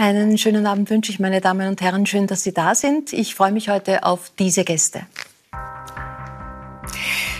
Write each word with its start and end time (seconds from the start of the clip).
Einen 0.00 0.38
schönen 0.38 0.64
Abend 0.64 0.88
wünsche 0.88 1.12
ich, 1.12 1.20
meine 1.20 1.42
Damen 1.42 1.68
und 1.68 1.82
Herren. 1.82 2.06
Schön, 2.06 2.26
dass 2.26 2.42
Sie 2.42 2.54
da 2.54 2.74
sind. 2.74 3.12
Ich 3.12 3.34
freue 3.34 3.52
mich 3.52 3.68
heute 3.68 4.02
auf 4.02 4.32
diese 4.38 4.64
Gäste. 4.64 5.02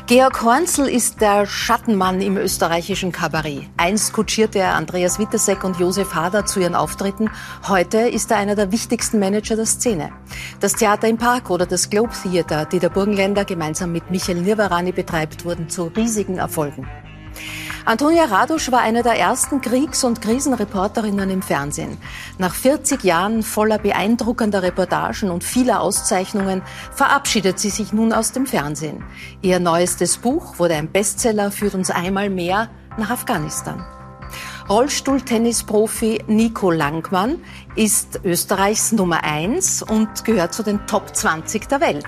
Georg 0.07 0.43
Hornzel 0.43 0.87
ist 0.87 1.23
der 1.23 1.47
Schattenmann 1.47 2.21
im 2.21 2.37
österreichischen 2.37 3.13
Kabarett. 3.13 3.63
Einst 3.79 4.13
kutschierte 4.13 4.59
er 4.59 4.75
Andreas 4.75 5.19
Witteseck 5.19 5.65
und 5.65 5.79
Josef 5.79 6.15
Hader 6.15 6.45
zu 6.45 6.61
ihren 6.61 6.75
Auftritten. 6.75 7.31
Heute 7.67 7.97
ist 7.97 8.31
er 8.31 8.37
einer 8.37 8.57
der 8.57 8.71
wichtigsten 8.71 9.19
Manager 9.19 9.57
der 9.57 9.65
Szene. 9.65 10.13
Das 10.61 10.75
Theater 10.75 11.09
im 11.09 11.17
Park 11.17 11.49
oder 11.49 11.65
das 11.65 11.89
Globe 11.89 12.13
Theater, 12.13 12.67
die 12.67 12.79
der 12.79 12.91
Burgenländer 12.91 13.47
gemeinsam 13.47 13.91
mit 13.91 14.11
Michael 14.11 14.43
Nirvarani 14.43 14.93
betreibt, 14.93 15.47
wurden 15.47 15.71
zu 15.71 15.85
riesigen 15.97 16.37
Erfolgen. 16.37 16.87
Antonia 17.87 18.25
Radusch 18.27 18.71
war 18.71 18.81
eine 18.81 19.03
der 19.03 19.19
ersten 19.19 19.63
Kriegs- 19.63 20.05
und 20.05 20.21
Krisenreporterinnen 20.21 21.31
im 21.31 21.41
Fernsehen. 21.41 21.97
Nach 22.37 22.55
40 22.55 23.03
Jahren 23.05 23.43
voller 23.43 23.79
beeindruckender 23.79 24.63
Reportagen 24.63 25.31
und 25.31 25.43
vieler 25.43 25.81
Auszeichnungen 25.81 26.61
verabschiedet 26.93 27.59
sie 27.59 27.71
sich 27.71 27.93
nun 27.95 28.13
aus 28.13 28.33
dem 28.33 28.47
Fernsehen. 28.47 29.03
Ihr 29.41 29.61
neuestes 29.61 30.19
Buch 30.19 30.59
wurde 30.59 30.75
ein 30.75 30.93
Bestseller, 30.93 31.51
führt 31.51 31.75
uns 31.75 31.91
einmal 31.91 32.29
mehr 32.29 32.69
nach 32.99 33.11
Afghanistan. 33.11 33.85
Rollstuhltennisprofi 34.69 36.23
Nico 36.27 36.71
Langmann 36.71 37.43
ist 37.77 38.21
Österreichs 38.25 38.93
Nummer 38.93 39.25
eins 39.25 39.83
und 39.83 40.25
gehört 40.25 40.53
zu 40.53 40.63
den 40.63 40.87
Top 40.87 41.17
20 41.17 41.67
der 41.67 41.81
Welt. 41.81 42.07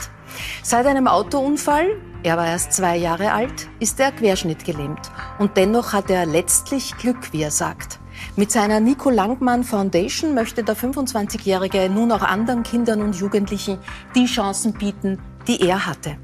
Seit 0.63 0.87
einem 0.87 1.09
Autounfall 1.09 1.87
er 2.23 2.37
war 2.37 2.47
erst 2.47 2.73
zwei 2.73 2.97
Jahre 2.97 3.33
alt, 3.33 3.69
ist 3.81 3.99
er 3.99 4.13
querschnittgelähmt. 4.13 5.11
Und 5.39 5.57
dennoch 5.57 5.93
hat 5.93 6.11
er 6.11 6.27
letztlich 6.27 6.97
Glück, 6.97 7.33
wie 7.33 7.43
er 7.43 7.51
sagt. 7.51 7.99
Mit 8.37 8.53
seiner 8.53 8.81
Nico 8.81 9.11
Langmann 9.11 9.65
Foundation 9.65 10.35
möchte 10.35 10.63
der 10.63 10.77
25-Jährige 10.77 11.89
nun 11.91 12.13
auch 12.13 12.23
anderen 12.23 12.63
Kindern 12.63 13.03
und 13.03 13.17
Jugendlichen 13.17 13.79
die 14.15 14.27
Chancen 14.27 14.73
bieten, 14.73 15.19
die 15.49 15.61
er 15.61 15.87
hatte. 15.87 16.17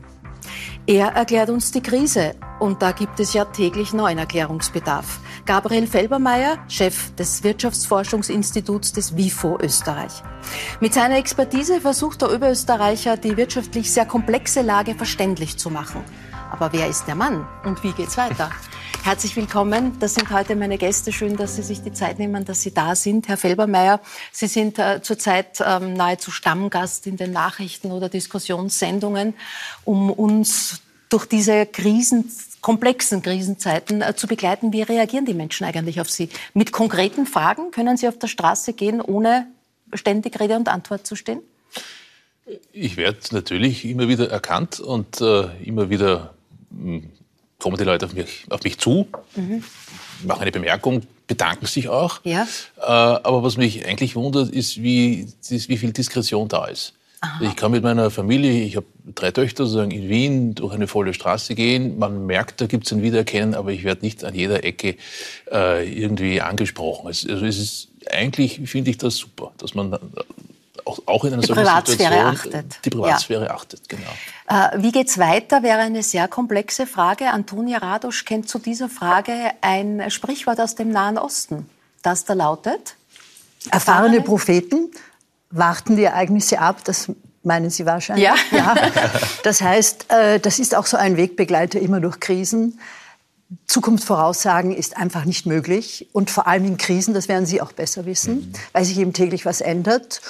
Er 0.87 1.09
erklärt 1.09 1.51
uns 1.51 1.73
die 1.73 1.83
Krise 1.83 2.35
und 2.61 2.81
da 2.81 2.93
gibt 2.93 3.21
es 3.21 3.35
ja 3.35 3.45
täglich 3.45 3.93
neuen 3.93 4.19
Erklärungsbedarf. 4.19 5.21
Gabriel 5.49 5.87
Felbermeier, 5.87 6.59
Chef 6.69 7.15
des 7.15 7.43
Wirtschaftsforschungsinstituts 7.43 8.93
des 8.93 9.17
WIFO 9.17 9.59
Österreich. 9.59 10.13
Mit 10.79 10.93
seiner 10.93 11.17
Expertise 11.17 11.81
versucht 11.81 12.21
der 12.21 12.35
Oberösterreicher, 12.35 13.17
die 13.17 13.39
wirtschaftlich 13.39 13.91
sehr 13.91 14.05
komplexe 14.05 14.61
Lage 14.61 14.95
verständlich 14.95 15.57
zu 15.57 15.71
machen. 15.71 16.05
Aber 16.51 16.75
wer 16.75 16.87
ist 16.87 17.07
der 17.07 17.15
Mann 17.15 17.49
und 17.65 17.83
wie 17.83 17.93
geht's 17.93 18.19
weiter? 18.19 18.51
Herzlich 19.05 19.37
willkommen. 19.37 19.99
Das 20.01 20.13
sind 20.13 20.31
heute 20.31 20.55
meine 20.55 20.77
Gäste. 20.77 21.13
Schön, 21.13 21.39
dass 21.39 21.57
Sie 21.57 21.63
sich 21.63 21.83
die 21.83 21.95
Zeit 21.95 22.19
nehmen, 22.19 22.45
dass 22.45 22.61
Sie 22.61 22.75
da 22.75 22.95
sind. 22.95 23.27
Herr 23.29 23.39
Felbermeier, 23.39 24.01
Sie 24.33 24.49
sind 24.49 24.79
äh, 24.79 25.01
zurzeit 25.01 25.65
ähm, 25.65 25.95
nahezu 25.95 26.31
Stammgast 26.31 27.07
in 27.07 27.17
den 27.17 27.33
Nachrichten 27.33 27.91
oder 27.91 28.11
Diskussionssendungen, 28.11 29.33
um 29.87 30.11
uns 30.11 30.83
durch 31.09 31.27
diese 31.27 31.67
Krisen, 31.67 32.31
komplexen 32.61 33.23
Krisenzeiten 33.23 34.03
äh, 34.03 34.15
zu 34.17 34.27
begleiten. 34.27 34.73
Wie 34.73 34.83
reagieren 34.83 35.25
die 35.25 35.35
Menschen 35.35 35.65
eigentlich 35.65 36.01
auf 36.01 36.11
Sie? 36.11 36.29
Mit 36.55 36.73
konkreten 36.73 37.27
Fragen 37.27 37.71
können 37.71 37.97
Sie 37.97 38.09
auf 38.09 38.19
der 38.19 38.29
Straße 38.29 38.73
gehen, 38.73 39.01
ohne 39.01 39.47
ständig 39.95 40.39
Rede 40.39 40.57
und 40.57 40.69
Antwort 40.69 41.07
zu 41.07 41.17
stehen? 41.17 41.41
Ich 42.73 42.97
werde 42.97 43.19
natürlich 43.33 43.85
immer 43.85 44.09
wieder 44.09 44.31
erkannt 44.31 44.81
und 44.81 45.21
äh, 45.21 45.49
immer 45.65 45.91
wieder 45.91 46.35
mh, 46.71 46.85
hm, 46.85 47.11
kommen 47.59 47.77
die 47.77 47.85
Leute 47.85 48.07
auf 48.07 48.15
mich, 48.15 48.47
auf 48.51 48.63
mich 48.63 48.79
zu, 48.79 49.09
mhm. 49.35 49.65
machen 50.25 50.43
eine 50.43 50.53
Bemerkung, 50.53 51.03
bedanken 51.27 51.67
sich 51.67 51.89
auch. 51.89 52.21
Ja. 52.25 52.47
Äh, 52.79 52.83
aber 52.83 53.43
was 53.43 53.57
mich 53.57 53.85
eigentlich 53.85 54.17
wundert, 54.17 54.51
ist, 54.51 54.83
wie, 54.83 55.27
wie 55.49 55.77
viel 55.77 55.93
Diskretion 55.93 56.49
da 56.49 56.67
ist. 56.67 56.95
Aha. 57.21 57.45
Ich 57.45 57.57
kann 57.57 57.73
mit 57.73 57.83
meiner 57.83 58.11
Familie, 58.11 58.53
ich 58.65 58.77
habe 58.77 58.87
drei 59.15 59.33
Töchter 59.33 59.65
sozusagen 59.65 59.91
in 59.91 60.09
Wien 60.09 60.55
durch 60.55 60.73
eine 60.73 60.87
volle 60.87 61.15
Straße 61.15 61.55
gehen. 61.55 61.99
Man 61.99 62.27
merkt, 62.27 62.61
da 62.61 62.67
gibt 62.67 62.87
es 62.87 62.93
ein 62.93 63.03
Wiedererkennen, 63.03 63.55
aber 63.55 63.73
ich 63.73 63.83
werde 63.83 64.05
nicht 64.05 64.25
an 64.25 64.35
jeder 64.35 64.63
Ecke 64.63 64.97
äh, 65.51 65.89
irgendwie 65.91 66.41
angesprochen. 66.41 67.09
Also, 67.09 67.29
also 67.29 67.45
es 67.45 67.59
ist 67.59 67.89
eigentlich 68.11 68.61
finde 68.67 68.91
ich 68.91 68.99
das 68.99 69.17
super, 69.17 69.53
dass 69.59 69.75
man 69.75 69.99
auch, 70.85 71.01
auch 71.07 71.25
in 71.25 71.33
einer 71.33 71.43
die 71.43 71.49
solchen 71.49 71.63
Privatsphäre 71.63 72.37
Situation 72.37 72.63
achtet. 72.63 72.85
die 72.85 72.91
Privatsphäre 72.91 73.45
ja. 73.45 73.51
achtet. 73.55 73.89
Genau. 73.89 74.03
Äh, 74.49 74.83
wie 74.83 74.93
geht's 74.93 75.19
weiter? 75.19 75.63
Wäre 75.63 75.81
eine 75.81 76.03
sehr 76.03 76.29
komplexe 76.29 76.87
Frage. 76.87 77.31
Antonia 77.31 77.79
Radosch 77.79 78.25
kennt 78.25 78.49
zu 78.49 78.59
dieser 78.59 78.89
Frage 78.89 79.33
ein 79.61 80.11
Sprichwort 80.11 80.61
aus 80.61 80.75
dem 80.75 80.91
Nahen 80.91 81.19
Osten, 81.19 81.69
das 82.03 82.25
da 82.25 82.35
lautet: 82.35 82.95
Erfahrene 83.71 84.21
Propheten 84.21 84.91
warten 85.51 85.97
die 85.97 86.05
Ereignisse 86.05 86.59
ab. 86.59 86.85
Das 86.85 87.11
meinen 87.43 87.71
Sie 87.71 87.87
wahrscheinlich. 87.87 88.25
Ja. 88.25 88.37
ja. 88.51 88.75
Das 89.43 89.61
heißt, 89.61 90.07
äh, 90.11 90.41
das 90.41 90.59
ist 90.59 90.75
auch 90.75 90.87
so 90.87 90.97
ein 90.97 91.17
Wegbegleiter 91.17 91.81
immer 91.81 92.01
durch 92.01 92.21
Krisen. 92.21 92.79
Zukunft 93.67 94.05
voraussagen 94.05 94.75
ist 94.75 94.97
einfach 94.97 95.25
nicht 95.25 95.47
möglich. 95.47 96.09
Und 96.13 96.31
vor 96.31 96.47
allem 96.47 96.65
in 96.65 96.77
Krisen, 96.77 97.15
das 97.15 97.29
werden 97.29 97.47
Sie 97.47 97.63
auch 97.63 97.73
besser 97.73 98.05
wissen, 98.05 98.35
mhm. 98.35 98.53
weil 98.73 98.85
sich 98.85 98.99
eben 98.99 99.13
täglich 99.13 99.47
was 99.47 99.61
ändert. 99.61 100.21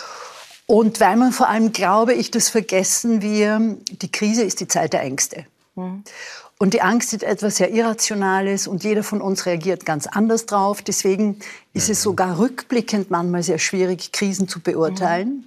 Und 0.67 1.01
weil 1.01 1.17
man 1.17 1.33
vor 1.33 1.49
allem, 1.49 1.73
glaube 1.73 2.15
ich, 2.15 2.31
das 2.31 2.49
vergessen 2.49 3.23
wir, 3.23 3.77
die 3.91 4.13
Krise 4.13 4.43
ist 4.45 4.61
die 4.61 4.69
Zeit 4.69 4.93
der 4.93 5.03
Ängste. 5.03 5.47
Mhm. 5.75 6.05
Und 6.59 6.75
die 6.75 6.83
Angst 6.83 7.13
ist 7.13 7.23
etwas 7.23 7.57
sehr 7.57 7.71
Irrationales 7.71 8.67
und 8.67 8.83
jeder 8.83 9.05
von 9.05 9.23
uns 9.23 9.47
reagiert 9.47 9.87
ganz 9.87 10.09
anders 10.09 10.45
drauf. 10.45 10.83
Deswegen 10.83 11.39
ist 11.73 11.89
es 11.89 12.01
mhm. 12.01 12.03
sogar 12.03 12.39
rückblickend 12.39 13.11
manchmal 13.11 13.45
sehr 13.45 13.59
schwierig, 13.59 14.11
Krisen 14.11 14.49
zu 14.49 14.61
beurteilen. 14.61 15.29
Mhm. 15.29 15.45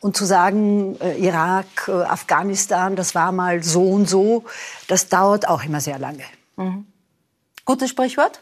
Und 0.00 0.16
zu 0.16 0.24
sagen, 0.24 0.98
äh, 1.00 1.18
Irak, 1.18 1.66
äh, 1.88 1.92
Afghanistan, 1.92 2.96
das 2.96 3.14
war 3.14 3.32
mal 3.32 3.62
so 3.62 3.90
und 3.90 4.08
so, 4.08 4.44
das 4.88 5.08
dauert 5.08 5.48
auch 5.48 5.64
immer 5.64 5.80
sehr 5.80 5.98
lange. 5.98 6.24
Mhm. 6.56 6.86
Gutes 7.64 7.90
Sprichwort? 7.90 8.40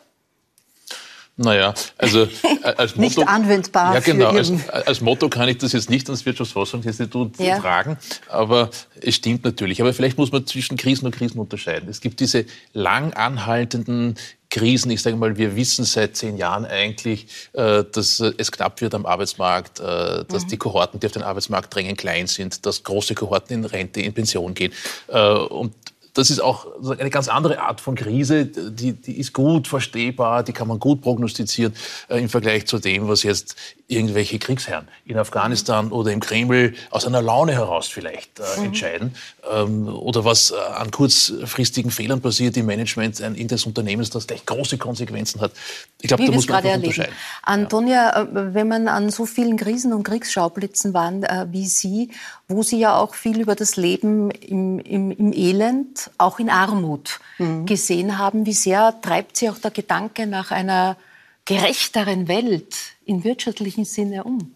Naja, 1.37 1.75
also 1.99 2.23
äh, 2.23 2.29
als 2.77 2.95
Motto, 2.97 3.21
nicht 3.21 3.29
anwendbar. 3.29 3.95
Ja, 3.95 4.01
genau. 4.01 4.29
Als, 4.29 4.53
als, 4.69 5.01
Motto 5.01 5.29
kann 5.29 5.49
ich 5.49 5.59
das 5.59 5.73
jetzt 5.73 5.91
nicht 5.91 6.07
ans 6.07 6.25
Wirtschaftsforschungsinstitut 6.25 7.41
ja. 7.41 7.61
fragen, 7.61 7.99
aber 8.29 8.71
es 9.01 9.17
stimmt 9.17 9.45
natürlich. 9.45 9.81
Aber 9.81 9.93
vielleicht 9.93 10.17
muss 10.17 10.31
man 10.31 10.47
zwischen 10.47 10.77
Krisen 10.77 11.07
und 11.07 11.13
Krisen 11.13 11.41
unterscheiden. 11.41 11.89
Es 11.89 12.01
gibt 12.01 12.21
diese 12.21 12.45
lang 12.73 13.15
anhaltenden 13.15 14.15
Krisen. 14.49 14.93
Ich 14.93 15.03
sage 15.03 15.17
mal, 15.17 15.37
wir 15.37 15.57
wissen 15.57 15.85
seit 15.85 16.17
zehn 16.17 16.37
Jahren 16.37 16.65
eigentlich, 16.65 17.27
äh, 17.53 17.83
dass 17.83 18.21
es 18.21 18.53
knapp 18.53 18.81
wird 18.81 18.95
am 18.95 19.05
Arbeitsmarkt, 19.05 19.81
äh, 19.81 20.25
dass 20.25 20.45
mhm. 20.45 20.49
die 20.51 20.57
Kohorten, 20.57 21.01
die 21.01 21.07
auf 21.07 21.13
den 21.13 21.25
Arbeitsmarkt 21.25 21.75
drängen, 21.75 21.97
klein 21.97 22.29
sind, 22.29 22.65
dass 22.65 22.85
große 22.85 23.17
Kohorten 23.17 23.55
in 23.55 23.65
Rente, 23.65 24.01
in 24.01 24.15
Pension 24.15 24.55
gehen. 24.55 24.73
Und 25.09 25.75
das 26.15 26.31
ist 26.31 26.41
auch 26.41 26.67
eine 26.99 27.11
ganz 27.11 27.29
andere 27.29 27.61
Art 27.61 27.81
von 27.81 27.97
Krise. 27.97 28.47
Die, 28.47 28.93
die 28.93 29.19
ist 29.19 29.33
gut 29.33 29.67
verstehbar, 29.67 30.45
die 30.45 30.53
kann 30.53 30.69
man 30.69 30.79
gut 30.79 31.03
prognostizieren 31.03 31.75
äh, 32.09 32.21
im 32.21 32.29
Vergleich 32.29 32.67
zu 32.67 32.79
dem, 32.79 33.09
was 33.09 33.25
jetzt 33.25 33.57
irgendwelche 33.87 34.39
Kriegsherren 34.39 34.89
in 35.05 35.19
Afghanistan 35.19 35.93
oder 35.93 36.13
im 36.13 36.21
Kreml 36.21 36.75
aus 36.91 37.07
einer 37.07 37.21
Laune 37.21 37.53
heraus 37.53 37.89
vielleicht 37.89 38.41
äh, 38.41 38.43
mhm. 38.59 38.65
entscheiden. 38.67 39.15
Ähm, 39.53 39.89
oder 39.89 40.25
was 40.25 40.53
äh, 40.53 40.55
an 40.55 40.91
kurzfristigen 40.91 41.91
Fehlern 41.91 42.21
passiert 42.21 42.57
im 42.57 42.67
Management 42.67 43.21
des 43.21 43.67
Unternehmens, 43.67 44.09
das 44.11 44.27
gleich 44.27 44.47
große 44.47 44.79
Konsequenzen 44.79 45.41
hat. 45.41 45.53
Ich 46.01 46.09
glaube, 46.09 46.25
da 46.25 46.33
muss 46.33 46.49
man 46.49 46.63
gerade 46.63 46.77
unterscheiden. 46.77 47.15
Antonia, 47.43 48.23
äh, 48.23 48.55
wenn 48.55 48.69
man 48.69 48.89
an 48.89 49.11
so 49.11 49.27
vielen 49.27 49.57
Krisen 49.57 49.93
und 49.93 50.05
Kriegsschauplätzen 50.05 50.95
war 50.95 51.13
äh, 51.13 51.47
wie 51.51 51.67
Sie, 51.67 52.11
wo 52.49 52.63
Sie 52.63 52.79
ja 52.79 52.97
auch 52.99 53.15
viel 53.15 53.41
über 53.41 53.55
das 53.55 53.77
Leben 53.77 54.31
im, 54.31 54.79
im, 54.79 55.11
im 55.11 55.33
Elend, 55.33 56.04
auch 56.19 56.39
in 56.39 56.51
Armut 56.51 57.21
mhm. 57.39 57.67
gesehen 57.67 58.19
haben, 58.19 58.47
wie 58.47 58.53
sehr 58.53 58.95
treibt 59.01 59.37
Sie 59.37 59.49
auch 59.49 59.59
der 59.59 59.71
Gedanke 59.71 60.27
nach 60.27 60.51
einer 60.51 60.97
gerechteren 61.45 62.29
Welt 62.29 62.75
im 63.05 63.25
wirtschaftlichen 63.25 63.85
Sinne 63.85 64.25
um? 64.25 64.55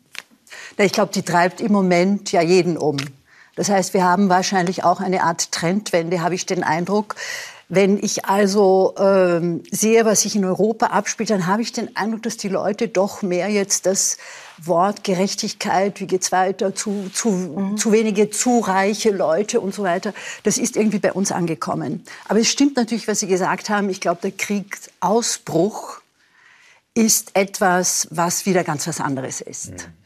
Ich 0.76 0.92
glaube, 0.92 1.12
die 1.12 1.22
treibt 1.22 1.60
im 1.60 1.72
Moment 1.72 2.32
ja 2.32 2.42
jeden 2.42 2.76
um. 2.76 2.96
Das 3.56 3.68
heißt, 3.68 3.92
wir 3.92 4.04
haben 4.04 4.28
wahrscheinlich 4.28 4.84
auch 4.84 5.00
eine 5.00 5.24
Art 5.24 5.50
Trendwende, 5.50 6.22
habe 6.22 6.34
ich 6.34 6.46
den 6.46 6.62
Eindruck. 6.62 7.16
Wenn 7.68 7.98
ich 7.98 8.24
also 8.24 8.94
ähm, 8.98 9.62
sehe, 9.70 10.04
was 10.04 10.22
sich 10.22 10.36
in 10.36 10.44
Europa 10.44 10.86
abspielt, 10.86 11.30
dann 11.30 11.46
habe 11.46 11.62
ich 11.62 11.72
den 11.72 11.94
Eindruck, 11.96 12.22
dass 12.22 12.36
die 12.36 12.48
Leute 12.48 12.88
doch 12.88 13.20
mehr 13.20 13.48
jetzt 13.48 13.84
das 13.84 14.16
Wort 14.62 15.04
Gerechtigkeit, 15.04 16.00
wie 16.00 16.06
geht's 16.06 16.32
weiter, 16.32 16.74
zu, 16.74 17.10
zu, 17.12 17.30
mhm. 17.30 17.76
zu 17.76 17.92
wenige, 17.92 18.30
zu 18.30 18.60
reiche 18.60 19.10
Leute 19.10 19.60
und 19.60 19.74
so 19.74 19.82
weiter, 19.82 20.12
das 20.42 20.58
ist 20.58 20.76
irgendwie 20.76 20.98
bei 20.98 21.12
uns 21.12 21.32
angekommen. 21.32 22.04
Aber 22.26 22.40
es 22.40 22.48
stimmt 22.48 22.76
natürlich, 22.76 23.08
was 23.08 23.20
Sie 23.20 23.26
gesagt 23.26 23.70
haben. 23.70 23.88
Ich 23.90 24.00
glaube, 24.00 24.20
der 24.22 24.32
Kriegsausbruch 24.32 26.00
ist 26.94 27.30
etwas, 27.34 28.08
was 28.10 28.46
wieder 28.46 28.64
ganz 28.64 28.86
was 28.86 29.00
anderes 29.00 29.40
ist. 29.40 29.70
Mhm. 29.70 29.97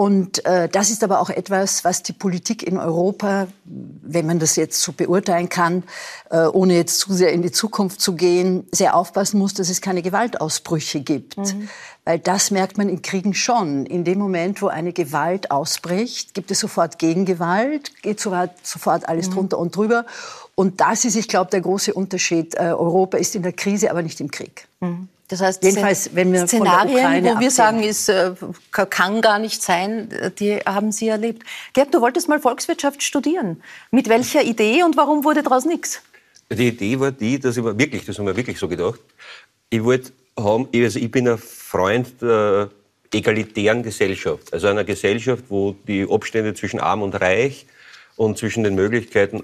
Und 0.00 0.46
äh, 0.46 0.66
das 0.66 0.88
ist 0.88 1.04
aber 1.04 1.20
auch 1.20 1.28
etwas, 1.28 1.84
was 1.84 2.02
die 2.02 2.14
Politik 2.14 2.62
in 2.62 2.78
Europa, 2.78 3.48
wenn 3.66 4.24
man 4.24 4.38
das 4.38 4.56
jetzt 4.56 4.80
so 4.80 4.92
beurteilen 4.92 5.50
kann, 5.50 5.82
äh, 6.30 6.46
ohne 6.46 6.72
jetzt 6.72 7.00
zu 7.00 7.12
sehr 7.12 7.32
in 7.34 7.42
die 7.42 7.52
Zukunft 7.52 8.00
zu 8.00 8.14
gehen, 8.14 8.66
sehr 8.72 8.96
aufpassen 8.96 9.38
muss, 9.38 9.52
dass 9.52 9.68
es 9.68 9.82
keine 9.82 10.00
Gewaltausbrüche 10.00 11.00
gibt. 11.00 11.36
Mhm. 11.36 11.68
Weil 12.06 12.18
das 12.18 12.50
merkt 12.50 12.78
man 12.78 12.88
in 12.88 13.02
Kriegen 13.02 13.34
schon. 13.34 13.84
In 13.84 14.04
dem 14.04 14.18
Moment, 14.20 14.62
wo 14.62 14.68
eine 14.68 14.94
Gewalt 14.94 15.50
ausbricht, 15.50 16.32
gibt 16.32 16.50
es 16.50 16.60
sofort 16.60 16.98
Gegengewalt, 16.98 17.92
geht 18.00 18.20
sofort, 18.20 18.52
sofort 18.62 19.06
alles 19.06 19.28
mhm. 19.28 19.34
drunter 19.34 19.58
und 19.58 19.76
drüber. 19.76 20.06
Und 20.54 20.80
das 20.80 21.04
ist, 21.04 21.14
ich 21.14 21.28
glaube, 21.28 21.50
der 21.50 21.60
große 21.60 21.92
Unterschied. 21.92 22.54
Äh, 22.54 22.72
Europa 22.72 23.18
ist 23.18 23.36
in 23.36 23.42
der 23.42 23.52
Krise, 23.52 23.90
aber 23.90 24.00
nicht 24.00 24.18
im 24.22 24.30
Krieg. 24.30 24.66
Mhm. 24.80 25.10
Das 25.30 25.40
heißt, 25.40 25.62
Jedenfalls, 25.62 26.10
wenn 26.12 26.32
wir 26.32 26.46
Szenarien, 26.46 27.24
wo 27.24 27.38
wir 27.38 27.52
sagen, 27.52 27.84
ist, 27.84 28.08
äh, 28.08 28.32
kann 28.72 29.20
gar 29.20 29.38
nicht 29.38 29.62
sein, 29.62 30.08
die 30.40 30.56
haben 30.56 30.90
Sie 30.90 31.06
erlebt. 31.06 31.44
Gerd, 31.72 31.94
du 31.94 32.00
wolltest 32.00 32.28
mal 32.28 32.40
Volkswirtschaft 32.40 33.00
studieren. 33.00 33.62
Mit 33.92 34.08
welcher 34.08 34.42
Idee 34.42 34.82
und 34.82 34.96
warum 34.96 35.22
wurde 35.22 35.44
daraus 35.44 35.66
nichts? 35.66 36.02
Die 36.50 36.68
Idee 36.68 36.98
war 36.98 37.12
die, 37.12 37.38
dass 37.38 37.56
ich 37.56 37.62
mir 37.62 37.78
wirklich, 37.78 38.04
das 38.04 38.18
haben 38.18 38.26
wir 38.26 38.36
wirklich 38.36 38.58
so 38.58 38.66
gedacht, 38.66 38.98
ich 39.70 39.84
wollte 39.84 40.10
haben, 40.36 40.68
also 40.74 40.98
ich 40.98 41.10
bin 41.10 41.28
ein 41.28 41.38
Freund 41.38 42.20
der 42.20 42.70
egalitären 43.14 43.84
Gesellschaft. 43.84 44.52
Also 44.52 44.66
einer 44.66 44.82
Gesellschaft, 44.84 45.44
wo 45.48 45.76
die 45.86 46.06
Abstände 46.10 46.54
zwischen 46.54 46.80
Arm 46.80 47.02
und 47.02 47.14
Reich 47.20 47.66
und 48.16 48.36
zwischen 48.36 48.64
den 48.64 48.74
Möglichkeiten, 48.74 49.42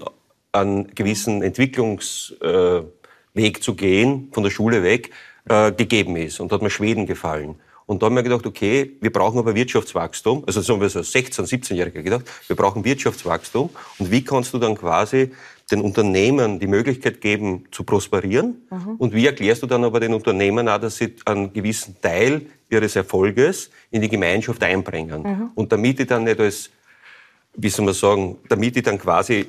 einen 0.51 0.93
gewissen 0.95 1.41
Entwicklungsweg 1.43 2.87
äh, 3.35 3.59
zu 3.61 3.75
gehen, 3.75 4.29
von 4.33 4.43
der 4.43 4.49
Schule 4.49 4.83
weg, 4.83 5.11
äh, 5.49 5.71
gegeben 5.71 6.15
ist. 6.15 6.39
Und 6.39 6.51
da 6.51 6.55
hat 6.55 6.61
mir 6.61 6.69
Schweden 6.69 7.05
gefallen. 7.05 7.55
Und 7.87 8.01
da 8.01 8.07
haben 8.07 8.15
wir 8.15 8.23
gedacht, 8.23 8.45
okay, 8.45 8.97
wir 8.99 9.11
brauchen 9.11 9.39
aber 9.39 9.55
Wirtschaftswachstum. 9.55 10.43
Also 10.45 10.59
so 10.59 10.73
haben 10.73 10.81
wir 10.81 10.89
so 10.89 10.99
16-, 10.99 11.43
17-Jährige 11.43 12.03
gedacht, 12.03 12.25
wir 12.47 12.55
brauchen 12.55 12.83
Wirtschaftswachstum. 12.83 13.69
Und 13.97 14.11
wie 14.11 14.23
kannst 14.23 14.53
du 14.53 14.59
dann 14.59 14.75
quasi 14.75 15.31
den 15.71 15.81
Unternehmen 15.81 16.59
die 16.59 16.67
Möglichkeit 16.67 17.21
geben, 17.21 17.63
zu 17.71 17.85
prosperieren? 17.85 18.61
Mhm. 18.69 18.95
Und 18.97 19.13
wie 19.13 19.25
erklärst 19.25 19.63
du 19.63 19.67
dann 19.67 19.85
aber 19.85 20.01
den 20.01 20.13
Unternehmen 20.13 20.67
auch, 20.67 20.79
dass 20.79 20.97
sie 20.97 21.15
einen 21.25 21.53
gewissen 21.53 21.95
Teil 22.01 22.47
ihres 22.69 22.97
Erfolges 22.97 23.71
in 23.89 24.01
die 24.01 24.09
Gemeinschaft 24.09 24.61
einbringen? 24.63 25.23
Mhm. 25.23 25.51
Und 25.55 25.71
damit 25.71 26.01
ich 26.01 26.07
dann 26.07 26.25
nicht 26.25 26.41
als, 26.41 26.69
wie 27.55 27.69
soll 27.69 27.85
man 27.85 27.93
sagen, 27.93 28.37
damit 28.49 28.75
ich 28.75 28.83
dann 28.83 28.99
quasi 28.99 29.47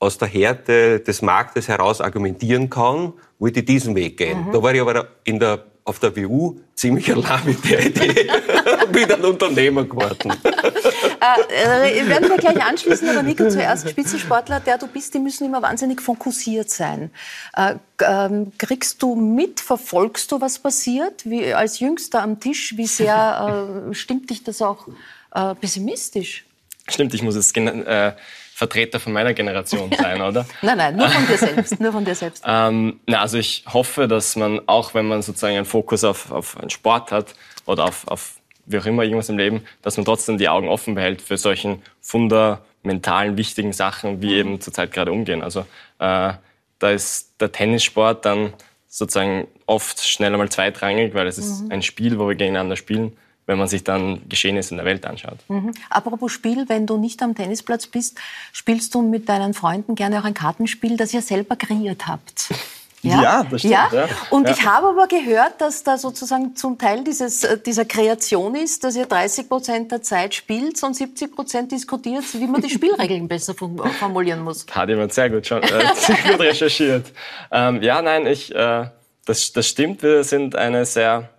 aus 0.00 0.18
der 0.18 0.28
Härte 0.28 1.00
des 1.00 1.22
Marktes 1.22 1.68
heraus 1.68 2.00
argumentieren 2.00 2.68
kann, 2.70 3.12
wollte 3.38 3.60
ich 3.60 3.66
diesen 3.66 3.94
Weg 3.94 4.16
gehen. 4.16 4.46
Mhm. 4.46 4.52
Da 4.52 4.62
war 4.62 4.74
ich 4.74 4.80
aber 4.80 5.08
in 5.24 5.38
der, 5.38 5.62
auf 5.84 5.98
der 5.98 6.16
WU 6.16 6.58
ziemlich 6.74 7.12
allein 7.12 7.44
mit 7.44 7.70
der 7.70 7.86
Idee. 7.86 8.30
bin 8.92 9.06
dann 9.06 9.24
Unternehmer 9.24 9.84
geworden. 9.84 10.32
äh, 10.42 12.08
werden 12.08 12.30
wir 12.30 12.38
gleich 12.38 12.62
anschließen, 12.62 13.10
aber 13.10 13.22
Nico, 13.22 13.48
zuerst 13.48 13.90
Spitzensportler, 13.90 14.60
der 14.60 14.78
du 14.78 14.86
bist, 14.86 15.12
die 15.12 15.18
müssen 15.18 15.44
immer 15.44 15.60
wahnsinnig 15.60 16.00
fokussiert 16.00 16.70
sein. 16.70 17.10
Äh, 17.54 17.74
ähm, 18.02 18.52
kriegst 18.56 19.02
du 19.02 19.14
mit, 19.14 19.60
verfolgst 19.60 20.32
du, 20.32 20.40
was 20.40 20.58
passiert? 20.58 21.24
Wie, 21.24 21.52
als 21.52 21.78
Jüngster 21.80 22.22
am 22.22 22.40
Tisch, 22.40 22.76
wie 22.78 22.86
sehr 22.86 23.86
äh, 23.90 23.94
stimmt 23.94 24.30
dich 24.30 24.42
das 24.44 24.62
auch 24.62 24.88
äh, 25.34 25.54
pessimistisch? 25.54 26.46
Stimmt, 26.88 27.14
ich 27.14 27.22
muss 27.22 27.36
es 27.36 27.52
äh, 27.52 28.12
Vertreter 28.60 29.00
von 29.00 29.14
meiner 29.14 29.32
Generation 29.32 29.90
sein, 29.98 30.20
oder? 30.20 30.44
nein, 30.60 30.76
nein, 30.76 30.94
nur 30.94 31.08
von 31.08 31.26
dir 31.26 31.38
selbst. 31.46 31.80
Nur 31.80 31.92
von 31.92 32.04
dir 32.04 32.14
selbst. 32.14 32.44
ähm, 32.46 33.00
na, 33.06 33.22
also 33.22 33.38
ich 33.38 33.64
hoffe, 33.66 34.06
dass 34.06 34.36
man, 34.36 34.60
auch 34.66 34.92
wenn 34.92 35.08
man 35.08 35.22
sozusagen 35.22 35.56
einen 35.56 35.64
Fokus 35.64 36.04
auf, 36.04 36.30
auf 36.30 36.58
einen 36.58 36.68
Sport 36.68 37.10
hat 37.10 37.34
oder 37.64 37.84
auf, 37.84 38.06
auf 38.06 38.34
wie 38.66 38.78
auch 38.78 38.84
immer 38.84 39.02
irgendwas 39.02 39.30
im 39.30 39.38
Leben, 39.38 39.62
dass 39.80 39.96
man 39.96 40.04
trotzdem 40.04 40.36
die 40.36 40.50
Augen 40.50 40.68
offen 40.68 40.94
behält 40.94 41.22
für 41.22 41.38
solchen 41.38 41.80
fundamentalen, 42.02 43.38
wichtigen 43.38 43.72
Sachen, 43.72 44.20
wie 44.20 44.34
eben 44.34 44.60
zurzeit 44.60 44.92
gerade 44.92 45.10
umgehen. 45.10 45.42
Also 45.42 45.60
äh, 45.98 46.34
da 46.78 46.90
ist 46.90 47.40
der 47.40 47.52
Tennissport 47.52 48.26
dann 48.26 48.52
sozusagen 48.88 49.48
oft 49.64 50.06
schnell 50.06 50.34
einmal 50.34 50.50
zweitrangig, 50.50 51.14
weil 51.14 51.26
es 51.26 51.38
ist 51.38 51.62
mhm. 51.62 51.72
ein 51.72 51.82
Spiel, 51.82 52.18
wo 52.18 52.28
wir 52.28 52.34
gegeneinander 52.34 52.76
spielen 52.76 53.16
wenn 53.50 53.58
man 53.58 53.66
sich 53.66 53.82
dann 53.82 54.22
Geschehnisse 54.28 54.70
in 54.70 54.76
der 54.76 54.86
Welt 54.86 55.04
anschaut. 55.04 55.38
Mhm. 55.48 55.72
Apropos 55.90 56.30
Spiel, 56.30 56.68
wenn 56.68 56.86
du 56.86 56.96
nicht 56.96 57.20
am 57.20 57.34
Tennisplatz 57.34 57.88
bist, 57.88 58.16
spielst 58.52 58.94
du 58.94 59.02
mit 59.02 59.28
deinen 59.28 59.54
Freunden 59.54 59.96
gerne 59.96 60.20
auch 60.20 60.24
ein 60.24 60.34
Kartenspiel, 60.34 60.96
das 60.96 61.12
ihr 61.12 61.20
selber 61.20 61.56
kreiert 61.56 62.06
habt. 62.06 62.48
Ja, 63.02 63.22
ja 63.22 63.46
das 63.50 63.62
stimmt. 63.62 63.72
Ja? 63.72 63.88
ja. 63.90 64.08
Und 64.28 64.46
ja. 64.46 64.52
ich 64.52 64.66
habe 64.66 64.88
aber 64.88 65.08
gehört, 65.08 65.58
dass 65.62 65.82
da 65.82 65.96
sozusagen 65.96 66.54
zum 66.54 66.76
Teil 66.76 67.02
dieses, 67.02 67.44
äh, 67.44 67.56
dieser 67.56 67.86
Kreation 67.86 68.54
ist, 68.54 68.84
dass 68.84 68.94
ihr 68.94 69.06
30 69.06 69.48
Prozent 69.48 69.90
der 69.90 70.02
Zeit 70.02 70.34
spielt 70.34 70.82
und 70.82 70.94
70 70.94 71.34
Prozent 71.34 71.72
diskutiert, 71.72 72.24
wie 72.34 72.46
man 72.46 72.60
die 72.60 72.68
Spielregeln 72.68 73.26
besser 73.28 73.54
formulieren 73.54 74.42
muss. 74.42 74.66
Hat 74.70 74.90
jemand 74.90 75.14
sehr 75.14 75.30
gut, 75.30 75.46
schon, 75.46 75.62
äh, 75.62 75.68
sehr 75.94 76.16
gut 76.30 76.40
recherchiert. 76.40 77.10
Ähm, 77.50 77.80
ja, 77.80 78.02
nein, 78.02 78.26
ich, 78.26 78.54
äh, 78.54 78.90
das, 79.24 79.50
das 79.50 79.66
stimmt. 79.66 80.02
Wir 80.02 80.22
sind 80.22 80.54
eine 80.54 80.84
sehr 80.84 81.30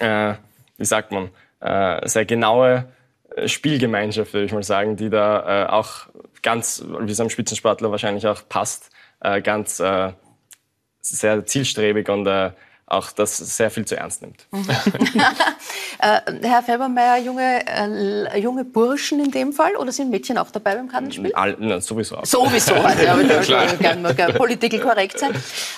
äh, 0.00 0.34
wie 0.76 0.84
sagt 0.84 1.12
man, 1.12 1.30
äh, 1.60 2.06
sehr 2.08 2.24
genaue 2.24 2.88
äh, 3.34 3.48
Spielgemeinschaft, 3.48 4.32
würde 4.32 4.46
ich 4.46 4.52
mal 4.52 4.62
sagen, 4.62 4.96
die 4.96 5.10
da 5.10 5.64
äh, 5.64 5.68
auch 5.70 6.08
ganz, 6.42 6.84
wie 7.00 7.12
es 7.12 7.20
am 7.20 7.30
Spitzensportler 7.30 7.90
wahrscheinlich 7.90 8.26
auch 8.26 8.48
passt, 8.48 8.90
äh, 9.20 9.40
ganz 9.40 9.80
äh, 9.80 10.12
sehr 11.00 11.44
zielstrebig 11.46 12.08
und 12.08 12.26
äh, 12.26 12.50
auch 12.94 13.12
das 13.12 13.36
sehr 13.36 13.70
viel 13.70 13.84
zu 13.84 13.96
ernst 13.96 14.22
nimmt. 14.22 14.46
Mhm. 14.50 14.66
äh, 15.98 16.20
Herr 16.42 16.62
Felbermeier, 16.62 17.18
junge, 17.18 17.66
äh, 17.66 18.38
junge 18.38 18.64
Burschen 18.64 19.24
in 19.24 19.30
dem 19.30 19.52
Fall 19.52 19.76
oder 19.76 19.92
sind 19.92 20.10
Mädchen 20.10 20.38
auch 20.38 20.50
dabei 20.50 20.74
beim 20.76 20.88
Kartenspiel? 20.88 21.34
All, 21.34 21.56
na, 21.58 21.80
sowieso. 21.80 22.16
Auch. 22.16 22.24
Sowieso, 22.24 22.74
also, 22.74 23.02
ja, 23.02 23.18
ich 23.66 23.78
gerne 23.78 24.14
gern 24.14 24.34
political 24.34 24.80
korrekt 24.80 25.18
sein. 25.18 25.32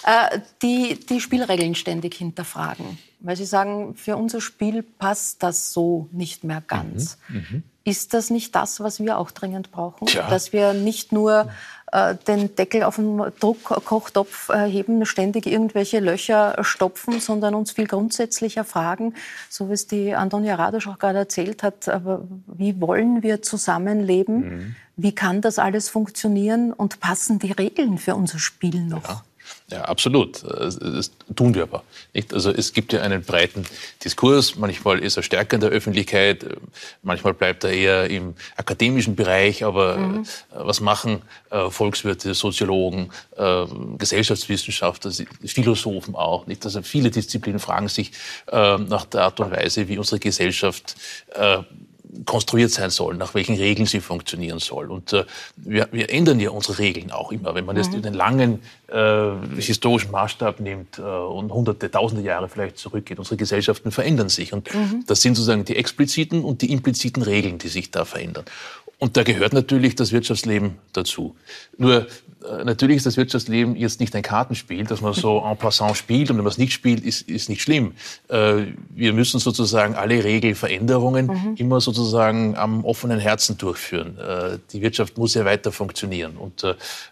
Äh, 0.05 0.41
die 0.63 0.99
die 1.07 1.21
Spielregeln 1.21 1.75
ständig 1.75 2.15
hinterfragen, 2.15 2.99
weil 3.21 3.37
sie 3.37 3.45
sagen, 3.45 3.95
für 3.95 4.17
unser 4.17 4.41
Spiel 4.41 4.83
passt 4.83 5.43
das 5.43 5.73
so 5.73 6.09
nicht 6.13 6.45
mehr 6.45 6.63
ganz. 6.67 7.19
Mhm. 7.29 7.37
Mhm. 7.37 7.63
Ist 7.87 8.15
das 8.15 8.31
nicht 8.31 8.53
das, 8.57 8.81
was 8.81 8.99
wir 8.99 9.17
auch 9.17 9.31
dringend 9.31 9.71
brauchen? 9.71 10.07
Tja. 10.07 10.29
Dass 10.29 10.53
wir 10.53 10.73
nicht 10.73 11.13
nur 11.13 11.49
äh, 11.93 12.17
den 12.27 12.57
Deckel 12.57 12.83
auf 12.83 12.97
den 12.97 13.23
Druckkochtopf 13.39 14.49
äh, 14.49 14.67
heben, 14.67 15.07
ständig 15.07 15.47
irgendwelche 15.47 16.01
Löcher 16.01 16.57
stopfen, 16.65 17.21
sondern 17.21 17.55
uns 17.55 17.71
viel 17.71 17.87
grundsätzlicher 17.87 18.65
fragen, 18.65 19.15
so 19.49 19.69
wie 19.69 19.75
es 19.75 19.87
die 19.87 20.17
Antonia 20.17 20.57
Radosch 20.57 20.89
auch 20.89 20.99
gerade 20.99 21.21
erzählt 21.21 21.63
hat, 21.63 21.89
aber 21.89 22.25
wie 22.49 22.81
wollen 22.81 23.23
wir 23.23 23.41
zusammenleben? 23.41 24.39
Mhm. 24.39 24.77
Wie 24.97 25.15
kann 25.15 25.41
das 25.41 25.61
alles 25.61 25.89
funktionieren 25.89 26.73
und 26.73 26.99
passen 26.99 27.39
die 27.39 27.53
Regeln 27.53 27.99
für 27.99 28.17
unser 28.17 28.41
Spiel 28.41 28.81
noch? 28.81 29.09
Ja. 29.09 29.23
Ja, 29.69 29.83
absolut. 29.83 30.45
Das 30.45 31.11
tun 31.35 31.55
wir 31.55 31.65
aber 31.65 31.83
nicht. 32.15 32.33
Also 32.33 32.53
es 32.53 32.73
gibt 32.73 32.93
ja 32.93 33.03
einen 33.03 33.23
breiten 33.23 33.65
Diskurs. 34.05 34.55
Manchmal 34.55 35.01
ist 35.01 35.17
er 35.17 35.25
stärker 35.25 35.57
in 35.57 35.61
der 35.61 35.71
Öffentlichkeit, 35.71 36.47
manchmal 37.03 37.35
bleibt 37.35 37.65
er 37.65 37.73
eher 37.73 38.09
im 38.09 38.35
akademischen 38.57 39.17
Bereich. 39.17 39.65
Aber 39.65 39.97
mhm. 39.97 40.27
was 40.51 40.81
machen 40.81 41.23
äh, 41.51 41.69
Volkswirte, 41.69 42.33
Soziologen, 42.35 43.11
äh, 43.37 43.65
Gesellschaftswissenschaftler, 43.99 45.11
Philosophen 45.45 46.15
auch? 46.15 46.47
Nicht? 46.47 46.65
Also 46.65 46.83
viele 46.83 47.11
Disziplinen 47.11 47.59
fragen 47.59 47.89
sich 47.89 48.13
äh, 48.53 48.79
nach 48.79 49.05
der 49.07 49.23
Art 49.23 49.41
und 49.41 49.51
Weise, 49.51 49.89
wie 49.89 49.99
unsere 49.99 50.21
Gesellschaft 50.21 50.95
konstruiert 52.25 52.71
sein 52.71 52.91
soll, 52.91 53.17
nach 53.17 53.35
welchen 53.35 53.57
Regeln 53.57 53.87
sie 53.87 54.01
funktionieren 54.01 54.59
soll. 54.59 54.91
Und 54.91 55.13
äh, 55.13 55.25
wir, 55.57 55.89
wir 55.93 56.11
ändern 56.11 56.41
ja 56.41 56.51
unsere 56.51 56.79
Regeln 56.79 57.11
auch 57.11 57.33
immer. 57.33 57.55
Wenn 57.55 57.65
man 57.65 57.77
jetzt 57.77 57.93
mhm. 57.93 58.03
den 58.03 58.15
langen 58.15 58.63
äh, 58.89 59.31
historischen 59.57 60.11
Maßstab 60.11 60.61
nimmt 60.61 60.99
äh, 60.99 61.03
und 61.03 61.53
hunderte, 61.53 61.91
tausende 61.91 62.23
Jahre 62.23 62.49
vielleicht 62.49 62.79
zurückgeht, 62.79 63.19
unsere 63.19 63.37
Gesellschaften 63.37 63.91
verändern 63.91 64.29
sich. 64.29 64.53
Und 64.53 64.73
mhm. 64.73 65.05
das 65.07 65.23
sind 65.23 65.35
sozusagen 65.35 65.65
die 65.65 65.77
expliziten 65.77 66.45
und 66.45 66.63
die 66.63 66.73
impliziten 66.73 67.23
Regeln, 67.23 67.59
die 67.59 67.69
sich 67.69 67.91
da 67.91 68.05
verändern. 68.05 68.45
Und 68.99 69.17
da 69.17 69.25
gehört 69.25 69.53
natürlich 69.53 69.95
das 69.95 70.13
Wirtschaftsleben 70.13 70.79
dazu. 70.93 71.37
Nur 71.77 72.07
äh, 72.47 72.65
natürlich 72.65 72.97
ist 72.97 73.07
das 73.07 73.19
Wirtschaftsleben 73.19 73.77
jetzt 73.77 74.01
nicht 74.01 74.15
ein 74.17 74.23
Kartenspiel, 74.23 74.85
dass 74.85 75.03
man 75.03 75.13
so 75.13 75.45
en 75.45 75.57
passant 75.59 75.97
spielt 75.99 76.31
und 76.31 76.39
wenn 76.39 76.45
man 76.45 76.51
es 76.51 76.57
nicht 76.57 76.73
spielt, 76.73 77.05
ist, 77.05 77.29
ist 77.29 77.51
nicht 77.51 77.61
schlimm. 77.61 77.93
Äh, 78.29 78.69
wir 78.89 79.13
müssen 79.13 79.39
sozusagen 79.39 79.95
alle 79.95 80.25
Regelveränderungen 80.25 81.27
mhm. 81.27 81.55
immer 81.57 81.81
sozusagen 81.83 82.57
am 82.57 82.85
offenen 82.87 83.19
Herzen 83.19 83.59
durchführen. 83.59 84.19
Äh, 84.19 84.59
die 84.73 84.81
Wirtschaft 84.81 85.19
muss 85.19 85.35
ja 85.35 85.45
weiter 85.45 85.73
funktionieren. 85.73 86.37
Und 86.37 86.65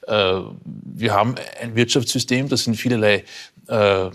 wir 0.06 1.12
haben 1.12 1.34
ein 1.60 1.74
Wirtschaftssystem, 1.74 2.48
das 2.48 2.66
in 2.66 2.74
vielerlei 2.74 3.24
äh, 3.68 4.10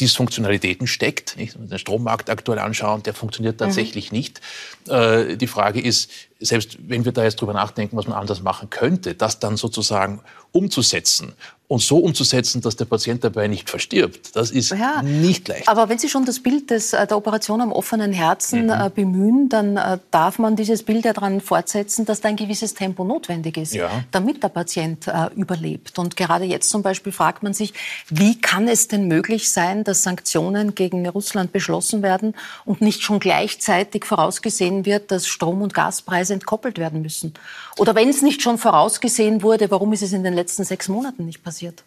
Dysfunktionalitäten 0.00 0.86
steckt. 0.86 1.36
Nicht? 1.36 1.54
Wenn 1.54 1.62
wir 1.62 1.68
den 1.68 1.78
Strommarkt 1.78 2.30
aktuell 2.30 2.58
anschauen, 2.58 3.02
der 3.02 3.14
funktioniert 3.14 3.56
mhm. 3.56 3.64
tatsächlich 3.64 4.10
mhm. 4.10 4.18
nicht. 4.18 4.40
Äh, 4.88 5.36
die 5.36 5.46
Frage 5.46 5.80
ist, 5.80 6.10
selbst 6.38 6.78
wenn 6.88 7.04
wir 7.04 7.12
da 7.12 7.22
jetzt 7.22 7.40
drüber 7.40 7.52
nachdenken, 7.52 7.96
was 7.96 8.06
man 8.06 8.18
anders 8.18 8.42
machen 8.42 8.70
könnte, 8.70 9.14
das 9.14 9.38
dann 9.38 9.56
sozusagen 9.56 10.20
umzusetzen 10.52 11.34
und 11.70 11.80
so 11.80 11.98
umzusetzen, 11.98 12.60
dass 12.60 12.74
der 12.74 12.84
Patient 12.84 13.22
dabei 13.22 13.46
nicht 13.46 13.70
verstirbt, 13.70 14.34
das 14.34 14.50
ist 14.50 14.72
ja, 14.72 15.02
nicht 15.02 15.46
leicht. 15.46 15.68
Aber 15.68 15.88
wenn 15.88 15.98
Sie 15.98 16.08
schon 16.08 16.24
das 16.24 16.40
Bild 16.40 16.68
des, 16.68 16.92
äh, 16.92 17.06
der 17.06 17.16
Operation 17.16 17.60
am 17.60 17.70
offenen 17.70 18.12
Herzen 18.12 18.64
mhm. 18.64 18.70
äh, 18.70 18.90
bemühen, 18.92 19.48
dann 19.48 19.76
äh, 19.76 19.98
darf 20.10 20.40
man 20.40 20.56
dieses 20.56 20.82
Bild 20.82 21.04
ja 21.04 21.12
daran 21.12 21.40
fortsetzen, 21.40 22.04
dass 22.06 22.20
da 22.20 22.28
ein 22.28 22.34
gewisses 22.34 22.74
Tempo 22.74 23.04
notwendig 23.04 23.56
ist, 23.56 23.72
ja. 23.72 23.88
damit 24.10 24.42
der 24.42 24.48
Patient 24.48 25.06
überlebt. 25.36 25.96
Und 25.98 26.16
gerade 26.16 26.44
jetzt 26.44 26.70
zum 26.70 26.82
Beispiel 26.82 27.12
fragt 27.12 27.44
man 27.44 27.54
sich, 27.54 27.72
wie 28.08 28.40
kann 28.40 28.66
es 28.66 28.88
denn 28.88 29.06
möglich 29.06 29.50
sein, 29.50 29.84
dass 29.84 30.02
Sanktionen 30.02 30.74
gegen 30.74 31.08
Russland 31.08 31.52
beschlossen 31.52 32.02
werden 32.02 32.34
und 32.64 32.80
nicht 32.80 33.02
schon 33.02 33.20
gleichzeitig 33.20 34.04
vorausgesehen 34.04 34.86
wird, 34.86 35.12
dass 35.12 35.28
Strom- 35.28 35.62
und 35.62 35.72
Gaspreise 35.72 36.34
entkoppelt 36.34 36.78
werden 36.78 37.00
müssen? 37.00 37.34
Oder 37.76 37.94
wenn 37.94 38.08
es 38.08 38.22
nicht 38.22 38.42
schon 38.42 38.58
vorausgesehen 38.58 39.42
wurde, 39.42 39.70
warum 39.70 39.92
ist 39.92 40.02
es 40.02 40.12
in 40.12 40.24
den 40.24 40.34
letzten 40.40 40.64
sechs 40.64 40.88
Monaten 40.88 41.26
nicht 41.26 41.42
passiert? 41.42 41.84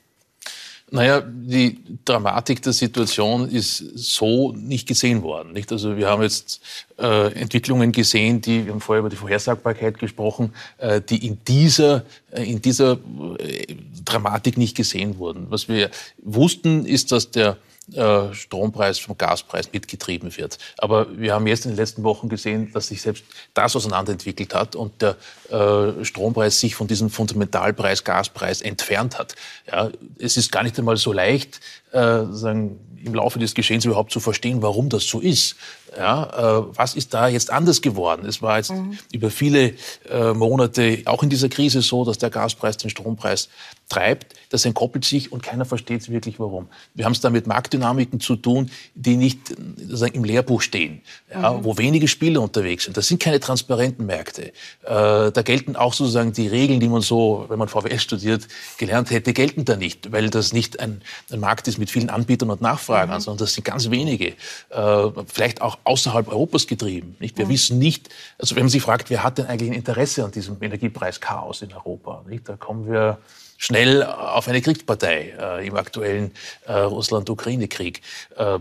Naja, 0.92 1.22
die 1.22 1.80
Dramatik 2.06 2.62
der 2.62 2.74
Situation 2.74 3.50
ist 3.50 3.78
so 3.96 4.52
nicht 4.52 4.88
gesehen 4.88 5.24
worden. 5.24 5.52
Nicht? 5.52 5.72
Also 5.72 5.98
wir 5.98 6.08
haben 6.08 6.22
jetzt 6.22 6.62
äh, 7.00 7.34
Entwicklungen 7.34 7.92
gesehen, 7.92 8.42
die, 8.42 8.66
wir 8.66 8.74
haben 8.74 8.80
vorher 8.82 9.00
über 9.00 9.10
die 9.10 9.16
Vorhersagbarkeit 9.16 9.98
gesprochen, 9.98 10.54
äh, 10.78 11.02
die 11.02 11.26
in 11.26 11.40
dieser, 11.48 12.06
äh, 12.32 12.44
in 12.44 12.62
dieser 12.62 13.00
äh, 13.40 13.76
Dramatik 14.06 14.56
nicht 14.58 14.78
gesehen 14.78 15.18
wurden. 15.18 15.48
Was 15.50 15.68
wir 15.68 15.90
wussten, 16.22 16.86
ist, 16.86 17.12
dass 17.12 17.32
der 17.32 17.58
äh, 17.92 18.34
Strompreis 18.34 18.98
vom 19.00 19.18
Gaspreis 19.18 19.74
mitgetrieben 19.74 20.36
wird. 20.38 20.58
Aber 20.78 21.18
wir 21.18 21.34
haben 21.34 21.46
jetzt 21.48 21.66
in 21.66 21.72
den 21.72 21.78
letzten 21.78 22.04
Wochen 22.04 22.30
gesehen, 22.30 22.72
dass 22.72 22.88
sich 22.88 23.02
selbst 23.02 23.26
das 23.54 23.76
auseinanderentwickelt 23.76 24.56
hat 24.56 24.78
und 24.78 25.02
der 25.02 25.18
äh, 25.50 26.06
Strompreis 26.06 26.62
sich 26.62 26.76
von 26.76 26.88
diesem 26.88 27.10
Fundamentalpreis 27.10 28.06
Gaspreis 28.06 28.62
entfernt 28.62 29.20
hat. 29.20 29.36
Ja, 29.70 29.92
es 30.18 30.38
ist 30.38 30.52
gar 30.52 30.64
nicht 30.64 30.80
einmal 30.80 30.96
so 30.96 31.12
leicht, 31.12 31.60
äh, 31.92 32.24
sagen, 32.32 32.80
im 33.04 33.14
Laufe 33.16 33.38
des 33.38 33.54
Geschehens 33.54 33.86
überhaupt 33.86 34.12
zu 34.12 34.20
verstehen, 34.20 34.62
warum 34.62 34.90
das 34.90 35.06
so 35.06 35.20
ist. 35.20 35.58
Ja, 35.98 36.60
äh, 36.60 36.76
was 36.76 36.96
ist 36.96 37.14
da 37.14 37.28
jetzt 37.28 37.52
anders 37.52 37.82
geworden? 37.82 38.26
Es 38.26 38.42
war 38.42 38.58
jetzt 38.58 38.72
mhm. 38.72 38.98
über 39.12 39.30
viele 39.30 39.74
äh, 40.10 40.34
Monate 40.34 41.02
auch 41.06 41.24
in 41.24 41.30
dieser 41.30 41.50
Krise 41.50 41.82
so, 41.82 42.06
dass 42.06 42.18
der 42.18 42.30
Gaspreis 42.30 42.78
den 42.78 42.90
Strompreis 42.90 43.50
treibt. 43.90 44.34
Das 44.50 44.66
entkoppelt 44.66 45.06
sich 45.06 45.32
und 45.32 45.44
keiner 45.44 45.66
versteht 45.66 46.10
wirklich, 46.10 46.40
warum. 46.40 46.68
Wir 46.94 47.06
haben 47.06 47.14
es 47.14 47.22
da 47.22 47.30
mit 47.30 47.48
Marktdynamiken 47.48 48.20
zu 48.20 48.36
tun, 48.36 48.70
die 48.96 49.16
nicht 49.16 49.52
im 49.52 50.24
Lehrbuch 50.24 50.62
stehen, 50.62 51.02
ja, 51.32 51.54
mhm. 51.54 51.64
wo 51.64 51.78
wenige 51.78 52.08
Spieler 52.08 52.42
unterwegs 52.42 52.86
sind. 52.86 52.98
Das 52.98 53.08
sind 53.08 53.22
keine 53.22 53.40
transparenten 53.40 54.06
Märkte. 54.06 54.48
Äh, 54.48 54.52
da 54.84 55.42
gelten 55.44 55.76
auch 55.76 55.94
sozusagen 55.94 56.34
die 56.34 56.48
Regeln, 56.48 56.80
die 56.80 56.88
man 56.88 57.02
so, 57.02 57.46
wenn 57.50 57.60
man 57.60 57.68
VWS 57.68 58.04
studiert, 58.04 58.48
gelernt 58.78 59.12
hätte, 59.12 59.34
gelten 59.34 59.66
da 59.66 59.76
nicht, 59.76 60.12
weil 60.12 60.30
das 60.30 60.54
nicht 60.54 60.80
ein, 60.80 61.02
ein 61.32 61.40
Markt 61.40 61.68
ist 61.68 61.78
mit 61.78 61.90
vielen 61.90 62.10
Anbietern 62.10 62.50
und 62.50 62.62
Nachfragern, 62.62 63.18
mhm. 63.18 63.22
sondern 63.22 63.46
das 63.46 63.54
sind 63.54 63.64
ganz 63.64 63.90
wenige, 63.90 64.34
äh, 64.70 65.12
vielleicht 65.28 65.62
auch 65.62 65.78
außerhalb 65.84 66.28
Europas 66.28 66.68
getrieben. 66.68 67.16
Nicht? 67.20 67.38
Wir 67.38 67.46
mhm. 67.46 67.50
wissen 67.50 67.80
nicht, 67.80 68.10
also 68.38 68.56
wenn 68.56 68.64
man 68.64 68.70
sich 68.70 68.82
fragt, 68.82 69.10
wer 69.10 69.24
hat 69.24 69.38
denn 69.38 69.48
eigentlich 69.48 69.72
ein 69.72 69.76
Interesse 69.76 70.24
an 70.24 70.32
diesem 70.32 70.62
Energiepreischaos 70.62 71.62
in 71.62 71.74
Europa? 71.74 72.24
Nicht? 72.28 72.48
Da 72.48 72.56
kommen 72.56 72.90
wir 72.90 73.18
schnell 73.58 74.04
auf 74.04 74.48
eine 74.48 74.62
Kriegspartei 74.62 75.34
äh, 75.40 75.68
im 75.68 75.76
aktuellen 75.76 76.32
äh, 76.66 76.74
Russland-Ukraine-Krieg. 76.74 78.02
Äh, 78.36 78.60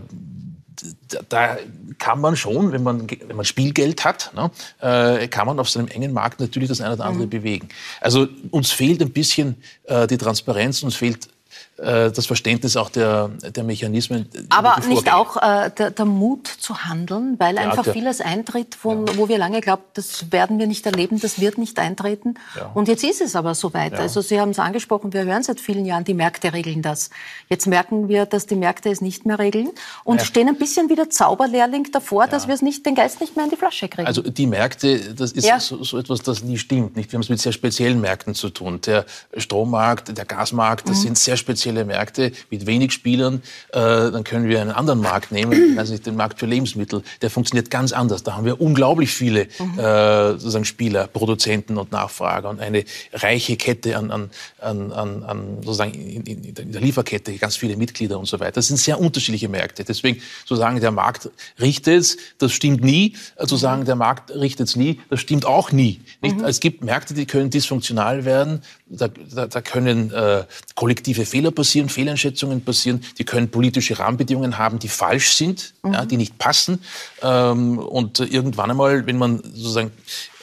da 1.29 1.57
kann 1.97 2.19
man 2.19 2.35
schon, 2.35 2.71
wenn 2.71 2.83
man, 2.83 3.07
wenn 3.09 3.35
man 3.35 3.45
Spielgeld 3.45 4.03
hat, 4.03 4.31
ne, 4.35 4.51
äh, 4.81 5.27
kann 5.27 5.47
man 5.47 5.59
auf 5.59 5.69
so 5.69 5.79
einem 5.79 5.87
engen 5.87 6.13
Markt 6.13 6.39
natürlich 6.39 6.69
das 6.69 6.81
eine 6.81 6.95
oder 6.95 7.05
andere 7.05 7.25
mhm. 7.25 7.29
bewegen. 7.29 7.69
Also 8.01 8.27
uns 8.51 8.71
fehlt 8.71 9.01
ein 9.01 9.11
bisschen 9.11 9.55
äh, 9.83 10.07
die 10.07 10.17
Transparenz, 10.17 10.83
uns 10.83 10.95
fehlt 10.95 11.27
äh, 11.27 11.29
das 11.77 12.27
Verständnis 12.27 12.77
auch 12.77 12.89
der, 12.89 13.29
der 13.29 13.63
Mechanismen. 13.63 14.29
Aber 14.49 14.79
nicht 14.87 15.11
auch 15.11 15.37
äh, 15.37 15.71
der, 15.75 15.89
der, 15.89 16.05
Mut 16.05 16.47
zu 16.47 16.85
handeln, 16.85 17.35
weil 17.39 17.55
ja, 17.55 17.61
einfach 17.61 17.83
der, 17.83 17.93
vieles 17.93 18.21
eintritt, 18.21 18.75
von, 18.75 19.07
ja. 19.07 19.17
wo 19.17 19.27
wir 19.27 19.39
lange 19.39 19.59
glauben, 19.59 19.81
das 19.95 20.31
werden 20.31 20.59
wir 20.59 20.67
nicht 20.67 20.85
erleben, 20.85 21.19
das 21.19 21.39
wird 21.39 21.57
nicht 21.57 21.79
eintreten. 21.79 22.35
Ja. 22.55 22.69
Und 22.75 22.87
jetzt 22.87 23.03
ist 23.03 23.21
es 23.21 23.35
aber 23.35 23.55
soweit. 23.55 23.95
Also 23.95 24.21
Sie 24.21 24.39
haben 24.39 24.51
es 24.51 24.59
angesprochen, 24.59 25.13
wir 25.13 25.25
hören 25.25 25.41
seit 25.41 25.59
vielen 25.59 25.85
Jahren, 25.85 26.03
die 26.03 26.13
Märkte 26.13 26.53
regeln 26.53 26.83
das. 26.83 27.09
Jetzt 27.49 27.65
merken 27.65 28.07
wir, 28.07 28.27
dass 28.27 28.45
die 28.45 28.55
Märkte 28.55 28.91
es 28.91 29.01
nicht 29.01 29.25
mehr 29.25 29.39
regeln 29.39 29.71
und 30.03 30.21
stehen 30.21 30.47
ein 30.47 30.57
bisschen 30.57 30.89
wie 30.89 30.95
der 30.95 31.09
Zauberlehrling 31.09 31.91
davor, 31.91 32.27
dass 32.27 32.47
wir 32.47 32.53
es 32.53 32.61
nicht, 32.61 32.85
den 32.85 32.93
Geist 32.93 33.19
nicht 33.19 33.35
mehr 33.35 33.45
in 33.45 33.51
die 33.51 33.57
Flasche 33.57 33.89
kriegen. 33.89 34.05
Also 34.05 34.21
die 34.21 34.45
Märkte, 34.45 35.15
das 35.15 35.31
ist 35.31 35.47
so, 35.61 35.83
so, 35.83 35.97
etwas, 35.97 36.21
das 36.21 36.43
nie 36.43 36.59
stimmt. 36.59 36.95
Nicht? 36.95 37.11
Wir 37.11 37.17
haben 37.17 37.23
es 37.23 37.29
mit 37.29 37.39
sehr 37.39 37.51
speziellen 37.51 37.99
Märkten 37.99 38.35
zu 38.35 38.51
tun. 38.51 38.79
Der 38.81 39.05
Strommarkt, 39.37 40.15
der 40.15 40.25
Gasmarkt, 40.25 40.87
das 40.87 40.99
mhm. 40.99 41.01
sind 41.01 41.17
sehr 41.17 41.35
spezielle 41.35 41.62
spezielle 41.63 41.85
Märkte 41.85 42.33
mit 42.49 42.65
wenig 42.65 42.91
Spielern, 42.91 43.41
äh, 43.69 43.79
dann 43.79 44.23
können 44.25 44.49
wir 44.49 44.59
einen 44.59 44.71
anderen 44.71 44.99
Markt 44.99 45.31
nehmen, 45.31 45.77
also 45.79 45.93
nicht 45.93 46.05
den 46.05 46.17
Markt 46.17 46.39
für 46.39 46.45
Lebensmittel. 46.45 47.03
Der 47.21 47.29
funktioniert 47.29 47.69
ganz 47.69 47.93
anders. 47.93 48.23
Da 48.23 48.35
haben 48.35 48.45
wir 48.45 48.59
unglaublich 48.59 49.11
viele 49.11 49.47
mhm. 49.59 49.79
äh, 49.79 50.31
sozusagen 50.31 50.65
Spieler, 50.65 51.07
Produzenten 51.07 51.77
und 51.77 51.91
Nachfrager 51.91 52.49
und 52.49 52.59
eine 52.59 52.83
reiche 53.13 53.55
Kette 53.55 53.97
an, 53.97 54.11
an, 54.11 54.29
an, 54.59 54.91
an 54.91 55.57
sozusagen 55.63 55.93
in, 55.93 56.25
in, 56.25 56.71
der 56.71 56.81
Lieferkette, 56.81 57.33
ganz 57.37 57.55
viele 57.55 57.77
Mitglieder 57.77 58.19
und 58.19 58.25
so 58.25 58.39
weiter. 58.39 58.53
Das 58.53 58.67
sind 58.67 58.77
sehr 58.77 58.99
unterschiedliche 58.99 59.47
Märkte. 59.47 59.85
Deswegen 59.85 60.21
zu 60.45 60.55
sagen, 60.55 60.81
der 60.81 60.91
Markt 60.91 61.29
richtet 61.61 61.93
es, 61.93 62.17
das 62.39 62.51
stimmt 62.51 62.83
nie. 62.83 63.15
Zu 63.45 63.55
sagen, 63.55 63.85
der 63.85 63.95
Markt 63.95 64.31
richtet 64.31 64.67
es 64.67 64.75
nie, 64.75 64.99
das 65.09 65.21
stimmt 65.21 65.45
auch 65.45 65.71
nie. 65.71 66.01
Nicht? 66.21 66.37
Mhm. 66.37 66.45
Es 66.45 66.59
gibt 66.59 66.83
Märkte, 66.83 67.13
die 67.13 67.25
können 67.25 67.49
dysfunktional 67.49 68.25
werden. 68.25 68.61
Da, 68.95 69.07
da, 69.07 69.47
da 69.47 69.61
können 69.61 70.11
äh, 70.11 70.45
kollektive 70.75 71.25
Fehler 71.25 71.51
passieren, 71.51 71.89
Fehleinschätzungen 71.89 72.63
passieren, 72.63 73.03
die 73.17 73.23
können 73.23 73.49
politische 73.49 73.97
Rahmenbedingungen 73.97 74.57
haben, 74.57 74.79
die 74.79 74.87
falsch 74.87 75.33
sind, 75.33 75.73
mhm. 75.83 75.93
ja, 75.93 76.05
die 76.05 76.17
nicht 76.17 76.37
passen. 76.37 76.79
Ähm, 77.21 77.79
und 77.79 78.19
irgendwann 78.19 78.71
einmal, 78.71 79.05
wenn 79.07 79.17
man 79.17 79.41
sozusagen 79.43 79.91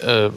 äh, 0.00 0.30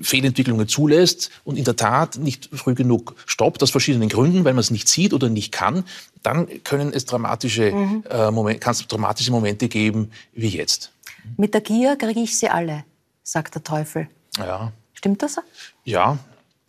Fehlentwicklungen 0.00 0.68
zulässt 0.68 1.30
und 1.44 1.56
in 1.56 1.64
der 1.64 1.76
Tat 1.76 2.16
nicht 2.16 2.48
früh 2.52 2.74
genug 2.74 3.14
stoppt, 3.26 3.62
aus 3.62 3.70
verschiedenen 3.70 4.08
Gründen, 4.08 4.44
weil 4.44 4.54
man 4.54 4.60
es 4.60 4.70
nicht 4.70 4.88
sieht 4.88 5.12
oder 5.12 5.28
nicht 5.28 5.52
kann, 5.52 5.84
dann 6.22 6.48
können 6.64 6.92
es 6.92 7.04
dramatische, 7.04 7.72
mhm. 7.72 8.04
äh, 8.10 8.30
Momente, 8.30 8.60
kann 8.60 8.72
es 8.72 8.86
dramatische 8.86 9.30
Momente 9.30 9.68
geben 9.68 10.10
wie 10.32 10.48
jetzt. 10.48 10.92
Mit 11.36 11.54
der 11.54 11.60
Gier 11.60 11.96
kriege 11.96 12.20
ich 12.20 12.36
sie 12.36 12.48
alle, 12.48 12.84
sagt 13.22 13.54
der 13.54 13.62
Teufel. 13.62 14.08
Ja. 14.38 14.72
Stimmt 14.94 15.22
das? 15.22 15.36
Ja, 15.84 16.18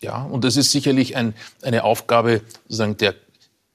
ja, 0.02 0.24
und 0.24 0.44
das 0.44 0.58
ist 0.58 0.72
sicherlich 0.72 1.16
ein, 1.16 1.34
eine 1.62 1.84
Aufgabe 1.84 2.42
sozusagen 2.68 2.98
der 2.98 3.16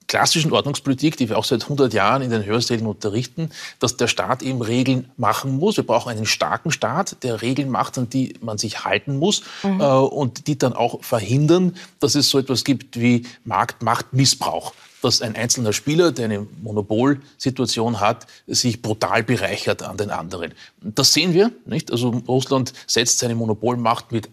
klassischen 0.06 0.52
Ordnungspolitik, 0.52 1.16
die 1.16 1.28
wir 1.28 1.38
auch 1.38 1.44
seit 1.44 1.62
100 1.62 1.92
Jahren 1.92 2.22
in 2.22 2.30
den 2.30 2.44
Hörsälen 2.44 2.86
unterrichten, 2.86 3.50
dass 3.78 3.96
der 3.96 4.06
Staat 4.06 4.42
eben 4.42 4.62
Regeln 4.62 5.10
machen 5.16 5.56
muss. 5.56 5.76
Wir 5.76 5.86
brauchen 5.86 6.10
einen 6.10 6.26
starken 6.26 6.70
Staat, 6.70 7.22
der 7.22 7.42
Regeln 7.42 7.70
macht, 7.70 7.96
an 7.98 8.10
die 8.10 8.34
man 8.40 8.58
sich 8.58 8.84
halten 8.84 9.18
muss 9.18 9.42
mhm. 9.62 9.80
äh, 9.80 9.84
und 9.84 10.46
die 10.46 10.58
dann 10.58 10.74
auch 10.74 11.02
verhindern, 11.02 11.76
dass 12.00 12.14
es 12.14 12.28
so 12.28 12.38
etwas 12.38 12.64
gibt 12.64 13.00
wie 13.00 13.26
Marktmachtmissbrauch 13.44 14.72
dass 15.02 15.20
ein 15.20 15.36
einzelner 15.36 15.74
Spieler, 15.74 16.12
der 16.12 16.24
eine 16.24 16.46
Monopolsituation 16.62 18.00
hat, 18.00 18.26
sich 18.46 18.80
brutal 18.80 19.22
bereichert 19.22 19.82
an 19.82 19.98
den 19.98 20.08
anderen. 20.08 20.54
Das 20.80 21.12
sehen 21.12 21.34
wir, 21.34 21.52
nicht? 21.66 21.92
Also 21.92 22.08
Russland 22.26 22.72
setzt 22.86 23.18
seine 23.18 23.34
Monopolmacht 23.34 24.12
mit 24.12 24.30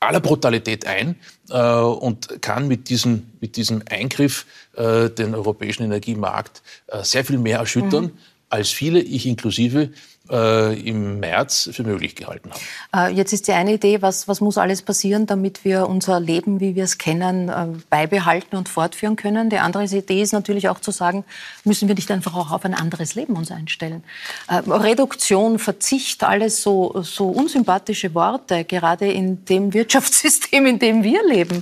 aller 0.00 0.20
Brutalität 0.20 0.86
ein 0.86 1.16
äh, 1.50 1.60
und 1.60 2.40
kann 2.40 2.68
mit 2.68 2.88
diesem, 2.88 3.30
mit 3.40 3.56
diesem 3.56 3.82
Eingriff 3.90 4.46
äh, 4.74 5.10
den 5.10 5.34
europäischen 5.34 5.84
Energiemarkt 5.84 6.62
äh, 6.86 7.02
sehr 7.02 7.24
viel 7.24 7.38
mehr 7.38 7.58
erschüttern, 7.58 8.04
mhm. 8.04 8.18
als 8.48 8.70
viele, 8.70 9.00
ich 9.00 9.26
inklusive, 9.26 9.90
äh, 10.30 10.78
im 10.80 11.20
März 11.20 11.70
für 11.72 11.82
möglich 11.82 12.14
gehalten 12.14 12.50
haben. 12.50 13.10
Äh, 13.10 13.14
jetzt 13.14 13.32
ist 13.32 13.48
die 13.48 13.52
eine 13.52 13.74
Idee, 13.74 14.02
was, 14.02 14.28
was 14.28 14.40
muss 14.40 14.58
alles 14.58 14.82
passieren, 14.82 15.26
damit 15.26 15.64
wir 15.64 15.88
unser 15.88 16.20
Leben, 16.20 16.60
wie 16.60 16.74
wir 16.74 16.84
es 16.84 16.98
kennen, 16.98 17.48
äh, 17.48 17.66
beibehalten 17.88 18.56
und 18.56 18.68
fortführen 18.68 19.16
können. 19.16 19.50
Die 19.50 19.58
andere 19.58 19.84
Idee 19.84 20.22
ist 20.22 20.32
natürlich 20.32 20.68
auch 20.68 20.80
zu 20.80 20.90
sagen, 20.90 21.24
müssen 21.64 21.88
wir 21.88 21.94
nicht 21.94 22.10
einfach 22.10 22.34
auch 22.34 22.50
auf 22.50 22.64
ein 22.64 22.74
anderes 22.74 23.14
Leben 23.14 23.36
uns 23.36 23.50
einstellen. 23.50 24.04
Äh, 24.48 24.56
Reduktion, 24.70 25.58
Verzicht, 25.58 26.24
alles 26.24 26.62
so, 26.62 27.02
so 27.02 27.28
unsympathische 27.28 28.14
Worte, 28.14 28.64
gerade 28.64 29.10
in 29.10 29.44
dem 29.46 29.72
Wirtschaftssystem, 29.78 30.66
in 30.66 30.78
dem 30.78 31.02
wir 31.02 31.24
leben. 31.26 31.60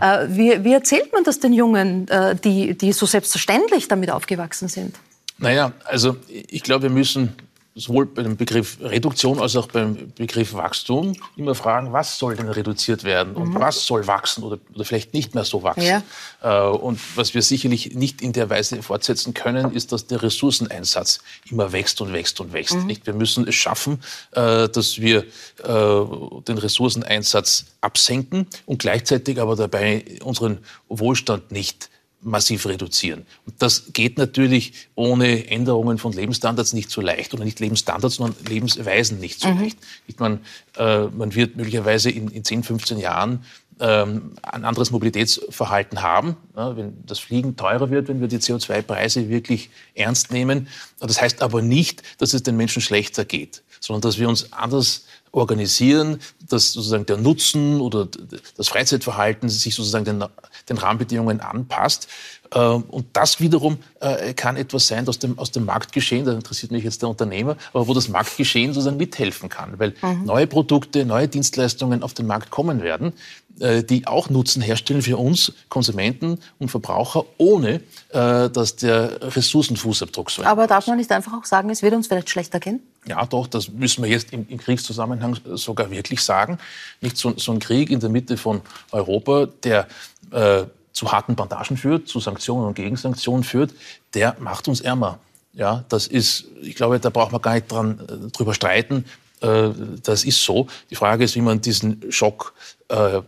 Ja. 0.00 0.26
Wie, 0.28 0.64
wie, 0.64 0.72
erzählt 0.72 1.12
man 1.12 1.24
das 1.24 1.40
den 1.40 1.52
Jungen, 1.52 2.06
die, 2.44 2.76
die 2.76 2.92
so 2.92 3.06
selbstverständlich 3.06 3.88
damit 3.88 4.10
aufgewachsen 4.10 4.68
sind? 4.68 4.96
Naja, 5.38 5.72
also 5.84 6.16
ich 6.28 6.62
glaube, 6.62 6.84
wir 6.84 6.90
müssen 6.90 7.34
sowohl 7.78 8.06
beim 8.06 8.36
Begriff 8.36 8.78
Reduktion 8.80 9.38
als 9.40 9.56
auch 9.56 9.68
beim 9.68 10.12
Begriff 10.16 10.52
Wachstum 10.54 11.14
immer 11.36 11.54
fragen, 11.54 11.92
was 11.92 12.18
soll 12.18 12.36
denn 12.36 12.48
reduziert 12.48 13.04
werden 13.04 13.34
und 13.34 13.50
mhm. 13.50 13.60
was 13.60 13.86
soll 13.86 14.06
wachsen 14.06 14.42
oder, 14.42 14.58
oder, 14.74 14.84
vielleicht 14.84 15.14
nicht 15.14 15.34
mehr 15.34 15.44
so 15.44 15.62
wachsen. 15.62 15.84
Ja. 15.84 16.02
Äh, 16.42 16.70
und 16.70 16.98
was 17.16 17.34
wir 17.34 17.42
sicherlich 17.42 17.94
nicht 17.94 18.20
in 18.20 18.32
der 18.32 18.50
Weise 18.50 18.82
fortsetzen 18.82 19.32
können, 19.32 19.72
ist, 19.72 19.92
dass 19.92 20.06
der 20.06 20.22
Ressourceneinsatz 20.22 21.20
immer 21.50 21.72
wächst 21.72 22.00
und 22.00 22.12
wächst 22.12 22.40
und 22.40 22.52
wächst. 22.52 22.74
Mhm. 22.74 22.86
Nicht? 22.86 23.06
Wir 23.06 23.14
müssen 23.14 23.46
es 23.46 23.54
schaffen, 23.54 24.00
äh, 24.32 24.68
dass 24.68 24.98
wir 25.00 25.18
äh, 25.18 25.24
den 25.64 26.58
Ressourceneinsatz 26.58 27.66
absenken 27.80 28.46
und 28.66 28.80
gleichzeitig 28.80 29.40
aber 29.40 29.56
dabei 29.56 30.04
unseren 30.22 30.58
Wohlstand 30.88 31.52
nicht 31.52 31.90
massiv 32.20 32.66
reduzieren. 32.66 33.26
Und 33.46 33.62
das 33.62 33.92
geht 33.92 34.18
natürlich 34.18 34.88
ohne 34.94 35.48
Änderungen 35.48 35.98
von 35.98 36.12
Lebensstandards 36.12 36.72
nicht 36.72 36.90
so 36.90 37.00
leicht 37.00 37.32
oder 37.32 37.44
nicht 37.44 37.60
Lebensstandards, 37.60 38.16
sondern 38.16 38.44
Lebensweisen 38.46 39.20
nicht 39.20 39.40
so 39.40 39.48
mhm. 39.48 39.60
leicht. 39.60 39.78
Man, 40.18 40.40
äh, 40.76 41.04
man 41.06 41.34
wird 41.34 41.56
möglicherweise 41.56 42.10
in, 42.10 42.28
in 42.28 42.44
10, 42.44 42.64
15 42.64 42.98
Jahren 42.98 43.44
ähm, 43.80 44.32
ein 44.42 44.64
anderes 44.64 44.90
Mobilitätsverhalten 44.90 46.02
haben, 46.02 46.36
ja, 46.56 46.76
wenn 46.76 47.04
das 47.06 47.20
Fliegen 47.20 47.56
teurer 47.56 47.90
wird, 47.90 48.08
wenn 48.08 48.20
wir 48.20 48.28
die 48.28 48.38
CO2-Preise 48.38 49.28
wirklich 49.28 49.70
ernst 49.94 50.32
nehmen. 50.32 50.68
Das 50.98 51.20
heißt 51.20 51.42
aber 51.42 51.62
nicht, 51.62 52.02
dass 52.18 52.34
es 52.34 52.42
den 52.42 52.56
Menschen 52.56 52.82
schlechter 52.82 53.24
geht, 53.24 53.62
sondern 53.80 54.02
dass 54.02 54.18
wir 54.18 54.28
uns 54.28 54.52
anders 54.52 55.04
organisieren, 55.32 56.20
dass 56.48 56.72
sozusagen 56.72 57.06
der 57.06 57.16
Nutzen 57.16 57.80
oder 57.80 58.08
das 58.56 58.68
Freizeitverhalten 58.68 59.48
sich 59.48 59.74
sozusagen 59.74 60.04
den, 60.04 60.24
den 60.68 60.78
Rahmenbedingungen 60.78 61.40
anpasst. 61.40 62.08
Ähm, 62.54 62.84
und 62.88 63.06
das 63.12 63.40
wiederum 63.40 63.78
äh, 64.00 64.32
kann 64.34 64.56
etwas 64.56 64.86
sein 64.86 65.06
aus 65.06 65.18
dem, 65.18 65.38
aus 65.38 65.50
dem 65.50 65.64
Marktgeschehen, 65.64 66.24
da 66.24 66.32
interessiert 66.32 66.72
mich 66.72 66.84
jetzt 66.84 67.02
der 67.02 67.08
Unternehmer, 67.08 67.56
aber 67.72 67.86
wo 67.88 67.94
das 67.94 68.08
Marktgeschehen 68.08 68.72
sozusagen 68.72 68.96
mithelfen 68.96 69.48
kann, 69.48 69.78
weil 69.78 69.94
mhm. 70.02 70.24
neue 70.24 70.46
Produkte, 70.46 71.04
neue 71.04 71.28
Dienstleistungen 71.28 72.02
auf 72.02 72.14
den 72.14 72.26
Markt 72.26 72.50
kommen 72.50 72.82
werden, 72.82 73.12
äh, 73.60 73.82
die 73.82 74.06
auch 74.06 74.30
Nutzen 74.30 74.62
herstellen 74.62 75.02
für 75.02 75.16
uns 75.16 75.52
Konsumenten 75.68 76.38
und 76.58 76.70
Verbraucher, 76.70 77.24
ohne 77.38 77.80
äh, 78.10 78.48
dass 78.48 78.76
der 78.76 79.34
Ressourcenfußabdruck 79.34 80.30
so 80.30 80.44
Aber 80.44 80.66
darf 80.66 80.86
man 80.86 80.96
nicht 80.96 81.10
einfach 81.10 81.32
auch 81.34 81.44
sagen, 81.44 81.68
es 81.70 81.82
wird 81.82 81.94
uns 81.94 82.06
vielleicht 82.06 82.30
schlechter 82.30 82.60
gehen? 82.60 82.80
Ja, 83.06 83.24
doch, 83.26 83.46
das 83.46 83.68
müssen 83.70 84.04
wir 84.04 84.10
jetzt 84.10 84.32
im, 84.32 84.46
im 84.48 84.58
Kriegszusammenhang 84.58 85.17
sogar 85.54 85.90
wirklich 85.90 86.22
sagen. 86.22 86.58
Nicht 87.00 87.16
so, 87.16 87.34
so, 87.36 87.52
ein 87.52 87.58
Krieg 87.58 87.90
in 87.90 88.00
der 88.00 88.10
Mitte 88.10 88.36
von 88.36 88.62
Europa, 88.90 89.46
der 89.64 89.86
äh, 90.30 90.64
zu 90.92 91.12
harten 91.12 91.36
Bandagen 91.36 91.76
führt, 91.76 92.08
zu 92.08 92.20
Sanktionen 92.20 92.66
und 92.66 92.74
Gegensanktionen 92.74 93.44
führt, 93.44 93.72
der 94.14 94.36
macht 94.40 94.68
uns 94.68 94.80
ärmer. 94.80 95.18
Ja, 95.52 95.84
das 95.88 96.06
ist, 96.06 96.46
ich 96.60 96.74
glaube, 96.74 97.00
da 97.00 97.10
braucht 97.10 97.32
man 97.32 97.42
gar 97.42 97.54
nicht 97.54 97.70
dran, 97.70 98.00
äh, 98.08 98.30
drüber 98.30 98.54
streiten. 98.54 99.04
Äh, 99.40 99.70
das 100.02 100.24
ist 100.24 100.42
so. 100.42 100.66
Die 100.90 100.94
Frage 100.94 101.24
ist, 101.24 101.34
wie 101.36 101.40
man 101.40 101.60
diesen 101.60 102.10
Schock 102.10 102.54
äh, 102.88 103.22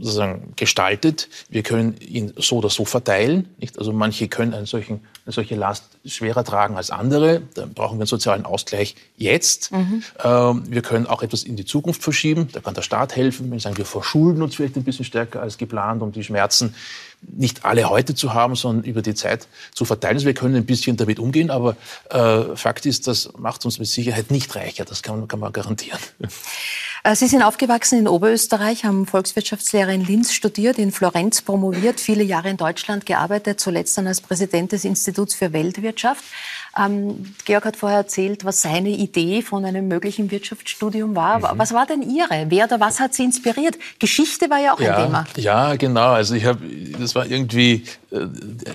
sozusagen 0.00 0.52
gestaltet. 0.56 1.28
Wir 1.48 1.62
können 1.62 1.96
ihn 2.00 2.32
so 2.36 2.56
oder 2.56 2.70
so 2.70 2.84
verteilen. 2.84 3.48
Nicht? 3.58 3.78
Also 3.78 3.92
manche 3.92 4.28
können 4.28 4.54
einen 4.54 4.66
solchen, 4.66 5.00
eine 5.26 5.32
solche 5.32 5.54
Last 5.54 5.84
schwerer 6.04 6.44
tragen 6.44 6.76
als 6.76 6.90
andere. 6.90 7.42
Da 7.54 7.66
brauchen 7.66 7.96
wir 7.96 8.02
einen 8.02 8.06
sozialen 8.06 8.44
Ausgleich 8.44 8.94
jetzt. 9.16 9.72
Mhm. 9.72 10.02
Ähm, 10.22 10.62
wir 10.68 10.82
können 10.82 11.06
auch 11.06 11.22
etwas 11.22 11.44
in 11.44 11.56
die 11.56 11.64
Zukunft 11.64 12.02
verschieben. 12.02 12.48
Da 12.52 12.60
kann 12.60 12.74
der 12.74 12.82
Staat 12.82 13.16
helfen. 13.16 13.50
Wir 13.50 13.58
sagen, 13.58 13.78
wir 13.78 13.86
verschulden 13.86 14.42
uns 14.42 14.54
vielleicht 14.54 14.76
ein 14.76 14.84
bisschen 14.84 15.06
stärker 15.06 15.40
als 15.40 15.56
geplant, 15.56 16.02
um 16.02 16.12
die 16.12 16.22
Schmerzen 16.22 16.74
nicht 17.32 17.64
alle 17.64 17.88
heute 17.88 18.14
zu 18.14 18.34
haben, 18.34 18.54
sondern 18.54 18.84
über 18.84 19.02
die 19.02 19.14
Zeit 19.14 19.46
zu 19.72 19.84
verteilen. 19.84 20.16
Also 20.16 20.26
wir 20.26 20.34
können 20.34 20.56
ein 20.56 20.66
bisschen 20.66 20.96
damit 20.96 21.18
umgehen, 21.18 21.50
aber 21.50 21.76
äh, 22.10 22.56
Fakt 22.56 22.86
ist, 22.86 23.06
das 23.06 23.30
macht 23.36 23.64
uns 23.64 23.78
mit 23.78 23.88
Sicherheit 23.88 24.30
nicht 24.30 24.54
reicher. 24.54 24.84
Das 24.84 25.02
kann, 25.02 25.26
kann 25.28 25.40
man 25.40 25.52
garantieren. 25.52 25.98
Äh, 27.04 27.16
Sie 27.16 27.26
sind 27.26 27.42
aufgewachsen 27.42 27.98
in 27.98 28.08
Oberösterreich, 28.08 28.84
haben 28.84 29.06
Volkswirtschaftslehre 29.06 29.92
in 29.92 30.04
Linz 30.04 30.32
studiert, 30.32 30.78
in 30.78 30.90
Florenz 30.90 31.42
promoviert, 31.42 32.00
viele 32.00 32.24
Jahre 32.24 32.48
in 32.48 32.56
Deutschland 32.56 33.04
gearbeitet, 33.04 33.60
zuletzt 33.60 33.98
dann 33.98 34.06
als 34.06 34.22
Präsident 34.22 34.72
des 34.72 34.84
Instituts 34.84 35.34
für 35.34 35.52
Weltwirtschaft. 35.52 36.24
Ähm, 36.76 37.34
Georg 37.44 37.66
hat 37.66 37.76
vorher 37.76 37.98
erzählt, 37.98 38.44
was 38.44 38.62
seine 38.62 38.88
Idee 38.88 39.42
von 39.42 39.64
einem 39.64 39.86
möglichen 39.86 40.30
Wirtschaftsstudium 40.30 41.14
war. 41.14 41.38
Mhm. 41.38 41.58
Was 41.58 41.72
war 41.72 41.86
denn 41.86 42.02
Ihre? 42.02 42.46
Wer 42.48 42.64
oder 42.64 42.80
was 42.80 43.00
hat 43.00 43.14
Sie 43.14 43.24
inspiriert? 43.24 43.78
Geschichte 43.98 44.50
war 44.50 44.58
ja 44.58 44.74
auch 44.74 44.80
ja, 44.80 44.96
ein 44.96 45.04
Thema. 45.04 45.24
Ja, 45.36 45.76
genau. 45.76 46.12
Also 46.12 46.34
ich 46.34 46.44
habe, 46.44 46.60
das 46.98 47.13
war 47.14 47.26
irgendwie 47.26 47.84
äh, 48.10 48.26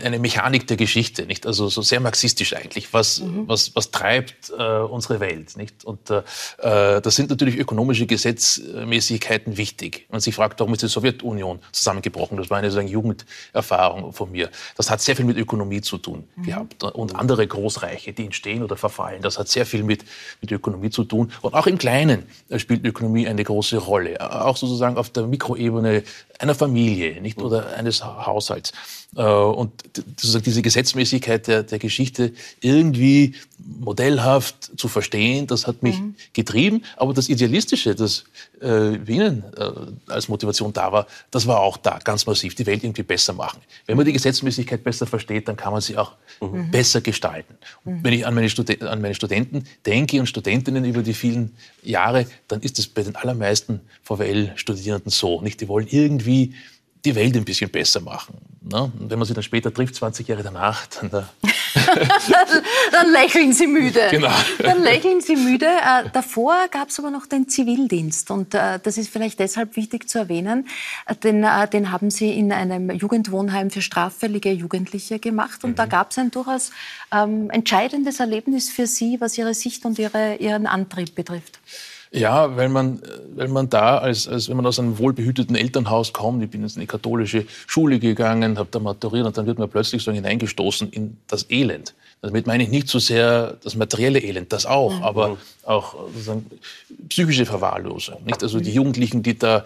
eine 0.04 0.20
Mechanik 0.20 0.68
der 0.68 0.78
Geschichte, 0.78 1.26
nicht? 1.26 1.48
Also 1.48 1.70
so 1.70 1.82
sehr 1.82 2.00
marxistisch 2.00 2.56
eigentlich. 2.56 2.94
Was, 2.94 3.22
mhm. 3.22 3.48
was, 3.48 3.76
was 3.76 3.92
treibt 3.92 4.52
äh, 4.58 4.80
unsere 4.80 5.20
Welt, 5.20 5.58
nicht? 5.58 5.86
Und 5.86 6.10
äh, 6.10 6.18
äh 6.60 7.02
da 7.02 7.12
sind 7.12 7.30
natürlich 7.30 7.58
ökonomische 7.58 8.06
Gesetzmäßigkeiten 8.06 9.58
wichtig. 9.58 10.06
Man 10.10 10.22
sich 10.22 10.36
fragt, 10.36 10.60
warum 10.60 10.74
ist 10.74 10.84
die 10.84 10.88
Sowjetunion 10.88 11.60
zusammengebrochen? 11.72 12.38
Das 12.38 12.50
war 12.50 12.58
eine 12.58 12.70
sozusagen 12.70 12.90
Jugenderfahrung 12.90 14.14
von 14.14 14.32
mir. 14.32 14.50
Das 14.76 14.90
hat 14.90 15.02
sehr 15.02 15.16
viel 15.16 15.26
mit 15.26 15.38
Ökonomie 15.38 15.82
zu 15.82 15.98
tun 15.98 16.26
mhm. 16.36 16.44
gehabt 16.44 16.84
und 16.84 17.16
andere 17.16 17.48
Großreiche 17.48 18.14
die 18.14 18.26
entstehen 18.26 18.64
oder 18.64 18.78
verfallen. 18.78 19.22
Das 19.22 19.38
hat 19.38 19.48
sehr 19.48 19.66
viel 19.66 19.84
mit, 19.84 20.04
mit 20.42 20.52
Ökonomie 20.52 20.90
zu 20.90 21.04
tun. 21.04 21.32
Und 21.42 21.54
auch 21.54 21.68
im 21.68 21.78
Kleinen 21.78 22.24
spielt 22.58 22.86
Ökonomie 22.86 23.28
eine 23.28 23.44
große 23.44 23.78
Rolle. 23.78 24.20
Auch 24.20 24.58
sozusagen 24.58 24.98
auf 24.98 25.10
der 25.10 25.28
Mikroebene 25.28 26.04
einer 26.40 26.56
Familie 26.56 27.22
nicht, 27.22 27.42
oder 27.42 27.76
eines 27.76 28.04
Haushalts. 28.30 28.72
Äh, 29.16 29.24
und 29.24 29.72
diese 30.22 30.62
Gesetzmäßigkeit 30.62 31.48
der, 31.48 31.64
der 31.64 31.80
Geschichte 31.80 32.34
irgendwie 32.62 33.36
modellhaft 33.80 34.80
zu 34.80 34.88
verstehen, 34.88 35.48
das 35.48 35.68
hat 35.68 35.84
mich 35.84 36.00
mhm. 36.00 36.16
getrieben. 36.34 36.84
Aber 36.96 37.14
das 37.14 37.30
Idealistische, 37.30 37.96
das 37.96 38.26
äh, 38.62 38.96
Ihnen 38.96 39.44
äh, 39.58 40.12
als 40.12 40.28
Motivation 40.30 40.74
da 40.74 40.92
war, 40.92 41.08
das 41.32 41.48
war 41.48 41.60
auch 41.60 41.78
da, 41.78 42.00
ganz 42.04 42.26
massiv, 42.26 42.56
die 42.56 42.66
Welt 42.66 42.84
irgendwie 42.84 43.04
besser 43.04 43.34
machen. 43.34 43.60
Wenn 43.86 43.98
man 43.98 44.06
die 44.06 44.14
Gesetzmäßigkeit 44.14 44.84
besser 44.84 45.08
versteht, 45.08 45.48
dann 45.48 45.58
kann 45.58 45.74
man 45.74 45.82
sie 45.82 45.98
auch 45.98 46.14
mhm. 46.40 46.72
besser 46.72 47.02
gestalten. 47.02 47.56
Mhm. 47.84 48.04
Wenn 48.04 48.14
ich 48.14 48.26
an 48.26 48.34
meine, 48.36 48.50
an 48.82 49.02
meine, 49.02 49.16
Studenten 49.16 49.64
denke 49.86 50.20
und 50.20 50.28
Studentinnen 50.28 50.86
über 50.86 51.02
die 51.02 51.14
vielen 51.14 51.56
Jahre, 51.84 52.26
dann 52.48 52.62
ist 52.62 52.80
es 52.80 52.88
bei 52.88 53.04
den 53.04 53.16
allermeisten 53.16 53.82
VWL-Studierenden 54.04 55.12
so. 55.12 55.42
Nicht? 55.42 55.62
Die 55.62 55.68
wollen 55.68 55.88
irgendwie 55.90 56.54
die 57.06 57.16
Welt 57.16 57.36
ein 57.38 57.46
bisschen 57.46 57.70
besser 57.70 58.02
machen. 58.02 58.38
Ne? 58.62 58.92
Und 59.00 59.10
wenn 59.10 59.18
man 59.18 59.28
sie 59.28 59.34
dann 59.34 59.44
später 59.44 59.74
trifft, 59.74 59.96
20 59.96 60.28
Jahre 60.28 60.44
danach, 60.44 60.86
dann, 60.88 61.10
da 61.10 61.30
dann 62.92 63.12
lächeln 63.12 63.54
sie 63.54 63.68
müde. 63.68 64.08
Genau. 64.12 64.34
Dann 64.60 64.84
lächeln 64.84 65.22
sie 65.22 65.36
müde. 65.36 65.66
Äh, 65.66 66.10
davor 66.12 66.56
gab 66.70 66.90
es 66.90 67.00
aber 67.00 67.10
noch 67.10 67.26
den 67.26 67.48
Zivildienst. 67.48 68.32
Und 68.32 68.54
äh, 68.54 68.80
das 68.82 68.98
ist 68.98 69.10
vielleicht 69.10 69.40
deshalb 69.40 69.76
wichtig 69.76 70.10
zu 70.10 70.20
erwähnen. 70.20 70.68
Äh, 71.06 71.16
den, 71.16 71.44
äh, 71.44 71.68
den 71.70 71.92
haben 71.92 72.12
Sie 72.12 72.32
in 72.32 72.52
einem 72.52 72.90
Jugendwohnheim 72.92 73.72
für 73.72 73.82
straffällige 73.82 74.52
Jugendliche 74.52 75.20
gemacht. 75.20 75.64
Und 75.64 75.72
mhm. 75.72 75.76
da 75.76 75.86
gab 75.86 76.12
es 76.12 76.18
ein 76.18 76.32
durchaus 76.32 76.72
ähm, 77.14 77.50
entscheidendes 77.50 78.20
Erlebnis 78.20 78.70
für 78.70 78.88
Sie, 78.88 79.22
was 79.22 79.38
Ihre 79.38 79.54
Sicht 79.54 79.86
und 79.86 80.00
Ihre, 80.00 80.36
Ihren 80.36 80.68
Antrieb 80.68 81.16
betrifft. 81.16 81.60
Ja, 82.12 82.56
weil 82.58 82.70
man, 82.70 83.02
weil 83.36 83.50
man 83.50 83.70
da, 83.70 84.00
als, 84.00 84.28
als 84.28 84.50
wenn 84.50 84.58
man 84.58 84.66
aus 84.66 84.80
einem 84.80 84.98
wohlbehüteten 84.98 85.56
Elternhaus 85.56 86.12
kommt, 86.12 86.44
ich 86.44 86.50
bin 86.50 86.64
jetzt 86.64 86.76
in 86.76 86.82
die 86.82 86.88
katholische 86.88 87.46
Schule 87.68 88.00
gegangen, 88.00 88.58
habe 88.58 88.70
da 88.72 88.80
maturiert 88.80 89.28
und 89.28 89.38
dann 89.38 89.46
wird 89.46 89.60
man 89.60 89.70
plötzlich 89.70 90.02
so 90.02 90.12
hineingestoßen 90.12 90.90
in 90.90 91.18
das 91.28 91.46
Elend. 91.52 91.94
Damit 92.22 92.48
meine 92.48 92.64
ich 92.64 92.70
nicht 92.70 92.88
so 92.88 92.98
sehr 92.98 93.58
das 93.64 93.76
materielle 93.76 94.20
Elend, 94.20 94.52
das 94.52 94.66
auch, 94.66 94.98
mhm. 94.98 95.04
aber 95.04 95.38
auch 95.64 95.96
sozusagen 96.14 96.48
psychische 97.10 97.46
Verwahrlosung. 97.46 98.24
Nicht? 98.26 98.42
Also 98.42 98.60
die 98.60 98.74
Jugendlichen, 98.74 99.22
die 99.22 99.38
da, 99.38 99.64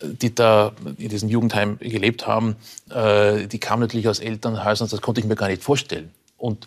die 0.00 0.34
da 0.34 0.72
in 0.96 1.10
diesem 1.10 1.28
Jugendheim 1.28 1.78
gelebt 1.78 2.26
haben, 2.26 2.56
äh, 2.90 3.46
die 3.46 3.58
kamen 3.58 3.82
natürlich 3.82 4.08
aus 4.08 4.18
Elternhäusern, 4.18 4.88
das 4.88 5.02
konnte 5.02 5.20
ich 5.20 5.26
mir 5.26 5.36
gar 5.36 5.48
nicht 5.48 5.62
vorstellen. 5.62 6.10
Und 6.38 6.66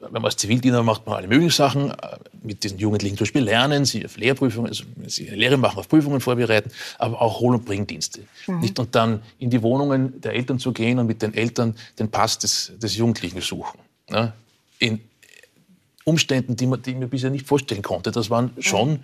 wenn 0.00 0.12
man 0.12 0.24
als 0.26 0.36
Zivildiener 0.36 0.82
macht 0.82 1.06
man 1.06 1.16
alle 1.16 1.28
möglichen 1.28 1.50
Sachen, 1.50 1.90
äh, 1.90 1.94
mit 2.42 2.64
diesen 2.64 2.78
Jugendlichen 2.78 3.16
zum 3.16 3.24
Beispiel 3.24 3.42
lernen, 3.42 3.84
sie 3.84 4.04
auf 4.04 4.16
Lehrprüfungen, 4.16 4.68
also 4.68 4.84
sie 5.06 5.24
Lehre 5.26 5.56
machen, 5.56 5.78
auf 5.78 5.88
Prüfungen 5.88 6.20
vorbereiten, 6.20 6.70
aber 6.98 7.20
auch 7.20 7.40
Hol- 7.40 7.54
und 7.54 7.64
Bringdienste. 7.64 8.22
Mhm. 8.46 8.60
Nicht? 8.60 8.78
Und 8.78 8.94
dann 8.94 9.22
in 9.38 9.50
die 9.50 9.62
Wohnungen 9.62 10.20
der 10.20 10.34
Eltern 10.34 10.58
zu 10.58 10.72
gehen 10.72 10.98
und 10.98 11.06
mit 11.06 11.22
den 11.22 11.34
Eltern 11.34 11.74
den 11.98 12.10
Pass 12.10 12.38
des, 12.38 12.72
des 12.78 12.96
Jugendlichen 12.96 13.40
suchen. 13.40 13.78
Ne? 14.10 14.32
In 14.78 15.00
Umständen, 16.04 16.56
die 16.56 16.66
man, 16.66 16.82
die 16.82 16.90
ich 16.90 16.96
mir 16.96 17.08
bisher 17.08 17.30
nicht 17.30 17.46
vorstellen 17.46 17.82
konnte. 17.82 18.12
Das 18.12 18.30
waren 18.30 18.50
schon 18.60 19.00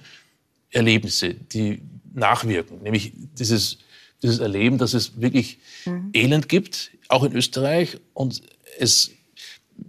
Erlebnisse, 0.70 1.34
die 1.34 1.82
nachwirken. 2.14 2.82
Nämlich 2.82 3.12
dieses, 3.38 3.78
dieses 4.22 4.38
Erleben, 4.38 4.78
dass 4.78 4.94
es 4.94 5.20
wirklich 5.20 5.58
mhm. 5.84 6.10
Elend 6.12 6.48
gibt, 6.48 6.92
auch 7.08 7.24
in 7.24 7.32
Österreich, 7.32 7.98
und 8.14 8.42
es 8.78 9.10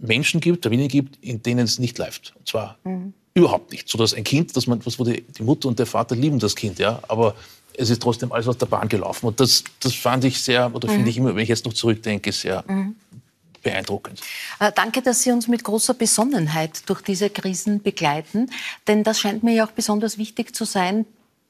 Menschen 0.00 0.40
gibt, 0.40 0.64
Familien 0.64 0.88
gibt, 0.88 1.22
in 1.22 1.42
denen 1.42 1.64
es 1.64 1.78
nicht 1.78 1.98
läuft. 1.98 2.34
Und 2.38 2.48
zwar 2.48 2.78
mhm. 2.84 3.12
überhaupt 3.34 3.72
nicht. 3.72 3.88
So 3.88 3.98
dass 3.98 4.14
ein 4.14 4.24
Kind, 4.24 4.56
dass 4.56 4.66
man, 4.66 4.84
was 4.84 4.98
wo 4.98 5.04
die, 5.04 5.24
Mutter 5.40 5.68
und 5.68 5.78
der 5.78 5.86
Vater 5.86 6.16
lieben 6.16 6.38
das 6.38 6.54
Kind, 6.54 6.78
ja, 6.78 7.00
aber 7.08 7.34
es 7.76 7.90
ist 7.90 8.02
trotzdem 8.02 8.32
alles 8.32 8.48
aus 8.48 8.58
der 8.58 8.66
Bahn 8.66 8.88
gelaufen. 8.88 9.26
Und 9.26 9.40
das, 9.40 9.64
das 9.80 9.94
fand 9.94 10.24
ich 10.24 10.40
sehr, 10.40 10.74
oder 10.74 10.88
mhm. 10.88 10.92
finde 10.94 11.10
ich 11.10 11.16
immer, 11.16 11.34
wenn 11.34 11.42
ich 11.42 11.48
jetzt 11.48 11.64
noch 11.64 11.72
zurückdenke, 11.72 12.32
sehr 12.32 12.64
mhm. 12.66 12.94
beeindruckend. 13.62 14.20
Äh, 14.60 14.72
danke, 14.74 15.02
dass 15.02 15.22
Sie 15.22 15.32
uns 15.32 15.48
mit 15.48 15.64
großer 15.64 15.94
Besonnenheit 15.94 16.88
durch 16.88 17.02
diese 17.02 17.30
Krisen 17.30 17.82
begleiten. 17.82 18.50
Denn 18.86 19.02
das 19.02 19.20
scheint 19.20 19.42
mir 19.42 19.54
ja 19.54 19.66
auch 19.66 19.72
besonders 19.72 20.18
wichtig 20.18 20.54
zu 20.54 20.64
sein. 20.64 21.06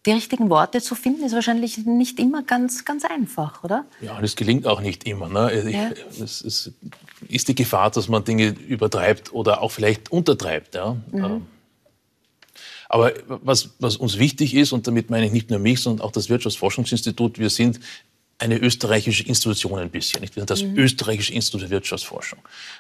Die 0.06 0.12
richtigen 0.12 0.50
Worte 0.50 0.82
zu 0.82 0.94
finden, 0.94 1.24
ist 1.24 1.32
wahrscheinlich 1.34 1.78
nicht 1.78 2.18
immer 2.18 2.42
ganz, 2.42 2.84
ganz 2.84 3.06
einfach, 3.06 3.64
oder? 3.64 3.86
Ja, 4.02 4.20
das 4.20 4.36
gelingt 4.36 4.66
auch 4.66 4.82
nicht 4.82 5.04
immer. 5.04 5.30
Ne? 5.30 5.70
Ja. 5.70 5.90
Es, 6.22 6.42
es, 6.42 6.72
ist 7.28 7.48
die 7.48 7.54
Gefahr, 7.54 7.90
dass 7.90 8.08
man 8.08 8.24
Dinge 8.24 8.48
übertreibt 8.48 9.32
oder 9.32 9.62
auch 9.62 9.70
vielleicht 9.70 10.12
untertreibt. 10.12 10.74
Ja? 10.74 10.96
Mhm. 11.10 11.24
Ähm, 11.24 11.46
aber 12.88 13.12
was, 13.26 13.70
was 13.78 13.96
uns 13.96 14.18
wichtig 14.18 14.54
ist, 14.54 14.72
und 14.72 14.86
damit 14.86 15.10
meine 15.10 15.26
ich 15.26 15.32
nicht 15.32 15.50
nur 15.50 15.58
mich, 15.58 15.80
sondern 15.80 16.06
auch 16.06 16.12
das 16.12 16.28
Wirtschaftsforschungsinstitut, 16.28 17.38
wir 17.38 17.50
sind 17.50 17.80
eine 18.38 18.58
österreichische 18.58 19.24
Institution 19.24 19.78
ein 19.78 19.90
bisschen. 19.90 20.20
Nicht? 20.20 20.36
Wir 20.36 20.42
sind 20.42 20.50
das 20.50 20.62
mhm. 20.62 20.76
österreichische 20.76 21.32
Institut 21.32 21.62
für 21.62 21.70
Wirtschaftsforschung. 21.70 22.38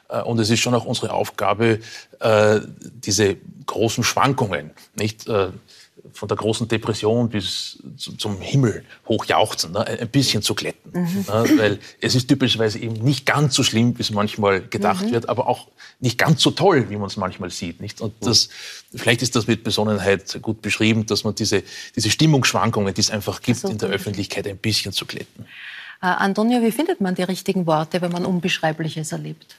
Äh, 0.08 0.22
und 0.22 0.38
es 0.38 0.50
ist 0.50 0.60
schon 0.60 0.74
auch 0.74 0.84
unsere 0.84 1.12
Aufgabe, 1.12 1.80
äh, 2.20 2.60
diese 2.80 3.36
großen 3.66 4.04
Schwankungen, 4.04 4.70
nicht, 4.94 5.28
äh, 5.28 5.48
von 6.14 6.28
der 6.28 6.36
großen 6.36 6.68
Depression 6.68 7.28
bis 7.28 7.78
zum 7.96 8.40
Himmel 8.40 8.84
hochjauchzen, 9.06 9.72
ne, 9.72 9.86
ein 9.86 10.08
bisschen 10.08 10.42
zu 10.42 10.54
glätten. 10.54 10.92
Mhm. 10.92 11.24
Ne, 11.28 11.58
weil 11.58 11.78
es 12.00 12.14
ist 12.14 12.28
typischerweise 12.28 12.78
eben 12.78 12.94
nicht 12.94 13.26
ganz 13.26 13.54
so 13.54 13.62
schlimm, 13.62 13.98
wie 13.98 14.02
es 14.02 14.10
manchmal 14.10 14.62
gedacht 14.62 15.06
mhm. 15.06 15.12
wird, 15.12 15.28
aber 15.28 15.48
auch 15.48 15.68
nicht 16.00 16.18
ganz 16.18 16.40
so 16.40 16.50
toll, 16.52 16.88
wie 16.88 16.96
man 16.96 17.08
es 17.08 17.16
manchmal 17.16 17.50
sieht. 17.50 17.80
Nicht? 17.80 18.00
Und 18.00 18.14
das, 18.20 18.48
vielleicht 18.94 19.22
ist 19.22 19.34
das 19.36 19.46
mit 19.46 19.64
Besonnenheit 19.64 20.40
gut 20.40 20.62
beschrieben, 20.62 21.04
dass 21.06 21.24
man 21.24 21.34
diese, 21.34 21.62
diese 21.96 22.10
Stimmungsschwankungen, 22.10 22.94
die 22.94 23.00
es 23.00 23.10
einfach 23.10 23.42
gibt, 23.42 23.60
so, 23.60 23.68
in 23.68 23.78
der 23.78 23.88
Öffentlichkeit 23.88 24.46
ein 24.46 24.56
bisschen 24.56 24.92
zu 24.92 25.06
glätten. 25.06 25.46
Äh, 26.00 26.06
Antonia, 26.06 26.62
wie 26.62 26.72
findet 26.72 27.00
man 27.00 27.14
die 27.14 27.22
richtigen 27.22 27.66
Worte, 27.66 28.00
wenn 28.00 28.12
man 28.12 28.24
Unbeschreibliches 28.24 29.12
erlebt? 29.12 29.56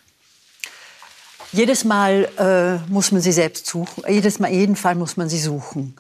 Jedes 1.52 1.84
Mal 1.84 2.28
äh, 2.38 2.92
muss 2.92 3.12
man 3.12 3.22
sie 3.22 3.32
selbst 3.32 3.66
suchen. 3.66 4.04
Jedes 4.10 4.40
Mal, 4.40 4.52
jeden 4.52 4.76
Fall 4.76 4.96
muss 4.96 5.18
man 5.18 5.30
sie 5.30 5.40
suchen. 5.40 5.96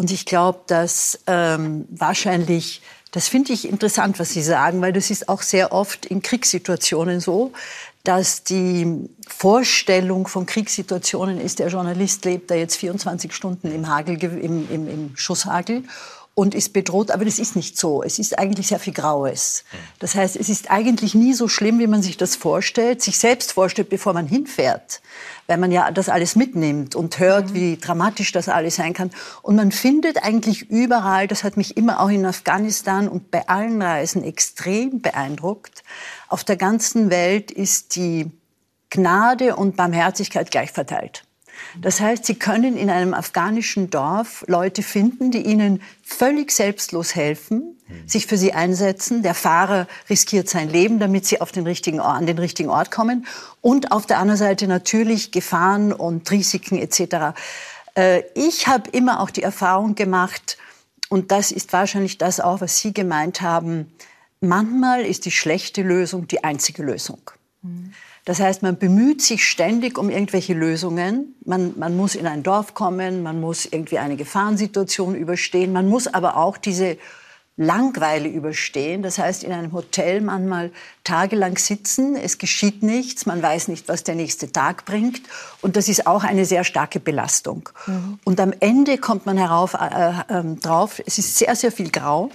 Und 0.00 0.12
ich 0.12 0.26
glaube, 0.26 0.60
dass 0.68 1.18
ähm, 1.26 1.84
wahrscheinlich, 1.90 2.82
das 3.10 3.26
finde 3.26 3.52
ich 3.52 3.68
interessant, 3.68 4.20
was 4.20 4.30
Sie 4.30 4.42
sagen, 4.42 4.80
weil 4.80 4.92
das 4.92 5.10
ist 5.10 5.28
auch 5.28 5.42
sehr 5.42 5.72
oft 5.72 6.06
in 6.06 6.22
Kriegssituationen 6.22 7.18
so, 7.18 7.52
dass 8.04 8.44
die 8.44 9.08
Vorstellung 9.26 10.28
von 10.28 10.46
Kriegssituationen 10.46 11.40
ist, 11.40 11.58
der 11.58 11.66
Journalist 11.66 12.24
lebt 12.24 12.48
da 12.48 12.54
jetzt 12.54 12.76
24 12.76 13.34
Stunden 13.34 13.74
im, 13.74 13.88
Hagel, 13.88 14.22
im, 14.22 14.70
im, 14.70 14.88
im 14.88 15.16
Schusshagel 15.16 15.82
und 16.38 16.54
ist 16.54 16.72
bedroht. 16.72 17.10
Aber 17.10 17.24
das 17.24 17.40
ist 17.40 17.56
nicht 17.56 17.76
so. 17.76 18.04
Es 18.04 18.20
ist 18.20 18.38
eigentlich 18.38 18.68
sehr 18.68 18.78
viel 18.78 18.92
Graues. 18.92 19.64
Das 19.98 20.14
heißt, 20.14 20.36
es 20.36 20.48
ist 20.48 20.70
eigentlich 20.70 21.16
nie 21.16 21.34
so 21.34 21.48
schlimm, 21.48 21.80
wie 21.80 21.88
man 21.88 22.00
sich 22.00 22.16
das 22.16 22.36
vorstellt, 22.36 23.02
sich 23.02 23.18
selbst 23.18 23.50
vorstellt, 23.50 23.88
bevor 23.88 24.12
man 24.12 24.28
hinfährt. 24.28 25.00
Weil 25.48 25.58
man 25.58 25.72
ja 25.72 25.90
das 25.90 26.08
alles 26.08 26.36
mitnimmt 26.36 26.94
und 26.94 27.18
hört, 27.18 27.50
mhm. 27.50 27.54
wie 27.54 27.76
dramatisch 27.76 28.30
das 28.30 28.48
alles 28.48 28.76
sein 28.76 28.92
kann. 28.92 29.10
Und 29.42 29.56
man 29.56 29.72
findet 29.72 30.22
eigentlich 30.22 30.70
überall, 30.70 31.26
das 31.26 31.42
hat 31.42 31.56
mich 31.56 31.76
immer 31.76 31.98
auch 31.98 32.08
in 32.08 32.24
Afghanistan 32.24 33.08
und 33.08 33.32
bei 33.32 33.48
allen 33.48 33.82
Reisen 33.82 34.22
extrem 34.22 35.00
beeindruckt, 35.00 35.82
auf 36.28 36.44
der 36.44 36.56
ganzen 36.56 37.10
Welt 37.10 37.50
ist 37.50 37.96
die 37.96 38.30
Gnade 38.90 39.56
und 39.56 39.76
Barmherzigkeit 39.76 40.52
gleich 40.52 40.70
verteilt. 40.70 41.24
Das 41.80 42.00
heißt, 42.00 42.24
Sie 42.24 42.34
können 42.34 42.76
in 42.76 42.90
einem 42.90 43.14
afghanischen 43.14 43.90
Dorf 43.90 44.44
Leute 44.48 44.82
finden, 44.82 45.30
die 45.30 45.42
Ihnen 45.42 45.82
völlig 46.02 46.50
selbstlos 46.52 47.14
helfen, 47.14 47.76
sich 48.06 48.26
für 48.26 48.36
Sie 48.36 48.52
einsetzen. 48.52 49.22
Der 49.22 49.34
Fahrer 49.34 49.86
riskiert 50.10 50.48
sein 50.48 50.68
Leben, 50.68 50.98
damit 50.98 51.26
Sie 51.26 51.40
auf 51.40 51.52
den 51.52 51.66
richtigen 51.66 52.00
Ort, 52.00 52.16
an 52.16 52.26
den 52.26 52.38
richtigen 52.38 52.70
Ort 52.70 52.90
kommen. 52.90 53.26
Und 53.60 53.92
auf 53.92 54.06
der 54.06 54.18
anderen 54.18 54.38
Seite 54.38 54.66
natürlich 54.66 55.30
Gefahren 55.30 55.92
und 55.92 56.30
Risiken 56.30 56.78
etc. 56.78 57.38
Äh, 57.94 58.22
ich 58.34 58.66
habe 58.66 58.90
immer 58.90 59.20
auch 59.20 59.30
die 59.30 59.42
Erfahrung 59.42 59.94
gemacht, 59.94 60.58
und 61.08 61.32
das 61.32 61.50
ist 61.50 61.72
wahrscheinlich 61.72 62.18
das 62.18 62.38
auch, 62.38 62.60
was 62.60 62.78
Sie 62.78 62.92
gemeint 62.92 63.40
haben, 63.40 63.90
manchmal 64.40 65.02
ist 65.02 65.24
die 65.24 65.30
schlechte 65.30 65.82
Lösung 65.82 66.28
die 66.28 66.44
einzige 66.44 66.82
Lösung. 66.82 67.30
Mhm. 67.62 67.92
Das 68.28 68.40
heißt, 68.40 68.62
man 68.62 68.76
bemüht 68.76 69.22
sich 69.22 69.48
ständig 69.48 69.96
um 69.96 70.10
irgendwelche 70.10 70.52
Lösungen. 70.52 71.34
Man, 71.46 71.72
man 71.78 71.96
muss 71.96 72.14
in 72.14 72.26
ein 72.26 72.42
Dorf 72.42 72.74
kommen, 72.74 73.22
man 73.22 73.40
muss 73.40 73.64
irgendwie 73.64 73.98
eine 73.98 74.16
Gefahrensituation 74.16 75.14
überstehen, 75.14 75.72
man 75.72 75.88
muss 75.88 76.08
aber 76.08 76.36
auch 76.36 76.58
diese 76.58 76.98
Langweile 77.56 78.28
überstehen. 78.28 79.02
Das 79.02 79.16
heißt, 79.16 79.44
in 79.44 79.52
einem 79.52 79.72
Hotel 79.72 80.20
manchmal 80.20 80.72
tagelang 81.04 81.56
sitzen, 81.56 82.16
es 82.16 82.36
geschieht 82.36 82.82
nichts, 82.82 83.24
man 83.24 83.42
weiß 83.42 83.68
nicht, 83.68 83.88
was 83.88 84.04
der 84.04 84.14
nächste 84.14 84.52
Tag 84.52 84.84
bringt. 84.84 85.22
Und 85.62 85.76
das 85.76 85.88
ist 85.88 86.06
auch 86.06 86.22
eine 86.22 86.44
sehr 86.44 86.64
starke 86.64 87.00
Belastung. 87.00 87.70
Mhm. 87.86 88.18
Und 88.24 88.40
am 88.40 88.52
Ende 88.60 88.98
kommt 88.98 89.24
man 89.24 89.38
herauf, 89.38 89.72
äh, 89.72 90.10
äh, 90.28 90.54
drauf, 90.56 91.00
es 91.06 91.16
ist 91.16 91.38
sehr, 91.38 91.56
sehr 91.56 91.72
viel 91.72 91.90
Grau. 91.90 92.30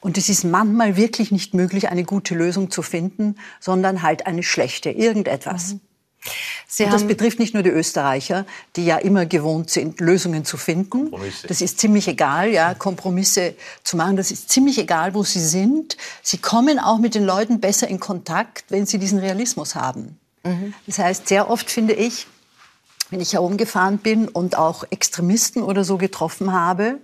Und 0.00 0.18
es 0.18 0.28
ist 0.28 0.44
manchmal 0.44 0.96
wirklich 0.96 1.32
nicht 1.32 1.54
möglich, 1.54 1.88
eine 1.88 2.04
gute 2.04 2.34
Lösung 2.34 2.70
zu 2.70 2.82
finden, 2.82 3.36
sondern 3.60 4.02
halt 4.02 4.26
eine 4.26 4.42
schlechte, 4.42 4.90
irgendetwas. 4.90 5.74
Mhm. 5.74 5.80
und 6.86 6.92
das 6.92 7.06
betrifft 7.06 7.38
nicht 7.38 7.54
nur 7.54 7.62
die 7.62 7.70
Österreicher, 7.70 8.46
die 8.74 8.84
ja 8.84 8.98
immer 8.98 9.26
gewohnt 9.26 9.70
sind, 9.70 10.00
Lösungen 10.00 10.44
zu 10.44 10.56
finden. 10.56 11.12
Das 11.46 11.60
ist 11.60 11.78
ziemlich 11.78 12.08
egal, 12.08 12.50
ja, 12.50 12.74
Kompromisse 12.74 13.54
zu 13.84 13.96
machen. 13.96 14.16
Das 14.16 14.30
ist 14.30 14.50
ziemlich 14.50 14.78
egal, 14.78 15.14
wo 15.14 15.22
sie 15.22 15.40
sind. 15.40 15.96
Sie 16.22 16.38
kommen 16.38 16.78
auch 16.78 16.98
mit 16.98 17.14
den 17.14 17.24
Leuten 17.24 17.60
besser 17.60 17.88
in 17.88 18.00
Kontakt, 18.00 18.64
wenn 18.70 18.86
sie 18.86 18.98
diesen 18.98 19.18
Realismus 19.18 19.74
haben. 19.74 20.18
Mhm. 20.44 20.74
Das 20.86 20.98
heißt, 20.98 21.28
sehr 21.28 21.50
oft 21.50 21.70
finde 21.70 21.94
ich, 21.94 22.26
wenn 23.10 23.20
ich 23.20 23.34
herumgefahren 23.34 23.98
bin 23.98 24.28
und 24.28 24.56
auch 24.56 24.84
Extremisten 24.90 25.62
oder 25.62 25.84
so 25.84 25.96
getroffen 25.96 26.52
habe, 26.52 26.98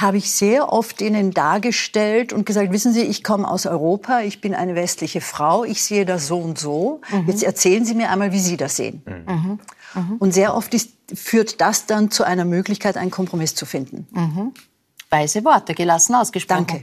habe 0.00 0.18
ich 0.18 0.30
sehr 0.30 0.72
oft 0.72 1.00
ihnen 1.00 1.32
dargestellt 1.32 2.32
und 2.32 2.46
gesagt, 2.46 2.72
wissen 2.72 2.92
Sie, 2.92 3.02
ich 3.02 3.24
komme 3.24 3.48
aus 3.48 3.66
Europa, 3.66 4.20
ich 4.20 4.40
bin 4.40 4.54
eine 4.54 4.74
westliche 4.74 5.20
Frau, 5.20 5.64
ich 5.64 5.82
sehe 5.82 6.04
das 6.04 6.26
so 6.26 6.38
und 6.38 6.58
so. 6.58 7.00
Mhm. 7.10 7.28
Jetzt 7.28 7.42
erzählen 7.42 7.84
Sie 7.84 7.94
mir 7.94 8.10
einmal, 8.10 8.32
wie 8.32 8.40
Sie 8.40 8.56
das 8.56 8.76
sehen. 8.76 9.02
Mhm. 9.06 9.58
Mhm. 9.94 10.16
Und 10.18 10.32
sehr 10.32 10.54
oft 10.54 10.74
ist, 10.74 10.90
führt 11.14 11.60
das 11.60 11.86
dann 11.86 12.10
zu 12.10 12.24
einer 12.24 12.44
Möglichkeit, 12.44 12.96
einen 12.96 13.10
Kompromiss 13.10 13.54
zu 13.54 13.66
finden. 13.66 14.06
Mhm. 14.12 14.52
Weise 15.08 15.44
Worte, 15.44 15.74
gelassen 15.74 16.16
ausgesprochen. 16.16 16.66
Danke. 16.66 16.82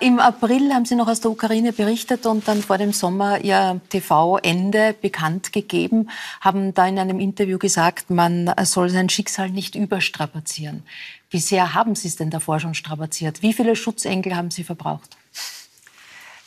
Äh, 0.00 0.06
Im 0.06 0.18
April 0.18 0.72
haben 0.72 0.86
Sie 0.86 0.94
noch 0.94 1.08
aus 1.08 1.20
der 1.20 1.30
Ukraine 1.30 1.72
berichtet 1.72 2.24
und 2.24 2.48
dann 2.48 2.62
vor 2.62 2.78
dem 2.78 2.92
Sommer 2.92 3.44
Ihr 3.44 3.80
TV-Ende 3.90 4.94
bekannt 5.00 5.52
gegeben, 5.52 6.08
haben 6.40 6.72
da 6.72 6.86
in 6.86 6.98
einem 6.98 7.20
Interview 7.20 7.58
gesagt, 7.58 8.08
man 8.08 8.50
soll 8.62 8.88
sein 8.88 9.10
Schicksal 9.10 9.50
nicht 9.50 9.74
überstrapazieren. 9.74 10.84
Wie 11.30 11.38
sehr 11.38 11.74
haben 11.74 11.94
Sie 11.94 12.08
es 12.08 12.16
denn 12.16 12.30
davor 12.30 12.58
schon 12.58 12.74
strapaziert? 12.74 13.40
Wie 13.40 13.52
viele 13.52 13.76
Schutzengel 13.76 14.34
haben 14.36 14.50
Sie 14.50 14.64
verbraucht? 14.64 15.16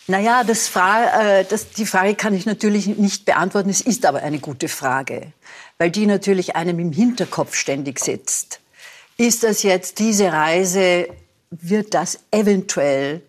Naja, 0.07 0.43
das 0.43 0.67
Fra 0.67 1.21
äh, 1.21 1.45
das, 1.45 1.69
die 1.71 1.85
Frage 1.85 2.15
kann 2.15 2.33
ich 2.33 2.45
natürlich 2.45 2.87
nicht 2.87 3.23
beantworten. 3.23 3.69
Es 3.69 3.79
ist 3.79 4.05
aber 4.05 4.21
eine 4.21 4.39
gute 4.39 4.67
Frage, 4.67 5.31
weil 5.77 5.91
die 5.91 6.05
natürlich 6.05 6.57
einem 6.57 6.79
im 6.79 6.91
Hinterkopf 6.91 7.55
ständig 7.55 7.99
sitzt. 7.99 8.59
Ist 9.15 9.43
das 9.43 9.63
jetzt 9.63 9.99
diese 9.99 10.33
Reise, 10.33 11.07
wird 11.51 11.93
das 11.93 12.19
eventuell 12.31 13.21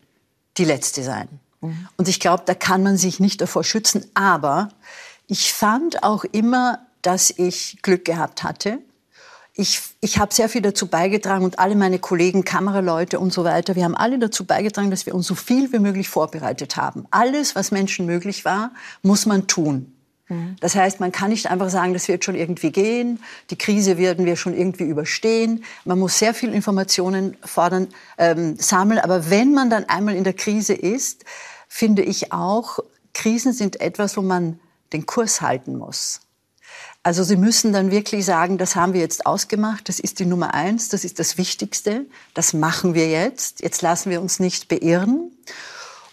die 0.57 0.65
letzte 0.65 1.05
sein? 1.05 1.29
Mhm. 1.61 1.89
Und 1.97 2.09
ich 2.09 2.19
glaube, 2.19 2.43
da 2.47 2.55
kann 2.55 2.83
man 2.83 2.97
sich 2.97 3.21
nicht 3.21 3.41
davor 3.41 3.63
schützen. 3.63 4.11
Aber 4.15 4.71
ich 5.29 5.53
fand 5.53 6.03
auch 6.03 6.25
immer, 6.25 6.81
dass 7.03 7.31
ich 7.31 7.79
Glück 7.83 8.05
gehabt 8.05 8.43
hatte 8.43 8.81
ich, 9.57 9.81
ich 10.01 10.19
habe 10.19 10.35
sehr 10.35 10.49
viel 10.49 10.63
dazu 10.63 10.89
beigetragen 10.89 11.45
und 11.45 11.61
alle 11.61 11.77
meine 11.77 12.01
Kollegen, 12.01 12.45
Kameraleute 12.45 13.21
und 13.21 13.33
so 13.33 13.45
weiter, 13.45 13.77
wir 13.77 13.85
haben 13.85 13.95
alle 13.95 14.19
dazu 14.19 14.45
beigetragen, 14.45 14.91
dass 14.91 15.07
wir 15.07 15.15
uns 15.15 15.29
so 15.29 15.37
viel 15.37 15.73
wie 15.73 15.79
möglich 15.79 16.09
vorbereitet 16.09 16.77
haben. 16.77 17.07
Alles, 17.13 17.55
was 17.55 17.71
Menschen 17.71 18.05
möglich 18.05 18.45
war, 18.45 18.73
muss 19.03 19.27
man 19.27 19.47
tun. 19.47 19.93
Mhm. 20.29 20.57
Das 20.59 20.75
heißt, 20.75 20.99
man 20.99 21.13
kann 21.13 21.31
nicht 21.31 21.49
einfach 21.51 21.71
sagen, 21.71 21.93
das 21.93 22.09
wird 22.09 22.25
schon 22.25 22.35
irgendwie 22.35 22.73
gehen, 22.73 23.23
die 23.51 23.57
Krise 23.57 23.97
werden 23.97 24.27
wir 24.27 24.35
schon 24.35 24.57
irgendwie 24.57 24.85
überstehen. 24.85 25.63
Man 25.85 26.01
muss 26.01 26.19
sehr 26.19 26.35
viel 26.35 26.53
Informationen 26.53 27.37
fordern, 27.45 27.89
ähm, 28.19 28.57
sammeln. 28.59 28.99
Aber 28.99 29.31
wenn 29.31 29.55
man 29.55 29.71
dann 29.71 29.85
einmal 29.85 30.17
in 30.17 30.25
der 30.25 30.35
Krise 30.35 30.75
ist, 30.75 31.25
finde 31.69 32.03
ich 32.03 32.33
auch, 32.33 32.81
Krisen 33.13 33.53
sind 33.53 33.81
etwas, 33.81 34.17
wo 34.17 34.23
man 34.23 34.59
den 34.93 35.07
Kurs 35.07 35.41
halten 35.41 35.79
muss. 35.79 36.24
Also 37.05 37.23
Sie 37.23 37.37
müssen 37.37 37.75
dann 37.75 37.91
wirklich 37.91 38.25
sagen, 38.25 38.57
das 38.57 38.77
haben 38.77 38.95
wir 38.95 39.01
jetzt 39.01 39.27
ausgemacht, 39.27 39.91
das 39.91 40.01
ist 40.01 40.21
die 40.21 40.25
Nummer 40.25 40.55
eins, 40.55 40.89
das 40.89 41.05
ist 41.05 41.19
das 41.19 41.37
Wichtigste, 41.37 42.07
das 42.33 42.55
machen 42.55 42.95
wir 42.95 43.11
jetzt, 43.11 43.61
jetzt 43.61 43.83
lassen 43.83 44.11
wir 44.11 44.23
uns 44.23 44.41
nicht 44.41 44.69
beirren. 44.69 45.31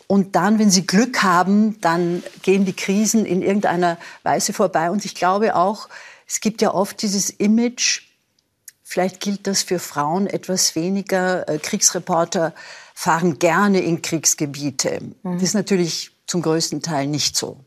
Und 0.08 0.36
dann, 0.36 0.60
wenn 0.60 0.70
Sie 0.70 0.86
Glück 0.86 1.24
haben, 1.24 1.80
dann 1.80 2.22
gehen 2.42 2.66
die 2.66 2.76
Krisen 2.76 3.26
in 3.26 3.42
irgendeiner 3.42 3.98
Weise 4.24 4.52
vorbei. 4.52 4.92
Und 4.92 5.06
ich 5.06 5.16
glaube 5.16 5.56
auch, 5.56 5.88
es 6.28 6.42
gibt 6.42 6.62
ja 6.62 6.74
oft 6.74 7.02
dieses 7.02 7.30
Image, 7.30 8.02
vielleicht 8.84 9.22
gilt 9.22 9.48
das 9.48 9.64
für 9.64 9.80
Frauen 9.80 10.28
etwas 10.28 10.76
weniger, 10.76 11.48
äh, 11.48 11.58
Kriegsreporter 11.58 12.54
fahren 12.94 13.40
gerne 13.40 13.80
in 13.80 14.02
Kriegsgebiete. 14.02 15.00
Mhm. 15.24 15.36
Das 15.36 15.44
ist 15.44 15.54
natürlich 15.54 16.12
zum 16.28 16.42
größten 16.42 16.82
Teil 16.82 17.08
nicht 17.08 17.38
so. 17.38 17.64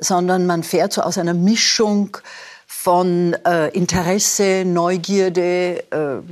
Sondern 0.00 0.46
man 0.46 0.62
fährt 0.62 0.92
so 0.92 1.02
aus 1.02 1.18
einer 1.18 1.34
Mischung 1.34 2.16
von 2.66 3.34
äh, 3.44 3.68
Interesse, 3.68 4.64
Neugierde, 4.64 5.84
äh, 5.90 6.22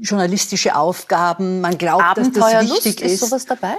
journalistische 0.00 0.76
Aufgaben. 0.76 1.60
Man 1.60 1.78
glaubt, 1.78 2.18
dass 2.18 2.32
das 2.32 2.70
wichtig 2.70 3.00
ist. 3.00 3.12
Ist 3.14 3.20
sowas 3.20 3.46
dabei? 3.46 3.76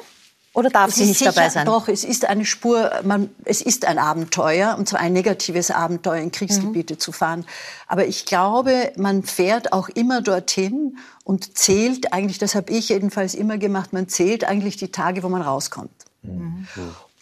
Oder 0.53 0.69
darf 0.69 0.91
sie 0.91 1.05
nicht 1.05 1.19
sicher, 1.19 1.31
dabei 1.31 1.49
sein? 1.49 1.65
Doch, 1.65 1.87
es 1.87 2.03
ist 2.03 2.25
eine 2.25 2.43
Spur, 2.43 2.91
man, 3.03 3.29
es 3.45 3.61
ist 3.61 3.85
ein 3.85 3.99
Abenteuer, 3.99 4.75
und 4.77 4.89
zwar 4.89 4.99
ein 4.99 5.13
negatives 5.13 5.69
Abenteuer, 5.69 6.21
in 6.21 6.31
Kriegsgebiete 6.31 6.95
mhm. 6.95 6.99
zu 6.99 7.11
fahren. 7.11 7.45
Aber 7.87 8.07
ich 8.07 8.25
glaube, 8.25 8.91
man 8.97 9.23
fährt 9.23 9.73
auch 9.73 9.89
immer 9.89 10.21
dorthin 10.21 10.97
und 11.23 11.57
zählt 11.57 12.13
eigentlich, 12.13 12.39
das 12.39 12.55
habe 12.55 12.71
ich 12.73 12.89
jedenfalls 12.89 13.35
immer 13.35 13.57
gemacht, 13.57 13.93
man 13.93 14.07
zählt 14.07 14.43
eigentlich 14.43 14.77
die 14.77 14.91
Tage, 14.91 15.21
wo 15.23 15.29
man 15.29 15.43
rauskommt. 15.43 15.91
Mhm. 16.23 16.67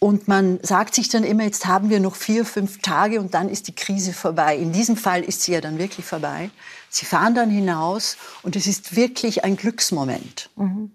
Und 0.00 0.28
man 0.28 0.60
sagt 0.62 0.94
sich 0.94 1.08
dann 1.08 1.24
immer, 1.24 1.44
jetzt 1.44 1.66
haben 1.66 1.90
wir 1.90 1.98
noch 1.98 2.14
vier, 2.14 2.44
fünf 2.44 2.80
Tage 2.82 3.20
und 3.20 3.34
dann 3.34 3.48
ist 3.48 3.66
die 3.66 3.74
Krise 3.74 4.12
vorbei. 4.12 4.56
In 4.56 4.70
diesem 4.70 4.96
Fall 4.96 5.22
ist 5.22 5.42
sie 5.42 5.52
ja 5.52 5.60
dann 5.60 5.78
wirklich 5.78 6.06
vorbei. 6.06 6.50
Sie 6.88 7.04
fahren 7.04 7.34
dann 7.34 7.50
hinaus 7.50 8.16
und 8.42 8.54
es 8.54 8.66
ist 8.66 8.94
wirklich 8.94 9.44
ein 9.44 9.56
Glücksmoment. 9.56 10.50
Mhm. 10.56 10.92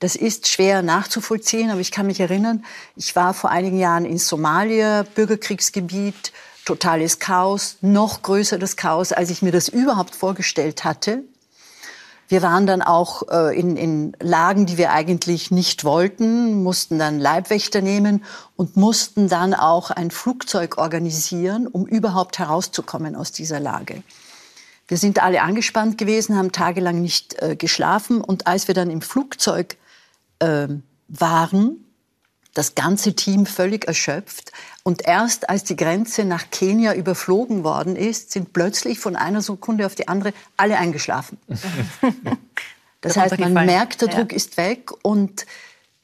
Das 0.00 0.16
ist 0.16 0.48
schwer 0.48 0.82
nachzuvollziehen, 0.82 1.70
aber 1.70 1.80
ich 1.80 1.90
kann 1.90 2.06
mich 2.06 2.20
erinnern, 2.20 2.64
ich 2.96 3.16
war 3.16 3.34
vor 3.34 3.50
einigen 3.50 3.78
Jahren 3.78 4.04
in 4.04 4.16
Somalia, 4.16 5.02
Bürgerkriegsgebiet, 5.14 6.32
totales 6.64 7.18
Chaos, 7.18 7.78
noch 7.80 8.22
größeres 8.22 8.76
Chaos, 8.76 9.12
als 9.12 9.30
ich 9.30 9.42
mir 9.42 9.52
das 9.52 9.68
überhaupt 9.68 10.14
vorgestellt 10.14 10.84
hatte. 10.84 11.24
Wir 12.28 12.42
waren 12.42 12.66
dann 12.66 12.82
auch 12.82 13.22
äh, 13.30 13.58
in, 13.58 13.78
in 13.78 14.12
Lagen, 14.20 14.66
die 14.66 14.76
wir 14.76 14.92
eigentlich 14.92 15.50
nicht 15.50 15.82
wollten, 15.82 16.62
mussten 16.62 16.98
dann 16.98 17.18
Leibwächter 17.18 17.80
nehmen 17.80 18.22
und 18.54 18.76
mussten 18.76 19.28
dann 19.28 19.54
auch 19.54 19.90
ein 19.90 20.10
Flugzeug 20.10 20.76
organisieren, 20.76 21.66
um 21.66 21.86
überhaupt 21.86 22.38
herauszukommen 22.38 23.16
aus 23.16 23.32
dieser 23.32 23.60
Lage. 23.60 24.02
Wir 24.88 24.98
sind 24.98 25.22
alle 25.22 25.42
angespannt 25.42 25.96
gewesen, 25.96 26.36
haben 26.36 26.52
tagelang 26.52 27.00
nicht 27.00 27.42
äh, 27.42 27.56
geschlafen 27.56 28.20
und 28.20 28.46
als 28.46 28.68
wir 28.68 28.74
dann 28.74 28.90
im 28.90 29.00
Flugzeug 29.00 29.76
äh, 30.38 30.68
waren, 31.08 31.84
das 32.54 32.74
ganze 32.74 33.14
Team 33.14 33.46
völlig 33.46 33.86
erschöpft. 33.86 34.52
Und 34.82 35.06
erst 35.06 35.50
als 35.50 35.64
die 35.64 35.76
Grenze 35.76 36.24
nach 36.24 36.50
Kenia 36.50 36.94
überflogen 36.94 37.62
worden 37.62 37.94
ist, 37.94 38.32
sind 38.32 38.52
plötzlich 38.52 38.98
von 38.98 39.16
einer 39.16 39.42
Sekunde 39.42 39.86
auf 39.86 39.94
die 39.94 40.08
andere 40.08 40.32
alle 40.56 40.78
eingeschlafen. 40.78 41.38
das 43.00 43.16
heißt, 43.16 43.38
man 43.38 43.52
merkt, 43.52 44.00
der 44.00 44.08
Druck 44.08 44.32
ja. 44.32 44.36
ist 44.36 44.56
weg 44.56 44.90
und 45.02 45.46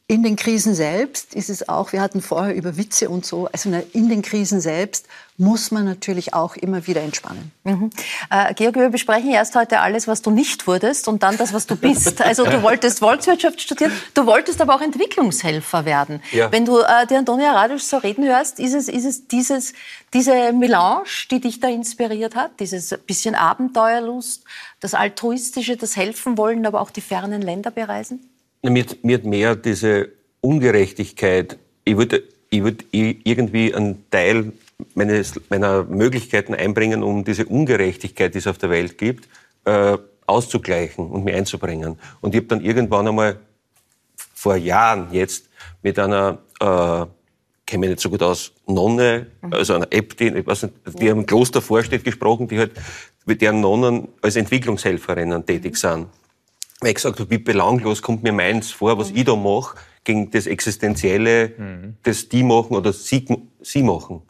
in 0.06 0.22
den 0.22 0.36
Krisen 0.36 0.74
selbst 0.74 1.34
ist 1.34 1.48
es 1.48 1.66
auch, 1.66 1.92
wir 1.92 2.02
hatten 2.02 2.20
vorher 2.20 2.54
über 2.54 2.76
Witze 2.76 3.08
und 3.08 3.24
so, 3.24 3.48
also 3.50 3.70
in 3.94 4.10
den 4.10 4.20
Krisen 4.20 4.60
selbst 4.60 5.06
muss 5.38 5.70
man 5.70 5.86
natürlich 5.86 6.34
auch 6.34 6.56
immer 6.56 6.86
wieder 6.86 7.00
entspannen. 7.00 7.52
Mhm. 7.64 7.88
Äh, 8.30 8.52
Georg, 8.52 8.74
wir 8.74 8.90
besprechen 8.90 9.30
erst 9.30 9.56
heute 9.56 9.80
alles, 9.80 10.06
was 10.06 10.20
du 10.20 10.30
nicht 10.30 10.66
wurdest 10.66 11.08
und 11.08 11.22
dann 11.22 11.38
das, 11.38 11.54
was 11.54 11.66
du 11.66 11.74
bist. 11.74 12.20
Also 12.20 12.44
du 12.44 12.62
wolltest 12.62 12.98
Volkswirtschaft 12.98 13.62
studieren, 13.62 13.92
du 14.12 14.26
wolltest 14.26 14.60
aber 14.60 14.74
auch 14.74 14.82
Entwicklungshelfer 14.82 15.86
werden. 15.86 16.22
Ja. 16.32 16.52
Wenn 16.52 16.66
du 16.66 16.80
äh, 16.80 17.06
die 17.08 17.16
Antonia 17.16 17.52
Radusch 17.52 17.82
so 17.82 17.96
reden 17.96 18.26
hörst, 18.26 18.60
ist 18.60 18.74
es, 18.74 18.88
ist 18.88 19.06
es 19.06 19.26
dieses, 19.26 19.72
diese 20.12 20.52
Melange, 20.52 21.04
die 21.30 21.40
dich 21.40 21.60
da 21.60 21.68
inspiriert 21.68 22.36
hat, 22.36 22.60
dieses 22.60 22.94
bisschen 23.06 23.34
Abenteuerlust, 23.34 24.44
das 24.80 24.92
Altruistische, 24.92 25.78
das 25.78 25.96
Helfen 25.96 26.36
wollen, 26.36 26.66
aber 26.66 26.82
auch 26.82 26.90
die 26.90 27.00
fernen 27.00 27.40
Länder 27.40 27.70
bereisen? 27.70 28.20
Mir, 28.70 28.86
mir 29.02 29.18
hat 29.18 29.24
mehr 29.24 29.56
diese 29.56 30.08
Ungerechtigkeit, 30.40 31.58
ich 31.84 31.96
würde 31.96 32.22
ich 32.48 32.62
würd 32.62 32.84
irgendwie 32.92 33.74
einen 33.74 34.08
Teil 34.10 34.52
meines, 34.94 35.40
meiner 35.50 35.84
Möglichkeiten 35.84 36.54
einbringen, 36.54 37.02
um 37.02 37.24
diese 37.24 37.46
Ungerechtigkeit, 37.46 38.32
die 38.34 38.38
es 38.38 38.46
auf 38.46 38.58
der 38.58 38.70
Welt 38.70 38.96
gibt, 38.96 39.28
äh, 39.64 39.98
auszugleichen 40.26 41.08
und 41.08 41.24
mir 41.24 41.36
einzubringen. 41.36 41.98
Und 42.20 42.34
ich 42.34 42.40
habe 42.40 42.48
dann 42.48 42.60
irgendwann 42.60 43.08
einmal 43.08 43.38
vor 44.34 44.56
Jahren 44.56 45.08
jetzt 45.12 45.48
mit 45.82 45.98
einer, 45.98 46.38
äh, 46.60 47.06
kenne 47.66 47.80
mich 47.80 47.90
nicht 47.90 48.00
so 48.00 48.08
gut 48.08 48.22
aus, 48.22 48.52
Nonne, 48.66 49.26
also 49.50 49.74
einer 49.74 49.88
App, 49.90 50.16
die, 50.16 50.28
ich 50.28 50.46
weiß 50.46 50.64
nicht, 50.64 50.74
die 51.00 51.10
am 51.10 51.26
Kloster 51.26 51.60
vorsteht, 51.60 52.04
gesprochen, 52.04 52.48
die 52.48 52.58
halt 52.58 52.72
mit 53.26 53.42
deren 53.42 53.60
Nonnen 53.60 54.08
als 54.22 54.36
Entwicklungshelferinnen 54.36 55.44
tätig 55.44 55.76
sind 55.76 56.06
weil 56.84 56.90
ich 56.90 56.96
gesagt 56.96 57.18
habe, 57.18 57.30
wie 57.30 57.38
belanglos 57.38 58.02
kommt 58.02 58.22
mir 58.22 58.32
meins 58.32 58.70
vor, 58.70 58.98
was 58.98 59.10
mhm. 59.10 59.16
ich 59.16 59.24
da 59.24 59.34
mache, 59.34 59.76
gegen 60.04 60.30
das 60.30 60.46
Existenzielle, 60.46 61.54
mhm. 61.56 61.96
das 62.02 62.28
die 62.28 62.42
machen 62.42 62.76
oder 62.76 62.92
sie, 62.92 63.24
sie 63.62 63.82
machen. 63.82 64.20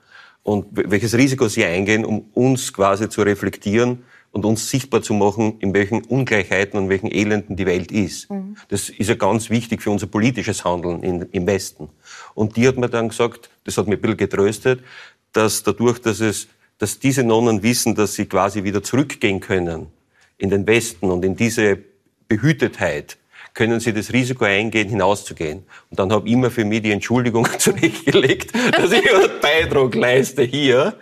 Und 0.45 0.67
welches 0.71 1.15
Risiko 1.15 1.49
sie 1.49 1.65
eingehen, 1.65 2.05
um 2.05 2.27
uns 2.33 2.73
quasi 2.73 3.09
zu 3.09 3.23
reflektieren 3.23 4.05
und 4.31 4.45
uns 4.45 4.71
sichtbar 4.71 5.03
zu 5.03 5.15
machen, 5.15 5.59
in 5.59 5.75
welchen 5.75 6.05
Ungleichheiten 6.05 6.79
und 6.79 6.89
welchen 6.89 7.11
Elenden 7.11 7.57
die 7.57 7.67
Welt 7.67 7.91
ist. 7.91 8.31
Mhm. 8.31 8.57
Das 8.69 8.89
ist 8.89 9.09
ja 9.09 9.17
ganz 9.17 9.51
wichtig 9.51 9.83
für 9.83 9.91
unser 9.91 10.07
politisches 10.07 10.65
Handeln 10.65 11.03
in, 11.03 11.23
im 11.33 11.47
Westen. 11.49 11.89
Und 12.35 12.57
die 12.57 12.69
hat 12.69 12.77
mir 12.77 12.89
dann 12.89 13.09
gesagt, 13.09 13.51
das 13.65 13.79
hat 13.79 13.89
mir 13.89 13.95
ein 13.95 14.01
bisschen 14.01 14.17
getröstet, 14.17 14.81
dass 15.33 15.65
dadurch, 15.65 15.99
dass 15.99 16.21
es, 16.21 16.47
dass 16.79 17.01
diese 17.01 17.25
Nonnen 17.25 17.65
wissen, 17.65 17.97
dass 17.97 18.15
sie 18.15 18.27
quasi 18.27 18.63
wieder 18.63 18.83
zurückgehen 18.83 19.41
können 19.41 19.89
in 20.39 20.51
den 20.51 20.67
Westen 20.69 21.11
und 21.11 21.25
in 21.25 21.35
diese 21.35 21.79
Behütetheit 22.29 23.19
können 23.55 23.79
Sie 23.79 23.93
das 23.93 24.13
Risiko 24.13 24.45
eingehen, 24.45 24.89
hinauszugehen. 24.89 25.65
Und 25.89 25.99
dann 25.99 26.13
habe 26.13 26.27
ich 26.27 26.35
immer 26.35 26.51
für 26.51 26.65
mich 26.65 26.83
die 26.83 26.91
Entschuldigung 26.91 27.47
zurechtgelegt, 27.59 28.53
dass 28.73 28.91
ich 28.91 29.15
einen 29.15 29.31
Beitrag 29.41 29.95
leiste 29.95 30.43
hier. 30.43 30.95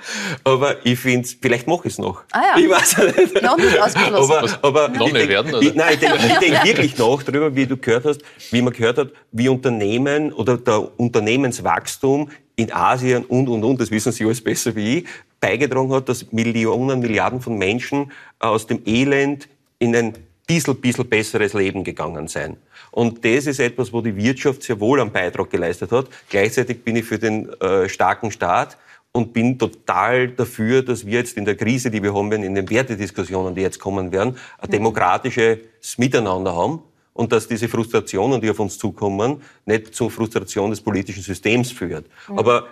Aber 0.44 0.84
ich 0.84 0.98
finde, 0.98 1.26
vielleicht 1.40 1.66
mache 1.66 1.88
ich 1.88 1.94
es 1.94 1.98
noch. 1.98 2.22
Ah 2.30 2.42
ja. 2.54 2.62
Ich 2.62 2.68
weiß 2.68 2.98
nicht. 2.98 3.42
Noch 3.42 3.56
nicht 3.56 3.80
ausgeschlossen. 3.80 4.58
Aber, 4.60 4.86
aber 4.86 4.88
Nonne 4.90 5.12
denk, 5.14 5.28
werden, 5.30 5.54
oder? 5.54 5.66
Ich, 5.66 5.74
nein, 5.74 5.94
ich 5.94 6.00
denke 6.00 6.18
denk 6.40 6.64
wirklich 6.64 6.98
nach 6.98 7.22
darüber, 7.22 7.56
wie 7.56 7.66
du 7.66 7.78
gehört 7.78 8.04
hast, 8.04 8.20
wie 8.50 8.60
man 8.60 8.74
gehört 8.74 8.98
hat, 8.98 9.08
wie 9.32 9.48
Unternehmen 9.48 10.30
oder 10.32 10.58
der 10.58 11.00
Unternehmenswachstum 11.00 12.30
in 12.56 12.70
Asien 12.70 13.24
und, 13.24 13.48
und, 13.48 13.64
und, 13.64 13.80
das 13.80 13.90
wissen 13.90 14.12
Sie 14.12 14.24
alles 14.24 14.44
besser 14.44 14.76
wie 14.76 14.98
ich, 14.98 15.06
beigetragen 15.40 15.90
hat, 15.92 16.08
dass 16.10 16.30
Millionen, 16.32 17.00
Milliarden 17.00 17.40
von 17.40 17.56
Menschen 17.56 18.12
aus 18.38 18.66
dem 18.66 18.82
Elend 18.84 19.48
in 19.78 19.96
ein 19.96 20.14
bisschen, 20.52 20.76
bisschen 20.76 21.08
besseres 21.08 21.54
Leben 21.54 21.84
gegangen 21.84 22.28
sein. 22.28 22.56
Und 22.90 23.24
das 23.24 23.46
ist 23.46 23.60
etwas, 23.60 23.92
wo 23.92 24.00
die 24.00 24.14
Wirtschaft 24.16 24.62
sehr 24.62 24.78
wohl 24.80 25.00
einen 25.00 25.12
Beitrag 25.12 25.50
geleistet 25.50 25.92
hat. 25.92 26.06
Gleichzeitig 26.28 26.84
bin 26.84 26.96
ich 26.96 27.04
für 27.04 27.18
den 27.18 27.48
äh, 27.60 27.88
starken 27.88 28.30
Staat 28.30 28.76
und 29.12 29.32
bin 29.32 29.58
total 29.58 30.28
dafür, 30.28 30.82
dass 30.82 31.06
wir 31.06 31.18
jetzt 31.18 31.36
in 31.36 31.44
der 31.44 31.56
Krise, 31.56 31.90
die 31.90 32.02
wir 32.02 32.14
haben 32.14 32.30
werden, 32.30 32.42
in 32.42 32.54
den 32.54 32.68
Wertediskussionen, 32.68 33.54
die 33.54 33.62
jetzt 33.62 33.78
kommen 33.78 34.12
werden, 34.12 34.36
ein 34.58 34.70
demokratisches 34.70 35.98
Miteinander 35.98 36.54
haben 36.54 36.82
und 37.14 37.32
dass 37.32 37.48
diese 37.48 37.68
Frustrationen, 37.68 38.40
die 38.40 38.50
auf 38.50 38.60
uns 38.60 38.78
zukommen, 38.78 39.42
nicht 39.66 39.94
zur 39.94 40.10
Frustration 40.10 40.70
des 40.70 40.80
politischen 40.80 41.22
Systems 41.22 41.70
führt. 41.70 42.06
Mhm. 42.28 42.38
Aber 42.38 42.66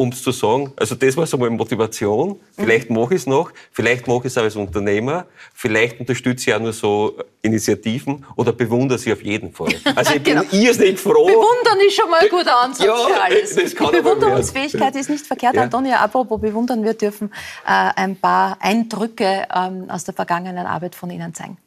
um 0.00 0.08
es 0.08 0.22
zu 0.22 0.32
sagen. 0.32 0.72
Also 0.76 0.94
das 0.94 1.16
war 1.16 1.26
so 1.26 1.36
meine 1.36 1.50
Motivation. 1.50 2.40
Vielleicht 2.56 2.88
mhm. 2.88 2.96
mache 2.96 3.14
ich 3.14 3.20
es 3.20 3.26
noch, 3.26 3.52
vielleicht 3.70 4.08
mache 4.08 4.20
ich 4.20 4.24
es 4.26 4.38
als 4.38 4.56
Unternehmer, 4.56 5.26
vielleicht 5.52 6.00
unterstütze 6.00 6.48
ich 6.48 6.56
auch 6.56 6.60
nur 6.60 6.72
so 6.72 7.18
Initiativen 7.42 8.24
oder 8.36 8.52
bewundere 8.52 8.98
sie 8.98 9.12
auf 9.12 9.22
jeden 9.22 9.52
Fall. 9.52 9.68
Also 9.94 10.14
ich 10.14 10.22
bin 10.22 10.36
genau. 10.36 10.46
irrsinnig 10.52 10.98
froh. 10.98 11.26
Bewundern 11.26 11.78
ist 11.86 11.94
schon 11.94 12.08
mal 12.10 12.20
ein 12.20 12.28
guter 12.30 12.58
Ansatz 12.58 12.86
ja, 12.86 12.96
für 12.96 13.20
alles. 13.20 13.54
Das 13.54 13.74
kann 13.74 13.88
Die 13.92 13.98
Bewunderungsfähigkeit 13.98 14.96
ist 14.96 15.10
nicht 15.10 15.26
verkehrt. 15.26 15.56
Ja. 15.56 15.62
Antonia, 15.62 15.98
apropos 15.98 16.40
bewundern, 16.40 16.82
wir 16.84 16.94
dürfen 16.94 17.30
äh, 17.66 17.90
ein 17.96 18.16
paar 18.16 18.56
Eindrücke 18.60 19.46
ähm, 19.54 19.90
aus 19.90 20.04
der 20.04 20.14
vergangenen 20.14 20.66
Arbeit 20.66 20.94
von 20.94 21.10
Ihnen 21.10 21.34
zeigen. 21.34 21.58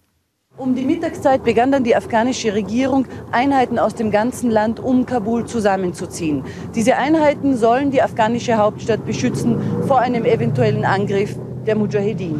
Um 0.55 0.75
die 0.75 0.85
Mittagszeit 0.85 1.43
begann 1.43 1.71
dann 1.71 1.83
die 1.83 1.95
afghanische 1.95 2.53
Regierung, 2.53 3.07
Einheiten 3.31 3.79
aus 3.79 3.95
dem 3.95 4.11
ganzen 4.11 4.51
Land 4.51 4.79
um 4.79 5.07
Kabul 5.07 5.45
zusammenzuziehen. 5.47 6.43
Diese 6.75 6.95
Einheiten 6.95 7.57
sollen 7.57 7.89
die 7.89 8.03
afghanische 8.03 8.55
Hauptstadt 8.57 9.03
beschützen 9.03 9.59
vor 9.87 9.99
einem 9.99 10.25
eventuellen 10.25 10.85
Angriff 10.85 11.35
der 11.65 11.75
Mujahedin. 11.75 12.39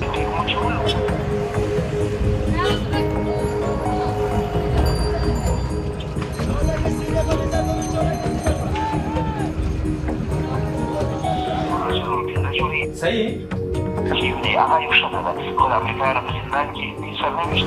Said 12.94 13.63
dziwnie, 14.02 14.62
aha 14.62 14.80
już 14.82 15.02
to 15.02 15.10
nawet 15.10 15.36
skóra 15.54 15.76
Amerykanów 15.76 16.32
Finlandii 16.32 16.96
i 17.12 17.18
samymi 17.18 17.66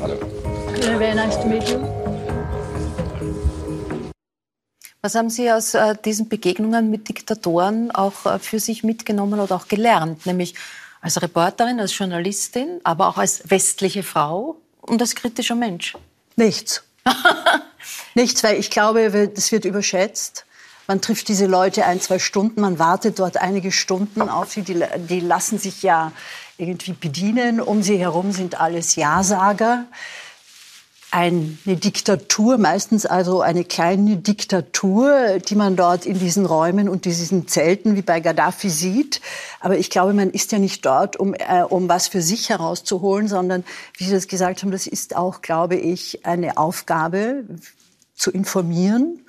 Hallo. 0.00 0.14
Very 0.98 1.14
nice 1.14 1.36
to 1.36 1.48
meet 1.48 1.70
you. 1.70 2.04
Was 5.02 5.14
haben 5.14 5.30
Sie 5.30 5.52
aus 5.52 5.74
äh, 5.74 5.94
diesen 6.04 6.28
Begegnungen 6.28 6.90
mit 6.90 7.08
Diktatoren 7.08 7.90
auch 7.90 8.26
äh, 8.26 8.38
für 8.38 8.58
sich 8.58 8.84
mitgenommen 8.84 9.38
oder 9.38 9.56
auch 9.56 9.68
gelernt? 9.68 10.24
Nämlich 10.24 10.54
als 11.02 11.20
Reporterin, 11.20 11.78
als 11.78 11.98
Journalistin, 11.98 12.80
aber 12.84 13.08
auch 13.08 13.18
als 13.18 13.50
westliche 13.50 14.02
Frau 14.02 14.56
und 14.80 15.02
als 15.02 15.14
kritischer 15.14 15.54
Mensch? 15.54 15.94
Nichts. 16.36 16.82
Nichts, 18.14 18.42
weil 18.44 18.58
ich 18.58 18.70
glaube, 18.70 19.28
das 19.28 19.52
wird 19.52 19.64
überschätzt. 19.64 20.46
Man 20.86 21.00
trifft 21.00 21.28
diese 21.28 21.46
Leute 21.46 21.86
ein, 21.86 22.00
zwei 22.00 22.18
Stunden, 22.18 22.60
man 22.60 22.78
wartet 22.78 23.18
dort 23.18 23.38
einige 23.38 23.72
Stunden 23.72 24.28
auf 24.28 24.52
sie. 24.52 24.62
Die, 24.62 24.84
die 25.08 25.20
lassen 25.20 25.58
sich 25.58 25.82
ja 25.82 26.12
irgendwie 26.58 26.92
bedienen. 26.92 27.60
Um 27.60 27.82
sie 27.82 27.96
herum 27.96 28.32
sind 28.32 28.60
alles 28.60 28.94
Ja-Sager 28.94 29.86
eine 31.14 31.76
Diktatur, 31.76 32.58
meistens 32.58 33.06
also 33.06 33.40
eine 33.40 33.62
kleine 33.62 34.16
Diktatur, 34.16 35.38
die 35.38 35.54
man 35.54 35.76
dort 35.76 36.06
in 36.06 36.18
diesen 36.18 36.44
Räumen 36.44 36.88
und 36.88 37.04
diesen 37.04 37.46
Zelten 37.46 37.94
wie 37.94 38.02
bei 38.02 38.18
Gaddafi 38.18 38.68
sieht. 38.68 39.20
Aber 39.60 39.78
ich 39.78 39.90
glaube, 39.90 40.12
man 40.12 40.30
ist 40.30 40.50
ja 40.50 40.58
nicht 40.58 40.84
dort, 40.84 41.14
um, 41.16 41.34
äh, 41.34 41.62
um 41.62 41.88
was 41.88 42.08
für 42.08 42.20
sich 42.20 42.50
herauszuholen, 42.50 43.28
sondern, 43.28 43.62
wie 43.96 44.06
Sie 44.06 44.10
das 44.10 44.26
gesagt 44.26 44.62
haben, 44.62 44.72
das 44.72 44.88
ist 44.88 45.14
auch, 45.14 45.40
glaube 45.40 45.76
ich, 45.76 46.26
eine 46.26 46.58
Aufgabe 46.58 47.44
zu 48.16 48.32
informieren 48.32 49.24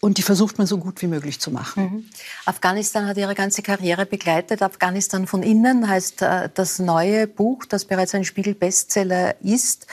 und 0.00 0.18
die 0.18 0.22
versucht 0.22 0.58
man 0.58 0.66
so 0.66 0.78
gut 0.78 1.00
wie 1.00 1.06
möglich 1.06 1.40
zu 1.40 1.50
machen. 1.50 1.82
Mhm. 1.82 2.04
Afghanistan 2.44 3.06
hat 3.06 3.16
ihre 3.16 3.34
ganze 3.34 3.62
Karriere 3.62 4.04
begleitet. 4.04 4.62
Afghanistan 4.62 5.26
von 5.26 5.42
innen 5.42 5.88
heißt 5.88 6.22
äh, 6.22 6.50
das 6.52 6.78
neue 6.78 7.26
Buch, 7.26 7.64
das 7.64 7.86
bereits 7.86 8.14
ein 8.14 8.24
Spiegel-Bestseller 8.24 9.36
ist. 9.42 9.86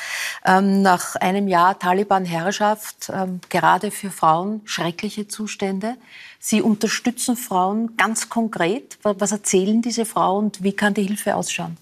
Ähm, 0.45 0.81
nach 0.81 1.15
einem 1.15 1.47
Jahr 1.47 1.79
Taliban-Herrschaft, 1.79 3.11
ähm, 3.13 3.39
gerade 3.49 3.91
für 3.91 4.11
Frauen 4.11 4.61
schreckliche 4.65 5.27
Zustände. 5.27 5.95
Sie 6.39 6.61
unterstützen 6.61 7.37
Frauen 7.37 7.95
ganz 7.95 8.27
konkret. 8.27 8.97
Was 9.03 9.31
erzählen 9.31 9.81
diese 9.81 10.05
Frauen 10.05 10.45
und 10.45 10.63
wie 10.63 10.73
kann 10.73 10.93
die 10.93 11.03
Hilfe 11.03 11.35
ausschauen? 11.35 11.77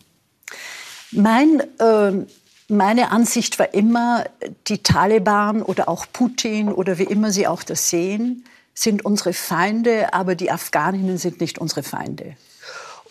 Mein 1.11 1.61
äh, 1.79 2.25
meine 2.71 3.11
Ansicht 3.11 3.59
war 3.59 3.73
immer, 3.73 4.25
die 4.67 4.81
Taliban 4.81 5.61
oder 5.61 5.89
auch 5.89 6.05
Putin 6.11 6.71
oder 6.71 6.97
wie 6.97 7.03
immer 7.03 7.31
sie 7.31 7.47
auch 7.47 7.63
das 7.63 7.89
sehen, 7.89 8.45
sind 8.73 9.05
unsere 9.05 9.33
Feinde, 9.33 10.13
aber 10.13 10.35
die 10.35 10.51
Afghaninnen 10.51 11.17
sind 11.17 11.41
nicht 11.41 11.59
unsere 11.59 11.83
Feinde. 11.83 12.35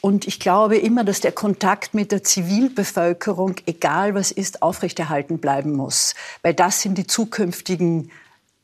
Und 0.01 0.27
ich 0.27 0.41
glaube 0.41 0.79
immer, 0.79 1.05
dass 1.05 1.21
der 1.21 1.33
Kontakt 1.33 1.93
mit 1.93 2.11
der 2.11 2.25
Zivilbevölkerung, 2.25 3.57
egal 3.67 4.15
was 4.15 4.31
ist, 4.31 4.63
aufrechterhalten 4.63 5.39
bleiben 5.39 5.73
muss. 5.73 6.15
Weil 6.43 6.55
das 6.55 6.81
sind 6.81 6.97
die 6.97 7.07
zukünftigen 7.07 8.11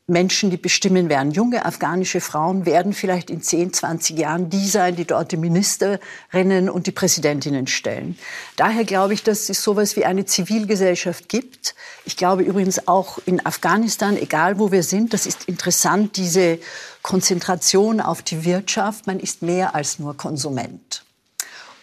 Menschen, 0.09 0.51
die 0.51 0.57
bestimmen 0.57 1.09
werden. 1.09 1.33
Junge 1.33 1.65
afghanische 1.65 2.21
Frauen 2.21 2.65
werden 2.65 2.93
vielleicht 2.93 3.29
in 3.29 3.43
10, 3.43 3.73
20 3.73 4.17
Jahren 4.17 4.49
die 4.49 4.69
sein, 4.69 4.95
die 4.95 5.05
dort 5.05 5.33
die 5.33 5.37
Ministerinnen 5.37 6.71
und 6.71 6.87
die 6.87 6.93
Präsidentinnen 6.93 7.67
stellen. 7.67 8.17
Daher 8.55 8.85
glaube 8.85 9.15
ich, 9.15 9.25
dass 9.25 9.49
es 9.49 9.65
sowas 9.65 9.97
wie 9.97 10.05
eine 10.05 10.25
Zivilgesellschaft 10.25 11.29
gibt. 11.29 11.75
Ich 12.05 12.17
glaube 12.17 12.45
übrigens 12.45 12.87
auch 12.87 13.19
in 13.27 13.45
Afghanistan, 13.45 14.17
egal 14.17 14.61
wo 14.61 14.71
wir 14.71 14.85
sind, 14.85 15.13
das 15.13 15.27
ist 15.27 15.45
interessant, 15.49 16.17
diese 16.17 16.61
Konzentration 17.03 18.01
auf 18.01 18.23
die 18.23 18.45
Wirtschaft. 18.45 19.09
Man 19.09 19.19
ist 19.19 19.43
mehr 19.43 19.75
als 19.75 19.99
nur 19.99 20.17
Konsument. 20.17 21.03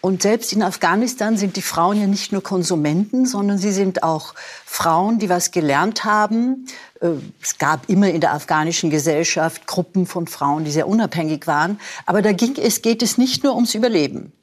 Und 0.06 0.22
selbst 0.22 0.52
in 0.52 0.62
Afghanistan 0.64 1.38
sind 1.38 1.56
die 1.56 1.62
Frauen 1.62 1.98
ja 1.98 2.08
nicht 2.08 2.34
nur 2.34 2.44
Konsumenten, 2.44 3.26
sondern 3.26 3.58
sie 3.58 3.72
sind 3.72 4.04
auch 4.04 4.34
Frauen, 4.66 5.18
die 5.18 5.30
was 5.30 5.52
gelernt 5.52 6.04
haben. 6.04 6.68
Äh, 7.00 7.12
es 7.42 7.58
gab 7.58 7.88
immer 7.90 8.10
in 8.10 8.20
der 8.20 8.34
afghanischen 8.34 8.90
Gesellschaft 8.90 9.66
Gruppen 9.66 10.06
von 10.06 10.28
Frauen, 10.28 10.66
die 10.66 10.72
sehr 10.72 10.90
unabhängig 10.90 11.48
waren. 11.48 11.80
Aber 12.06 12.22
da 12.22 12.34
ging 12.34 12.58
es, 12.58 12.82
geht 12.82 13.02
es 13.02 13.18
nicht 13.18 13.46
nur 13.46 13.56
ums 13.56 13.76
Überleben. 13.76 14.34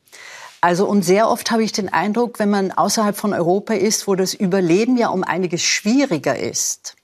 Also 0.62 0.87
und 0.87 1.03
sehr 1.03 1.29
oft 1.29 1.51
habe 1.51 1.62
ich 1.62 1.73
den 1.73 1.90
Eindruck, 1.90 2.38
wenn 2.38 2.49
man 2.49 2.73
außerhalb 2.73 3.14
von 3.14 3.35
Europa 3.35 3.75
ist, 3.75 4.09
wo 4.09 4.14
das 4.14 4.33
Überleben 4.33 4.96
ja 4.96 5.09
um 5.09 5.25
einiges 5.25 5.62
schwieriger 5.62 6.38
ist, 6.38 6.96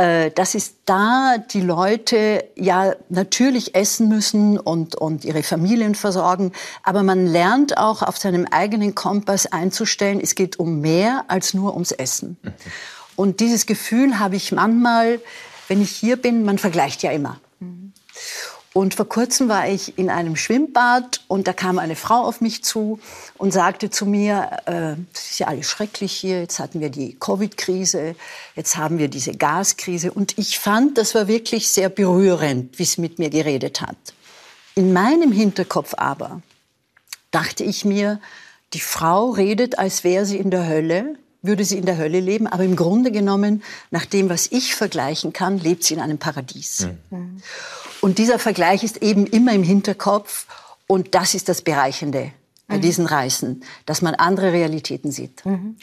äh, 0.00 0.30
dass 0.30 0.54
es 0.54 0.76
da 0.86 1.36
die 1.36 1.60
Leute 1.60 2.48
ja 2.56 2.94
natürlich 3.10 3.74
essen 3.74 4.08
müssen 4.08 4.58
und, 4.58 4.94
und 4.94 5.26
ihre 5.26 5.42
Familien 5.42 5.94
versorgen, 5.94 6.52
aber 6.82 7.02
man 7.02 7.26
lernt 7.26 7.76
auch 7.76 8.00
auf 8.00 8.16
seinem 8.16 8.46
eigenen 8.46 8.94
Kompass 8.94 9.44
einzustellen, 9.44 10.18
es 10.22 10.34
geht 10.34 10.58
um 10.58 10.80
mehr 10.80 11.26
als 11.28 11.52
nur 11.52 11.74
ums 11.74 11.92
Essen. 11.92 12.38
Und 13.14 13.40
dieses 13.40 13.66
Gefühl 13.66 14.18
habe 14.18 14.36
ich 14.36 14.52
manchmal, 14.52 15.20
wenn 15.68 15.82
ich 15.82 15.90
hier 15.90 16.16
bin, 16.16 16.44
man 16.44 16.56
vergleicht 16.56 17.02
ja 17.02 17.10
immer. 17.10 17.38
Und 18.72 18.94
vor 18.94 19.08
kurzem 19.08 19.48
war 19.48 19.68
ich 19.68 19.98
in 19.98 20.10
einem 20.10 20.36
Schwimmbad 20.36 21.22
und 21.26 21.48
da 21.48 21.52
kam 21.52 21.80
eine 21.80 21.96
Frau 21.96 22.22
auf 22.22 22.40
mich 22.40 22.62
zu 22.62 23.00
und 23.36 23.52
sagte 23.52 23.90
zu 23.90 24.06
mir, 24.06 24.48
äh, 24.66 24.94
das 25.12 25.30
ist 25.30 25.38
ja 25.40 25.48
alles 25.48 25.66
schrecklich 25.66 26.12
hier, 26.12 26.40
jetzt 26.40 26.60
hatten 26.60 26.80
wir 26.80 26.90
die 26.90 27.16
Covid-Krise, 27.18 28.14
jetzt 28.54 28.76
haben 28.76 28.98
wir 28.98 29.08
diese 29.08 29.32
Gaskrise. 29.32 30.12
Und 30.12 30.38
ich 30.38 30.60
fand, 30.60 30.98
das 30.98 31.16
war 31.16 31.26
wirklich 31.26 31.68
sehr 31.68 31.88
berührend, 31.88 32.78
wie 32.78 32.84
sie 32.84 33.00
mit 33.00 33.18
mir 33.18 33.28
geredet 33.28 33.80
hat. 33.80 33.96
In 34.76 34.92
meinem 34.92 35.32
Hinterkopf 35.32 35.94
aber 35.96 36.40
dachte 37.32 37.64
ich 37.64 37.84
mir, 37.84 38.20
die 38.72 38.80
Frau 38.80 39.30
redet, 39.30 39.80
als 39.80 40.04
wäre 40.04 40.24
sie 40.24 40.36
in 40.36 40.52
der 40.52 40.68
Hölle, 40.68 41.16
würde 41.42 41.64
sie 41.64 41.78
in 41.78 41.86
der 41.86 41.96
Hölle 41.96 42.20
leben, 42.20 42.46
aber 42.46 42.64
im 42.64 42.76
Grunde 42.76 43.10
genommen, 43.10 43.62
nach 43.90 44.04
dem, 44.04 44.28
was 44.28 44.48
ich 44.50 44.74
vergleichen 44.74 45.32
kann, 45.32 45.58
lebt 45.58 45.84
sie 45.84 45.94
in 45.94 46.00
einem 46.00 46.18
Paradies. 46.18 46.88
Mhm. 47.10 47.40
Und 48.00 48.18
dieser 48.18 48.38
Vergleich 48.38 48.82
ist 48.82 49.02
eben 49.02 49.26
immer 49.26 49.52
im 49.52 49.62
Hinterkopf. 49.62 50.46
Und 50.86 51.14
das 51.14 51.34
ist 51.34 51.48
das 51.48 51.62
Bereichende 51.62 52.32
bei 52.66 52.76
mhm. 52.76 52.80
diesen 52.80 53.06
Reisen, 53.06 53.64
dass 53.84 54.00
man 54.00 54.14
andere 54.14 54.52
Realitäten 54.52 55.10
sieht. 55.10 55.44
Mhm. 55.44 55.76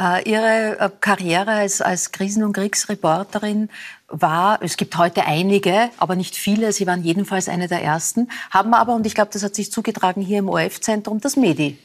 Äh, 0.00 0.28
Ihre 0.28 0.78
äh, 0.78 0.90
Karriere 1.00 1.52
als, 1.52 1.80
als 1.80 2.12
Krisen- 2.12 2.44
und 2.44 2.52
Kriegsreporterin 2.52 3.68
war, 4.08 4.62
es 4.62 4.76
gibt 4.76 4.96
heute 4.96 5.26
einige, 5.26 5.90
aber 5.98 6.16
nicht 6.16 6.36
viele, 6.36 6.72
Sie 6.72 6.86
waren 6.86 7.02
jedenfalls 7.02 7.48
eine 7.48 7.68
der 7.68 7.82
ersten, 7.82 8.30
haben 8.50 8.72
aber, 8.72 8.94
und 8.94 9.06
ich 9.06 9.14
glaube, 9.14 9.30
das 9.32 9.42
hat 9.42 9.54
sich 9.54 9.70
zugetragen 9.70 10.22
hier 10.22 10.38
im 10.38 10.48
OF-Zentrum, 10.48 11.20
das 11.20 11.36
MEDI. 11.36 11.78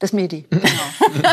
Das 0.00 0.12
MEDI, 0.12 0.46
genau. 0.50 0.64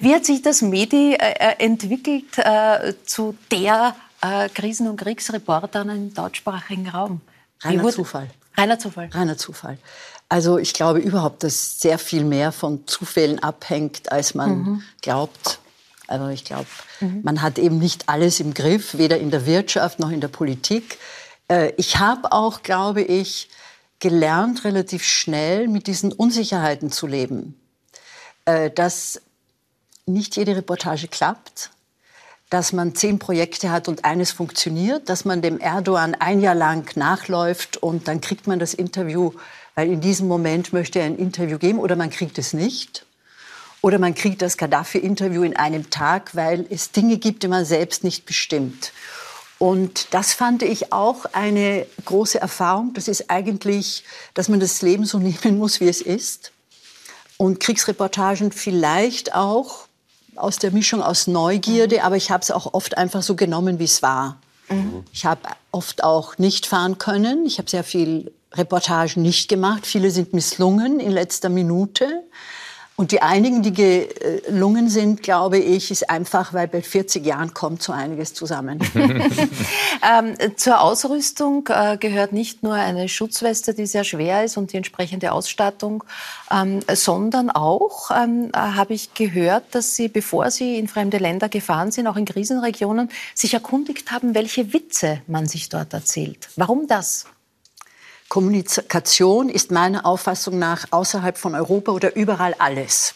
Wie 0.00 0.14
hat 0.14 0.24
sich 0.24 0.42
das 0.42 0.62
MEDI 0.62 1.14
äh, 1.14 1.16
äh 1.16 1.64
entwickelt 1.64 2.36
äh, 2.36 2.94
zu 3.04 3.36
der 3.50 3.96
äh, 4.24 4.48
Krisen- 4.48 4.88
und 4.88 4.96
Kriegsreportern 4.96 5.88
im 5.90 6.14
deutschsprachigen 6.14 6.88
Raum. 6.88 7.20
Reiner 7.60 7.90
Zufall. 7.90 8.28
Reiner 8.56 8.78
Zufall. 8.78 9.08
Reiner 9.12 9.36
Zufall. 9.36 9.78
Also 10.28 10.58
ich 10.58 10.72
glaube 10.72 10.98
überhaupt, 10.98 11.42
dass 11.42 11.80
sehr 11.80 11.98
viel 11.98 12.24
mehr 12.24 12.52
von 12.52 12.86
Zufällen 12.86 13.38
abhängt, 13.40 14.10
als 14.10 14.34
man 14.34 14.58
mhm. 14.58 14.82
glaubt. 15.02 15.58
Also 16.06 16.28
ich 16.28 16.44
glaube, 16.44 16.66
mhm. 17.00 17.20
man 17.22 17.42
hat 17.42 17.58
eben 17.58 17.78
nicht 17.78 18.08
alles 18.08 18.40
im 18.40 18.54
Griff, 18.54 18.96
weder 18.96 19.18
in 19.18 19.30
der 19.30 19.46
Wirtschaft 19.46 19.98
noch 19.98 20.10
in 20.10 20.20
der 20.20 20.28
Politik. 20.28 20.98
Äh, 21.48 21.72
ich 21.76 21.98
habe 21.98 22.32
auch, 22.32 22.62
glaube 22.62 23.02
ich, 23.02 23.48
gelernt, 23.98 24.64
relativ 24.64 25.04
schnell 25.04 25.68
mit 25.68 25.86
diesen 25.86 26.12
Unsicherheiten 26.12 26.90
zu 26.90 27.06
leben. 27.06 27.58
Äh, 28.46 28.70
dass 28.70 29.20
nicht 30.06 30.36
jede 30.36 30.54
Reportage 30.56 31.08
klappt, 31.08 31.70
dass 32.50 32.72
man 32.72 32.94
zehn 32.94 33.18
Projekte 33.18 33.70
hat 33.70 33.88
und 33.88 34.04
eines 34.04 34.32
funktioniert, 34.32 35.08
dass 35.08 35.24
man 35.24 35.40
dem 35.40 35.58
Erdogan 35.58 36.14
ein 36.14 36.40
Jahr 36.40 36.54
lang 36.54 36.94
nachläuft 36.96 37.78
und 37.78 38.06
dann 38.06 38.20
kriegt 38.20 38.46
man 38.46 38.58
das 38.58 38.74
Interview, 38.74 39.32
weil 39.74 39.90
in 39.90 40.00
diesem 40.00 40.28
Moment 40.28 40.72
möchte 40.72 40.98
er 40.98 41.06
ein 41.06 41.16
Interview 41.16 41.58
geben 41.58 41.78
oder 41.78 41.96
man 41.96 42.10
kriegt 42.10 42.38
es 42.38 42.52
nicht. 42.52 43.06
Oder 43.80 43.98
man 43.98 44.14
kriegt 44.14 44.40
das 44.40 44.56
Gaddafi-Interview 44.56 45.42
in 45.42 45.56
einem 45.56 45.90
Tag, 45.90 46.34
weil 46.34 46.64
es 46.70 46.90
Dinge 46.90 47.18
gibt, 47.18 47.42
die 47.42 47.48
man 47.48 47.66
selbst 47.66 48.02
nicht 48.02 48.24
bestimmt. 48.24 48.92
Und 49.58 50.14
das 50.14 50.32
fand 50.32 50.62
ich 50.62 50.90
auch 50.90 51.26
eine 51.32 51.86
große 52.06 52.40
Erfahrung. 52.40 52.94
Das 52.94 53.08
ist 53.08 53.30
eigentlich, 53.30 54.04
dass 54.32 54.48
man 54.48 54.58
das 54.58 54.80
Leben 54.80 55.04
so 55.04 55.18
nehmen 55.44 55.58
muss, 55.58 55.80
wie 55.80 55.88
es 55.88 56.00
ist. 56.00 56.53
Und 57.36 57.60
Kriegsreportagen 57.60 58.52
vielleicht 58.52 59.34
auch 59.34 59.86
aus 60.36 60.58
der 60.58 60.70
Mischung 60.70 61.02
aus 61.02 61.26
Neugierde, 61.26 62.02
aber 62.04 62.16
ich 62.16 62.30
habe 62.30 62.42
es 62.42 62.50
auch 62.50 62.74
oft 62.74 62.96
einfach 62.96 63.22
so 63.22 63.36
genommen, 63.36 63.78
wie 63.78 63.84
es 63.84 64.02
war. 64.02 64.38
Mhm. 64.68 65.04
Ich 65.12 65.26
habe 65.26 65.40
oft 65.70 66.02
auch 66.02 66.38
nicht 66.38 66.66
fahren 66.66 66.98
können. 66.98 67.46
Ich 67.46 67.58
habe 67.58 67.70
sehr 67.70 67.84
viel 67.84 68.32
Reportagen 68.52 69.22
nicht 69.22 69.48
gemacht. 69.48 69.86
Viele 69.86 70.10
sind 70.10 70.32
misslungen 70.32 71.00
in 71.00 71.10
letzter 71.10 71.48
Minute. 71.48 72.22
Und 72.96 73.10
die 73.10 73.22
einigen, 73.22 73.62
die 73.62 73.72
gelungen 73.72 74.88
sind, 74.88 75.22
glaube 75.22 75.58
ich, 75.58 75.90
ist 75.90 76.08
einfach, 76.08 76.52
weil 76.52 76.68
bei 76.68 76.80
40 76.80 77.26
Jahren 77.26 77.52
kommt 77.52 77.82
so 77.82 77.92
einiges 77.92 78.34
zusammen. 78.34 78.78
ähm, 78.94 80.36
zur 80.56 80.80
Ausrüstung 80.80 81.68
äh, 81.70 81.96
gehört 81.98 82.32
nicht 82.32 82.62
nur 82.62 82.74
eine 82.74 83.08
Schutzweste, 83.08 83.74
die 83.74 83.86
sehr 83.86 84.04
schwer 84.04 84.44
ist 84.44 84.56
und 84.56 84.72
die 84.72 84.76
entsprechende 84.76 85.32
Ausstattung, 85.32 86.04
ähm, 86.52 86.80
sondern 86.92 87.50
auch, 87.50 88.12
ähm, 88.12 88.50
äh, 88.54 88.58
habe 88.58 88.94
ich 88.94 89.12
gehört, 89.14 89.64
dass 89.72 89.96
Sie, 89.96 90.06
bevor 90.06 90.52
Sie 90.52 90.78
in 90.78 90.86
fremde 90.86 91.18
Länder 91.18 91.48
gefahren 91.48 91.90
sind, 91.90 92.06
auch 92.06 92.16
in 92.16 92.26
Krisenregionen, 92.26 93.10
sich 93.34 93.54
erkundigt 93.54 94.12
haben, 94.12 94.36
welche 94.36 94.72
Witze 94.72 95.20
man 95.26 95.46
sich 95.46 95.68
dort 95.68 95.92
erzählt. 95.92 96.48
Warum 96.54 96.86
das? 96.86 97.26
Kommunikation 98.28 99.48
ist 99.48 99.70
meiner 99.70 100.06
Auffassung 100.06 100.58
nach 100.58 100.86
außerhalb 100.90 101.38
von 101.38 101.54
Europa 101.54 101.92
oder 101.92 102.16
überall 102.16 102.54
alles. 102.58 103.14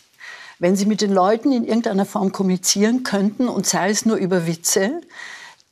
Wenn 0.58 0.76
Sie 0.76 0.86
mit 0.86 1.00
den 1.00 1.12
Leuten 1.12 1.52
in 1.52 1.64
irgendeiner 1.64 2.04
Form 2.04 2.32
kommunizieren 2.32 3.04
könnten 3.04 3.48
und 3.48 3.66
sei 3.66 3.90
es 3.90 4.06
nur 4.06 4.16
über 4.16 4.46
Witze, 4.46 5.00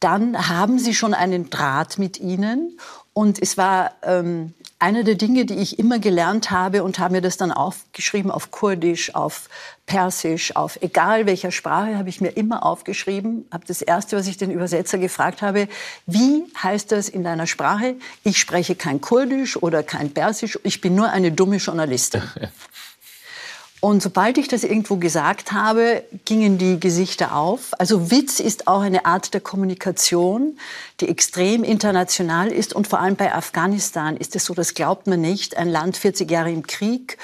dann 0.01 0.49
haben 0.49 0.79
Sie 0.79 0.95
schon 0.95 1.15
einen 1.15 1.51
Draht 1.51 1.99
mit 1.99 2.21
ihnen. 2.21 2.79
Und 3.13 3.41
es 3.41 3.57
war 3.57 3.93
ähm, 4.03 4.55
eine 4.79 5.05
der 5.05 5.15
Dinge, 5.15 5.47
die 5.47 5.55
ich 5.55 5.79
immer 5.79 5.99
gelernt 5.99 6.51
habe 6.51 6.83
und 6.83 6.99
habe 6.99 7.15
mir 7.15 7.21
das 7.23 7.37
dann 7.37 7.51
aufgeschrieben 7.51 8.31
auf 8.31 8.51
Kurdisch, 8.51 9.15
auf 9.15 9.49
Persisch, 9.87 10.55
auf 10.55 10.83
egal 10.83 11.27
welcher 11.27 11.51
Sprache, 11.51 11.97
habe 11.97 12.09
ich 12.09 12.21
mir 12.21 12.31
immer 12.31 12.65
aufgeschrieben. 12.65 13.47
Habe 13.51 13.65
das 13.67 13.81
erste, 13.81 14.17
was 14.17 14.27
ich 14.27 14.37
den 14.37 14.51
Übersetzer 14.51 14.99
gefragt 14.99 15.41
habe, 15.41 15.69
wie 16.07 16.45
heißt 16.63 16.93
das 16.93 17.09
in 17.09 17.25
deiner 17.25 17.47
Sprache? 17.47 17.95
Ich 18.23 18.39
spreche 18.39 18.75
kein 18.75 19.01
Kurdisch 19.01 19.57
oder 19.57 19.83
kein 19.83 20.13
Persisch. 20.13 20.59
Ich 20.63 20.81
bin 20.81 20.95
nur 20.95 21.11
eine 21.11 21.33
dumme 21.33 21.57
Journalistin. 21.57 22.23
Und 23.81 24.03
sobald 24.03 24.39
ich 24.39 24.49
das 24.49 24.65
irgendwo 24.65 24.97
gesagt 24.97 25.53
habe, 25.53 26.03
gingen 26.25 26.59
die 26.59 26.81
Gesichter 26.81 27.37
auf. 27.37 27.71
Also 27.79 28.11
Witz 28.11 28.41
ist 28.41 28.67
auch 28.69 28.81
eine 28.81 29.05
Art 29.05 29.35
der 29.35 29.41
Kommunikation, 29.41 30.59
die 31.01 31.09
extrem 31.09 31.63
international 31.63 32.49
ist. 32.49 32.73
Und 32.73 32.89
vor 32.89 33.01
allem 33.01 33.17
bei 33.17 33.35
Afghanistan 33.35 34.17
ist 34.17 34.35
es 34.35 34.47
so, 34.47 34.55
das 34.55 34.75
glaubt 34.75 35.07
man 35.07 35.21
nicht, 35.21 35.57
ein 35.57 35.69
Land 35.69 35.97
40 35.97 36.31
Jahre 36.31 36.51
im 36.51 36.67
Krieg, 36.67 37.19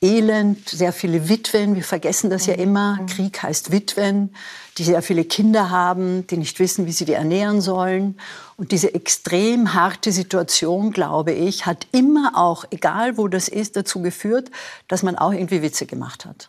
Elend, 0.00 0.68
sehr 0.68 0.92
viele 0.92 1.28
Witwen. 1.28 1.74
Wir 1.74 1.82
vergessen 1.82 2.30
das 2.30 2.46
ja 2.46 2.54
mhm. 2.54 2.62
immer. 2.62 2.98
Mhm. 3.00 3.06
Krieg 3.06 3.42
heißt 3.42 3.72
Witwen, 3.72 4.34
die 4.78 4.84
sehr 4.84 5.02
viele 5.02 5.24
Kinder 5.24 5.70
haben, 5.70 6.26
die 6.28 6.36
nicht 6.36 6.58
wissen, 6.60 6.86
wie 6.86 6.92
sie 6.92 7.04
die 7.04 7.12
ernähren 7.12 7.60
sollen. 7.60 8.18
Und 8.56 8.72
diese 8.72 8.94
extrem 8.94 9.74
harte 9.74 10.12
Situation, 10.12 10.92
glaube 10.92 11.32
ich, 11.32 11.66
hat 11.66 11.86
immer 11.92 12.32
auch, 12.34 12.64
egal 12.70 13.18
wo 13.18 13.28
das 13.28 13.48
ist, 13.48 13.76
dazu 13.76 14.00
geführt, 14.00 14.50
dass 14.86 15.02
man 15.02 15.16
auch 15.16 15.32
irgendwie 15.32 15.62
Witze 15.62 15.86
gemacht 15.86 16.24
hat. 16.24 16.48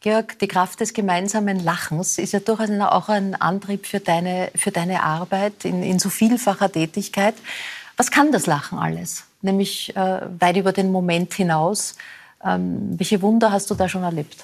Georg, 0.00 0.38
die 0.38 0.48
Kraft 0.48 0.80
des 0.80 0.94
gemeinsamen 0.94 1.62
Lachens 1.62 2.18
ist 2.18 2.32
ja 2.32 2.40
durchaus 2.40 2.70
auch 2.70 3.08
ein 3.08 3.34
Antrieb 3.34 3.86
für 3.86 4.00
deine, 4.00 4.50
für 4.54 4.70
deine 4.70 5.02
Arbeit 5.02 5.64
in, 5.64 5.82
in 5.82 5.98
so 5.98 6.08
vielfacher 6.08 6.72
Tätigkeit. 6.72 7.34
Was 7.96 8.10
kann 8.10 8.32
das 8.32 8.46
Lachen 8.46 8.78
alles? 8.78 9.24
Nämlich 9.42 9.94
äh, 9.94 10.20
weit 10.38 10.56
über 10.56 10.72
den 10.72 10.90
Moment 10.90 11.34
hinaus. 11.34 11.96
Ähm, 12.42 12.98
welche 12.98 13.20
Wunder 13.20 13.52
hast 13.52 13.70
du 13.70 13.74
da 13.74 13.88
schon 13.88 14.02
erlebt? 14.02 14.42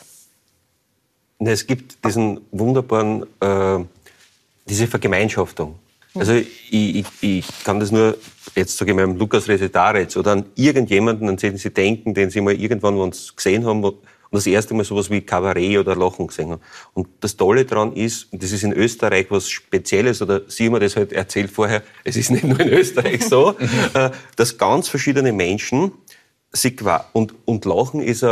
Es 1.39 1.66
gibt 1.66 2.05
diesen 2.05 2.41
wunderbaren, 2.51 3.24
äh, 3.41 3.84
diese 4.68 4.87
Vergemeinschaftung. 4.87 5.78
Mhm. 6.14 6.20
Also 6.20 6.32
ich, 6.32 6.49
ich, 6.70 7.07
ich, 7.20 7.47
kann 7.64 7.78
das 7.78 7.93
nur, 7.93 8.16
jetzt 8.55 8.76
sage 8.76 8.93
ich 8.93 8.97
mal, 8.97 9.05
Lukas 9.05 9.49
Resetaretz 9.49 10.16
oder 10.16 10.32
an 10.32 10.47
irgendjemanden, 10.55 11.28
an 11.28 11.37
den 11.37 11.57
Sie 11.57 11.70
denken, 11.70 12.14
den 12.14 12.30
Sie 12.30 12.41
mal 12.41 12.55
irgendwann 12.55 12.97
uns 12.97 13.34
gesehen 13.37 13.64
haben 13.64 13.84
und 13.84 13.97
das 14.30 14.47
erste 14.47 14.74
Mal 14.74 14.84
sowas 14.84 15.11
wie 15.11 15.20
Kabarett 15.20 15.78
oder 15.78 15.95
Lachen 15.95 16.26
gesehen 16.26 16.51
haben. 16.51 16.62
Und 16.95 17.09
das 17.20 17.37
Tolle 17.37 17.64
daran 17.64 17.93
ist, 17.93 18.32
und 18.32 18.43
das 18.43 18.53
ist 18.53 18.64
in 18.64 18.72
Österreich 18.72 19.26
was 19.30 19.49
Spezielles, 19.49 20.20
oder 20.22 20.43
Sie 20.49 20.66
haben 20.66 20.72
mir 20.72 20.80
das 20.80 20.97
halt 20.97 21.12
erzählt 21.12 21.51
vorher, 21.51 21.82
es 22.05 22.16
ist 22.16 22.30
nicht 22.30 22.45
nur 22.45 22.59
in 22.61 22.68
Österreich 22.68 23.24
so, 23.24 23.55
äh, 23.95 24.11
dass 24.37 24.59
ganz 24.59 24.89
verschiedene 24.89 25.32
Menschen 25.32 25.93
sich 26.53 26.80
und, 27.12 27.34
und 27.45 27.64
Lachen 27.66 28.01
ist 28.01 28.24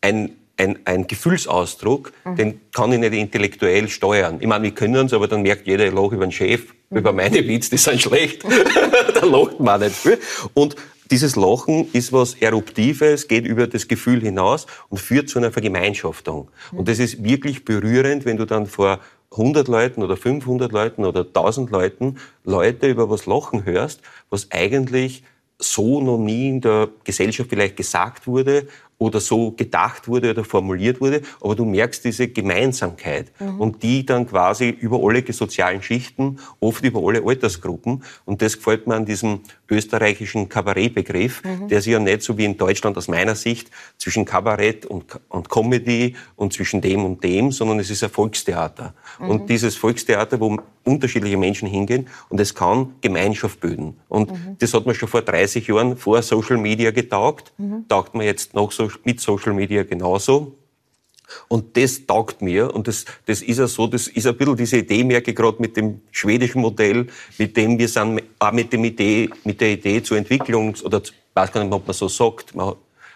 ein, 0.00 0.30
ein, 0.56 0.78
ein 0.84 1.06
Gefühlsausdruck, 1.06 2.12
mhm. 2.24 2.36
den 2.36 2.60
kann 2.72 2.92
ich 2.92 3.00
nicht 3.00 3.12
intellektuell 3.12 3.88
steuern. 3.88 4.38
Ich 4.40 4.46
meine, 4.46 4.64
wir 4.64 4.70
können 4.72 5.06
es, 5.06 5.12
aber 5.12 5.28
dann 5.28 5.42
merkt 5.42 5.66
jeder, 5.66 5.86
ich 5.86 5.92
lache 5.92 6.14
über 6.14 6.26
den 6.26 6.32
Chef, 6.32 6.72
mhm. 6.90 6.98
über 6.98 7.12
meine 7.12 7.46
Witze, 7.46 7.70
die 7.70 7.78
sind 7.78 8.00
schlecht. 8.00 8.44
da 9.14 9.26
lacht 9.26 9.60
man 9.60 9.80
nicht 9.80 9.96
viel. 9.96 10.18
Und 10.54 10.76
dieses 11.10 11.36
Lachen 11.36 11.88
ist 11.92 12.12
was 12.12 12.34
Eruptives, 12.34 13.28
geht 13.28 13.46
über 13.46 13.66
das 13.66 13.88
Gefühl 13.88 14.20
hinaus 14.20 14.66
und 14.88 14.98
führt 14.98 15.28
zu 15.28 15.38
einer 15.38 15.50
Vergemeinschaftung. 15.50 16.50
Mhm. 16.72 16.78
Und 16.78 16.88
das 16.88 16.98
ist 16.98 17.22
wirklich 17.22 17.64
berührend, 17.64 18.24
wenn 18.24 18.36
du 18.36 18.46
dann 18.46 18.66
vor 18.66 19.00
100 19.32 19.68
Leuten 19.68 20.02
oder 20.02 20.16
500 20.16 20.72
Leuten 20.72 21.04
oder 21.04 21.20
1000 21.20 21.70
Leuten 21.70 22.18
Leute 22.44 22.88
über 22.88 23.10
was 23.10 23.26
lachen 23.26 23.64
hörst, 23.64 24.00
was 24.30 24.50
eigentlich 24.50 25.24
so 25.58 26.00
noch 26.00 26.18
nie 26.18 26.48
in 26.48 26.60
der 26.60 26.88
Gesellschaft 27.04 27.50
vielleicht 27.50 27.76
gesagt 27.76 28.26
wurde 28.26 28.66
oder 28.98 29.20
so 29.20 29.52
gedacht 29.52 30.08
wurde 30.08 30.30
oder 30.30 30.44
formuliert 30.44 31.00
wurde, 31.00 31.22
aber 31.40 31.54
du 31.54 31.64
merkst 31.64 32.04
diese 32.04 32.28
Gemeinsamkeit 32.28 33.32
mhm. 33.40 33.60
und 33.60 33.82
die 33.82 34.06
dann 34.06 34.26
quasi 34.26 34.68
über 34.68 35.00
alle 35.02 35.24
sozialen 35.32 35.82
Schichten, 35.82 36.38
oft 36.60 36.84
über 36.84 37.00
alle 37.06 37.22
Altersgruppen 37.24 38.02
und 38.24 38.42
das 38.42 38.56
gefällt 38.56 38.86
mir 38.86 38.94
an 38.94 39.04
diesem 39.04 39.40
österreichischen 39.70 40.48
Kabarettbegriff, 40.48 41.42
mhm. 41.42 41.68
der 41.68 41.80
sich 41.80 41.92
ja 41.92 41.98
nicht 41.98 42.22
so 42.22 42.36
wie 42.38 42.44
in 42.44 42.56
Deutschland 42.56 42.96
aus 42.96 43.08
meiner 43.08 43.34
Sicht 43.34 43.70
zwischen 43.98 44.24
Kabarett 44.24 44.86
und, 44.86 45.20
und 45.28 45.48
Comedy 45.48 46.16
und 46.36 46.52
zwischen 46.52 46.80
dem 46.80 47.04
und 47.04 47.24
dem, 47.24 47.50
sondern 47.52 47.80
es 47.80 47.90
ist 47.90 48.04
ein 48.04 48.10
Volkstheater. 48.10 48.94
Mhm. 49.18 49.30
Und 49.30 49.50
dieses 49.50 49.76
Volkstheater, 49.76 50.38
wo 50.40 50.58
unterschiedliche 50.84 51.36
Menschen 51.36 51.66
hingehen 51.66 52.08
und 52.28 52.40
es 52.40 52.54
kann 52.54 52.94
Gemeinschaft 53.00 53.60
bilden. 53.60 53.96
Und 54.08 54.30
mhm. 54.30 54.56
das 54.58 54.74
hat 54.74 54.86
man 54.86 54.94
schon 54.94 55.08
vor 55.08 55.22
30 55.22 55.66
Jahren 55.66 55.96
vor 55.96 56.22
Social 56.22 56.58
Media 56.58 56.90
getaugt, 56.90 57.52
mhm. 57.56 57.86
taugt 57.88 58.14
man 58.14 58.26
jetzt 58.26 58.54
noch 58.54 58.70
so 58.70 58.83
mit 59.04 59.20
Social 59.20 59.52
Media 59.52 59.82
genauso. 59.82 60.56
Und 61.48 61.76
das 61.76 62.06
taugt 62.06 62.42
mir. 62.42 62.74
Und 62.74 62.86
das, 62.88 63.04
das 63.26 63.42
ist 63.42 63.58
ja 63.58 63.66
so, 63.66 63.86
das 63.86 64.08
ist 64.08 64.26
ein 64.26 64.36
bisschen 64.36 64.56
diese 64.56 64.78
Idee, 64.78 65.04
merke 65.04 65.30
ich 65.30 65.36
gerade 65.36 65.60
mit 65.60 65.76
dem 65.76 66.00
schwedischen 66.10 66.60
Modell, 66.60 67.06
mit 67.38 67.56
dem 67.56 67.78
wir 67.78 67.88
sind, 67.88 68.22
auch 68.38 68.52
mit, 68.52 68.72
dem 68.72 68.84
Idee, 68.84 69.30
mit 69.44 69.60
der 69.60 69.72
Idee 69.72 70.02
zur 70.02 70.18
Entwicklung, 70.18 70.74
oder 70.84 71.00
ich 71.02 71.12
weiß 71.34 71.52
gar 71.52 71.64
nicht, 71.64 71.72
ob 71.72 71.86
man 71.86 71.94
so 71.94 72.08
sagt, 72.08 72.52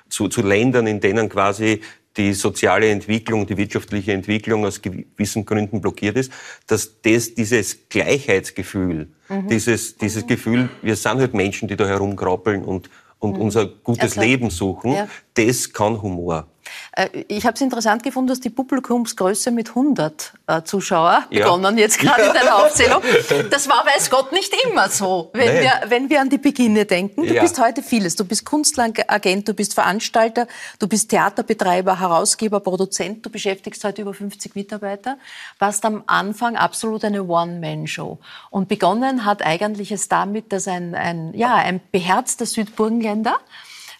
zu, 0.08 0.28
zu 0.28 0.42
Ländern, 0.42 0.86
in 0.86 1.00
denen 1.00 1.28
quasi 1.28 1.80
die 2.16 2.32
soziale 2.32 2.90
Entwicklung, 2.90 3.46
die 3.46 3.56
wirtschaftliche 3.56 4.12
Entwicklung 4.12 4.66
aus 4.66 4.82
gewissen 4.82 5.44
Gründen 5.44 5.80
blockiert 5.80 6.16
ist, 6.16 6.32
dass 6.66 7.00
das, 7.02 7.34
dieses 7.34 7.88
Gleichheitsgefühl, 7.88 9.08
mhm. 9.28 9.48
dieses, 9.48 9.96
dieses 9.96 10.24
mhm. 10.24 10.28
Gefühl, 10.28 10.68
wir 10.82 10.96
sind 10.96 11.18
halt 11.20 11.34
Menschen, 11.34 11.68
die 11.68 11.76
da 11.76 11.86
herumkrabbeln 11.86 12.64
und, 12.64 12.90
und 13.18 13.36
mhm. 13.36 13.42
unser 13.42 13.66
gutes 13.66 14.14
ja, 14.14 14.22
Leben 14.22 14.50
suchen, 14.50 14.92
ja. 14.92 15.08
das 15.34 15.72
kann 15.72 16.00
Humor. 16.00 16.46
Äh, 16.92 17.24
ich 17.28 17.46
habe 17.46 17.54
es 17.54 17.60
interessant 17.60 18.02
gefunden, 18.02 18.28
dass 18.28 18.40
die 18.40 18.50
Publikumsgröße 18.50 19.50
mit 19.50 19.70
100 19.70 20.32
äh, 20.46 20.62
Zuschauer 20.62 21.24
ja. 21.30 21.44
begonnen, 21.44 21.78
jetzt 21.78 21.98
gerade 21.98 22.22
in 22.22 22.32
deiner 22.32 22.56
Aufzählung. 22.64 23.02
Das 23.50 23.68
war, 23.68 23.84
weiß 23.86 24.10
Gott, 24.10 24.32
nicht 24.32 24.54
immer 24.64 24.88
so, 24.88 25.30
wenn, 25.32 25.60
wir, 25.60 25.72
wenn 25.88 26.10
wir 26.10 26.20
an 26.20 26.28
die 26.28 26.38
Beginne 26.38 26.84
denken. 26.84 27.26
Du 27.26 27.34
ja. 27.34 27.42
bist 27.42 27.58
heute 27.60 27.82
vieles. 27.82 28.16
Du 28.16 28.24
bist 28.24 28.44
Künstleragent, 28.44 29.48
du 29.48 29.54
bist 29.54 29.74
Veranstalter, 29.74 30.46
du 30.78 30.88
bist 30.88 31.10
Theaterbetreiber, 31.10 32.00
Herausgeber, 32.00 32.60
Produzent. 32.60 33.24
Du 33.24 33.30
beschäftigst 33.30 33.84
heute 33.84 34.02
über 34.02 34.14
50 34.14 34.54
Mitarbeiter. 34.54 35.18
Warst 35.58 35.84
am 35.84 36.02
Anfang 36.06 36.56
absolut 36.56 37.04
eine 37.04 37.24
One-Man-Show. 37.24 38.18
Und 38.50 38.68
begonnen 38.68 39.24
hat 39.24 39.44
eigentlich 39.44 39.92
es 39.92 40.08
damit, 40.08 40.52
dass 40.52 40.68
ein, 40.68 40.94
ein, 40.94 41.34
ja, 41.34 41.54
ein 41.54 41.80
beherzter 41.92 42.46
Südburgenländer 42.46 43.38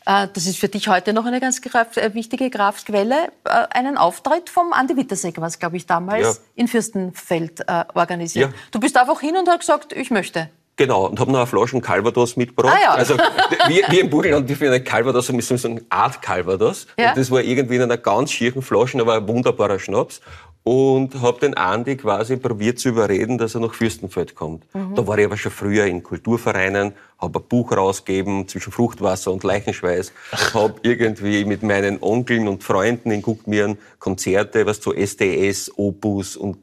das 0.09 0.47
ist 0.47 0.59
für 0.59 0.69
dich 0.69 0.89
heute 0.89 1.13
noch 1.13 1.27
eine 1.27 1.39
ganz 1.39 1.61
äh, 1.61 2.15
wichtige 2.15 2.49
Kraftquelle, 2.51 3.29
äh, 3.45 3.51
einen 3.71 3.99
Auftritt 3.99 4.49
vom 4.49 4.73
Andi 4.73 4.97
Wittersegger, 4.97 5.43
was, 5.43 5.59
glaube 5.59 5.77
ich, 5.77 5.87
damals 5.87 6.37
ja. 6.37 6.43
in 6.55 6.69
Fürstenfeld 6.69 7.65
organisiert. 7.95 8.51
Ja. 8.51 8.59
Du 8.71 8.81
bist 8.81 8.97
einfach 8.97 9.21
hin 9.21 9.37
und 9.37 9.49
hast 9.49 9.61
gesagt, 9.61 9.93
ich 9.93 10.11
möchte. 10.11 10.49
Genau, 10.79 11.07
und 11.07 11.19
habe 11.19 11.33
noch 11.33 11.41
eine 11.41 11.47
Flasche 11.49 11.81
Calvados 11.81 12.37
mitgebracht. 12.37 12.79
Ah, 12.79 12.83
ja. 12.83 12.91
Also 12.93 13.17
wir, 13.67 13.85
wir 13.89 14.01
im 14.01 14.11
Burgenland 14.11 14.49
dürfen 14.49 14.69
eine 14.69 14.81
Calvados, 14.81 15.31
müssen 15.33 15.51
wir 15.51 15.59
sagen, 15.59 15.85
Art 15.91 16.23
Calvados. 16.23 16.87
Ja. 16.97 17.11
Und 17.11 17.19
das 17.19 17.33
war 17.33 17.41
irgendwie 17.41 17.77
in 17.77 17.83
einer 17.83 17.97
ganz 17.97 18.31
schieren 18.31 18.63
Flasche, 18.63 19.01
aber 19.01 19.17
ein 19.17 19.27
wunderbarer 19.27 19.81
Schnaps 19.81 20.21
und 20.65 21.21
habe 21.23 21.41
den 21.41 21.55
Andi 21.55 21.97
quasi 21.97 22.37
probiert 22.37 22.79
zu 22.79 22.91
überreden, 22.91 23.39
dass 23.39 23.55
er 23.55 23.61
nach 23.61 23.75
Fürstenfeld 23.75 24.35
kommt. 24.35 24.65
Mhm. 24.75 24.95
Da 24.95 25.07
war 25.07 25.19
ich 25.19 25.25
aber 25.25 25.37
schon 25.37 25.53
früher 25.53 25.87
in 25.87 26.03
Kulturvereinen, 26.03 26.93
habe 27.19 27.39
ein 27.39 27.45
Buch 27.49 27.73
rausgegeben 27.73 28.47
zwischen 28.49 28.73
Fruchtwasser 28.73 29.33
und 29.33 29.45
Leichenschweiß, 29.45 30.13
habe 30.55 30.75
irgendwie 30.83 31.45
mit 31.45 31.63
meinen 31.63 32.03
Onkeln 32.03 32.49
und 32.49 32.63
Freunden 32.63 33.11
in 33.11 33.23
Guckmirn 33.23 33.79
Konzerte, 33.99 34.67
was 34.67 34.81
zu 34.81 34.93
SDS, 34.95 35.73
Opus 35.77 36.37
und 36.37 36.59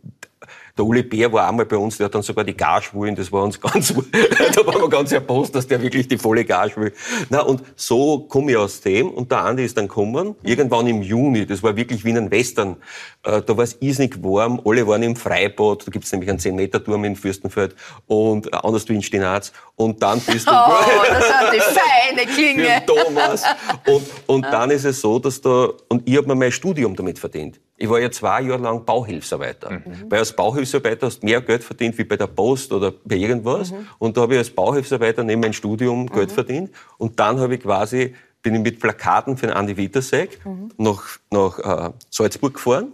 der 0.78 0.86
Uli 0.86 1.04
Bär 1.04 1.32
war 1.32 1.48
einmal 1.48 1.66
bei 1.66 1.78
uns, 1.78 1.98
der 1.98 2.06
hat 2.06 2.16
dann 2.16 2.22
sogar 2.22 2.44
die 2.44 2.56
wollen, 2.92 3.16
das 3.16 3.32
war 3.32 3.44
uns 3.44 3.60
ganz, 3.62 3.94
da 3.94 4.68
waren 4.68 4.82
wir 4.82 4.90
ganz 4.90 5.12
erbost, 5.12 5.56
dass 5.56 5.68
der 5.68 5.82
wirklich 5.82 6.08
die 6.08 6.18
volle 6.18 6.46
will. 6.46 6.94
Na, 7.30 7.42
und 7.42 7.64
so 7.76 8.20
komme 8.20 8.52
ich 8.52 8.58
aus 8.58 8.82
dem, 8.82 9.10
und 9.10 9.32
der 9.32 9.40
Andi 9.40 9.64
ist 9.64 9.78
dann 9.78 9.88
gekommen, 9.88 10.36
irgendwann 10.44 10.88
im 10.88 11.02
Juni, 11.02 11.46
das 11.46 11.64
war 11.64 11.76
wirklich 11.76 12.04
wie 12.04 12.10
in 12.10 12.18
einem 12.18 12.32
Western, 12.32 12.76
äh, 13.24 13.42
da 13.42 13.56
war 13.56 13.64
es 13.64 13.78
irrsinnig 13.80 14.22
warm, 14.22 14.62
alle 14.66 14.86
waren 14.86 15.04
im 15.04 15.16
Freibad, 15.16 15.88
da 15.88 15.92
gibt's 15.92 16.12
nämlich 16.12 16.30
einen 16.30 16.40
10-Meter-Turm 16.40 17.06
in 17.06 17.16
Fürstenfeld, 17.16 17.76
und 18.08 18.48
äh, 18.48 18.58
anders 18.62 18.88
wie 18.90 18.96
in 18.96 19.02
Stinaz, 19.02 19.54
und 19.76 20.04
dann 20.04 20.20
bist 20.20 20.48
du... 20.48 20.52
Oh, 20.52 20.74
das 21.10 21.34
hat 21.34 21.54
die 21.54 21.60
feine 21.60 22.26
Klinge. 22.26 22.84
Thomas. 22.86 23.44
Und, 23.88 24.04
und 24.28 24.42
dann 24.44 24.72
ist 24.72 24.84
es 24.84 25.00
so, 25.00 25.20
dass 25.20 25.40
da, 25.40 25.70
und 25.88 26.08
ich 26.08 26.18
habe 26.18 26.28
mir 26.28 26.36
mein 26.36 26.52
Studium 26.52 26.96
damit 26.96 27.18
verdient. 27.18 27.60
Ich 27.78 27.90
war 27.90 28.00
ja 28.00 28.10
zwei 28.10 28.42
Jahre 28.42 28.62
lang 28.62 28.86
Bauhilfsarbeiter. 28.86 29.70
Mhm. 29.72 30.06
Weil 30.10 30.20
als 30.20 30.34
Bauhilfsarbeiter 30.34 31.08
hast 31.08 31.22
du 31.22 31.26
mehr 31.26 31.42
Geld 31.42 31.64
verdient 31.64 31.98
wie 31.98 32.06
bei 32.06 32.16
der 32.16 32.28
Post 32.28 32.72
oder 32.72 32.94
bei 33.04 33.16
irgendwas. 33.16 33.72
Mhm. 33.72 33.88
Und 34.00 34.16
da 34.16 34.22
habe 34.22 34.34
ich 34.34 34.40
als 34.40 34.50
Bauhilfsarbeiter 34.50 35.24
neben 35.24 35.42
meinem 35.42 35.54
Studium 35.54 36.08
Geld 36.08 36.30
mhm. 36.30 36.34
verdient. 36.34 36.72
Und 36.98 37.20
dann 37.20 37.40
habe 37.40 37.56
ich 37.56 37.62
quasi 37.62 38.16
bin 38.46 38.54
ich 38.54 38.62
mit 38.62 38.80
Plakaten 38.80 39.38
für 39.38 39.48
den 39.48 39.56
Andi 39.56 39.76
Wittersek 39.76 40.46
mhm. 40.46 40.70
nach, 40.78 41.04
nach 41.32 41.88
äh, 41.88 41.92
Salzburg 42.12 42.54
gefahren. 42.54 42.94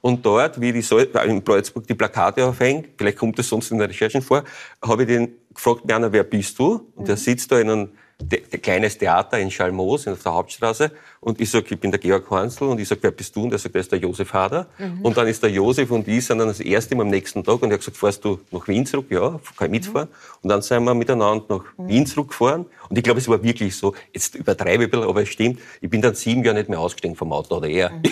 Und 0.00 0.24
dort, 0.24 0.60
wie 0.60 0.72
die 0.72 0.82
Sal 0.82 1.08
in 1.26 1.42
Salzburg 1.44 1.84
die 1.88 1.94
Plakate 1.94 2.46
aufhängt, 2.46 2.90
vielleicht 2.96 3.18
kommt 3.18 3.36
das 3.36 3.48
sonst 3.48 3.72
in 3.72 3.78
den 3.78 3.88
Recherchen 3.88 4.22
vor, 4.22 4.44
habe 4.80 5.02
ich 5.02 5.08
den 5.08 5.34
gefragt, 5.52 5.80
Berner, 5.84 6.12
wer 6.12 6.22
bist 6.22 6.56
du? 6.60 6.88
Und 6.94 7.02
mhm. 7.02 7.04
der 7.06 7.16
sitzt 7.16 7.50
da 7.50 7.58
in 7.58 7.68
einem 7.68 7.88
kleines 8.62 8.96
Theater 8.96 9.40
in 9.40 9.50
Schalmoos, 9.50 10.06
auf 10.06 10.22
der 10.22 10.34
Hauptstraße. 10.34 10.92
Und 11.20 11.40
ich 11.40 11.50
sage, 11.50 11.66
ich 11.70 11.80
bin 11.80 11.90
der 11.90 12.00
Georg 12.00 12.30
Hansl. 12.30 12.64
Und 12.64 12.78
ich 12.78 12.88
sage, 12.88 13.02
wer 13.02 13.10
bist 13.10 13.34
du? 13.36 13.44
Und 13.44 13.52
er 13.52 13.58
sagt, 13.58 13.74
der 13.74 13.80
ist 13.80 13.92
der 13.92 13.98
Josef 13.98 14.32
Hader. 14.32 14.66
Mhm. 14.78 15.00
Und 15.02 15.16
dann 15.16 15.26
ist 15.26 15.42
der 15.42 15.50
Josef 15.50 15.90
und 15.90 16.06
ich 16.08 16.24
sind 16.24 16.38
dann 16.38 16.48
das 16.48 16.60
erste 16.60 16.94
Mal 16.94 17.02
am 17.02 17.10
nächsten 17.10 17.42
Tag. 17.42 17.62
Und 17.62 17.70
er 17.70 17.74
hat 17.74 17.80
gesagt, 17.80 17.96
fährst 17.96 18.24
du 18.24 18.40
nach 18.50 18.66
Wien 18.68 18.86
zurück? 18.86 19.06
Ja, 19.10 19.40
kann 19.56 19.66
ich 19.66 19.70
mitfahren. 19.70 20.08
Mhm. 20.08 20.38
Und 20.42 20.50
dann 20.50 20.62
sind 20.62 20.84
wir 20.84 20.94
miteinander 20.94 21.44
nach. 21.48 21.88
Wien 21.88 22.06
zurückgefahren. 22.06 22.66
Und 22.88 22.96
ich 22.96 23.02
glaube, 23.02 23.20
es 23.20 23.28
war 23.28 23.42
wirklich 23.42 23.76
so, 23.76 23.94
jetzt 24.12 24.34
übertreibe 24.34 24.84
ich 24.84 24.88
ein 24.88 24.90
bisschen, 24.90 25.08
aber 25.08 25.22
es 25.22 25.28
stimmt, 25.28 25.60
ich 25.80 25.90
bin 25.90 26.00
dann 26.02 26.14
sieben 26.14 26.44
Jahre 26.44 26.58
nicht 26.58 26.68
mehr 26.68 26.78
ausgestiegen 26.78 27.16
vom 27.16 27.32
Auto 27.32 27.56
oder 27.56 27.68
eher. 27.68 27.90
Mhm. 27.90 28.02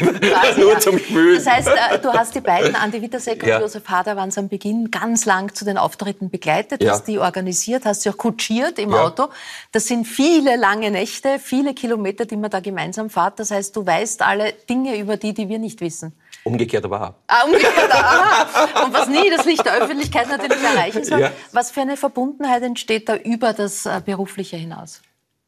Nur 0.58 0.72
ja. 0.72 0.78
zum 0.80 0.98
Spülen. 0.98 1.36
Das 1.36 1.46
heißt, 1.46 1.68
äh, 1.68 1.98
du 2.00 2.12
hast 2.12 2.34
die 2.34 2.40
beiden, 2.40 2.74
Andi 2.74 3.00
Wittersek 3.00 3.42
und 3.42 3.48
ja. 3.48 3.60
Josef 3.60 3.86
Hader, 3.88 4.16
waren 4.16 4.32
am 4.36 4.48
Beginn 4.48 4.90
ganz 4.90 5.26
lang 5.26 5.54
zu 5.54 5.64
den 5.64 5.78
Auftritten 5.78 6.30
begleitet, 6.30 6.82
ja. 6.82 6.92
hast 6.92 7.06
die 7.06 7.18
organisiert, 7.18 7.84
hast 7.84 8.02
sie 8.02 8.10
auch 8.10 8.16
kutschiert 8.16 8.78
im 8.78 8.94
Auto. 8.94 9.28
Das 9.72 9.86
sind 9.86 10.06
viele 10.06 10.56
lange 10.56 10.90
Nächte, 10.90 11.38
viele 11.38 11.74
Kilometer, 11.74 12.24
die 12.26 12.36
man 12.36 12.50
da 12.50 12.60
gemeinsam 12.60 13.03
fahrt. 13.10 13.38
Das 13.38 13.50
heißt, 13.50 13.74
du 13.76 13.86
weißt 13.86 14.22
alle 14.22 14.52
Dinge 14.68 14.98
über 14.98 15.16
die, 15.16 15.34
die 15.34 15.48
wir 15.48 15.58
nicht 15.58 15.80
wissen. 15.80 16.12
Umgekehrt 16.44 16.84
aber 16.84 17.08
auch. 17.08 17.14
Ah, 17.26 17.44
umgekehrt 17.44 17.92
auch. 17.92 18.84
Und 18.84 18.92
was 18.92 19.08
nie 19.08 19.30
das 19.30 19.46
Licht 19.46 19.64
der 19.64 19.82
Öffentlichkeit 19.82 20.28
natürlich 20.28 20.62
erreichen 20.62 21.04
soll. 21.04 21.20
Ja. 21.20 21.32
Was 21.52 21.70
für 21.70 21.80
eine 21.80 21.96
Verbundenheit 21.96 22.62
entsteht 22.62 23.08
da 23.08 23.16
über 23.16 23.52
das 23.52 23.86
äh, 23.86 24.02
Berufliche 24.04 24.56
hinaus? 24.56 25.00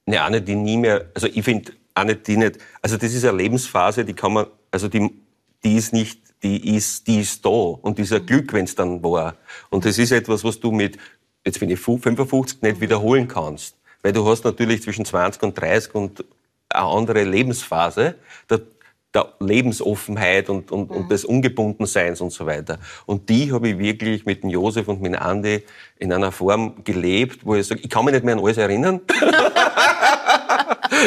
Ne, 0.06 0.22
eine, 0.22 0.40
die 0.40 0.54
nie 0.54 0.76
mehr, 0.76 1.06
also 1.14 1.26
ich 1.26 1.42
finde, 1.42 1.72
eine, 1.94 2.16
die 2.16 2.36
nicht, 2.36 2.58
also 2.80 2.96
das 2.96 3.12
ist 3.12 3.24
eine 3.24 3.36
Lebensphase, 3.36 4.04
die 4.04 4.14
kann 4.14 4.32
man, 4.32 4.46
also 4.70 4.88
die, 4.88 5.10
die 5.64 5.76
ist 5.76 5.92
nicht, 5.92 6.20
die 6.42 6.76
ist, 6.76 7.06
die 7.06 7.20
ist 7.20 7.44
da 7.44 7.50
und 7.50 7.98
dieser 7.98 8.20
Glück, 8.20 8.52
wenn 8.52 8.64
es 8.64 8.74
dann 8.74 9.02
war. 9.02 9.34
Und 9.70 9.84
das 9.84 9.98
ist 9.98 10.12
etwas, 10.12 10.44
was 10.44 10.60
du 10.60 10.70
mit, 10.70 10.96
jetzt 11.44 11.60
bin 11.60 11.70
ich 11.70 11.80
55, 11.80 12.62
nicht 12.62 12.80
wiederholen 12.80 13.26
kannst. 13.28 13.76
Weil 14.02 14.12
du 14.12 14.26
hast 14.26 14.44
natürlich 14.44 14.82
zwischen 14.82 15.04
20 15.04 15.42
und 15.42 15.60
30 15.60 15.94
und 15.94 16.24
eine 16.68 16.84
andere 16.86 17.24
Lebensphase. 17.24 18.16
Da 18.48 18.58
der 19.16 19.32
Lebensoffenheit 19.40 20.50
und, 20.50 20.70
und, 20.70 20.90
mhm. 20.90 20.96
und 20.96 21.10
des 21.10 21.24
Ungebundenseins 21.24 22.20
und 22.20 22.30
so 22.30 22.44
weiter. 22.44 22.78
Und 23.06 23.28
die 23.30 23.50
habe 23.50 23.70
ich 23.70 23.78
wirklich 23.78 24.26
mit 24.26 24.42
dem 24.42 24.50
Josef 24.50 24.88
und 24.88 25.00
mit 25.00 25.14
dem 25.14 25.22
Andi 25.22 25.64
in 25.96 26.12
einer 26.12 26.32
Form 26.32 26.84
gelebt, 26.84 27.44
wo 27.44 27.54
ich 27.54 27.66
sage, 27.66 27.80
ich 27.82 27.88
kann 27.88 28.04
mich 28.04 28.12
nicht 28.12 28.24
mehr 28.24 28.36
an 28.36 28.40
alles 28.40 28.58
erinnern. 28.58 29.00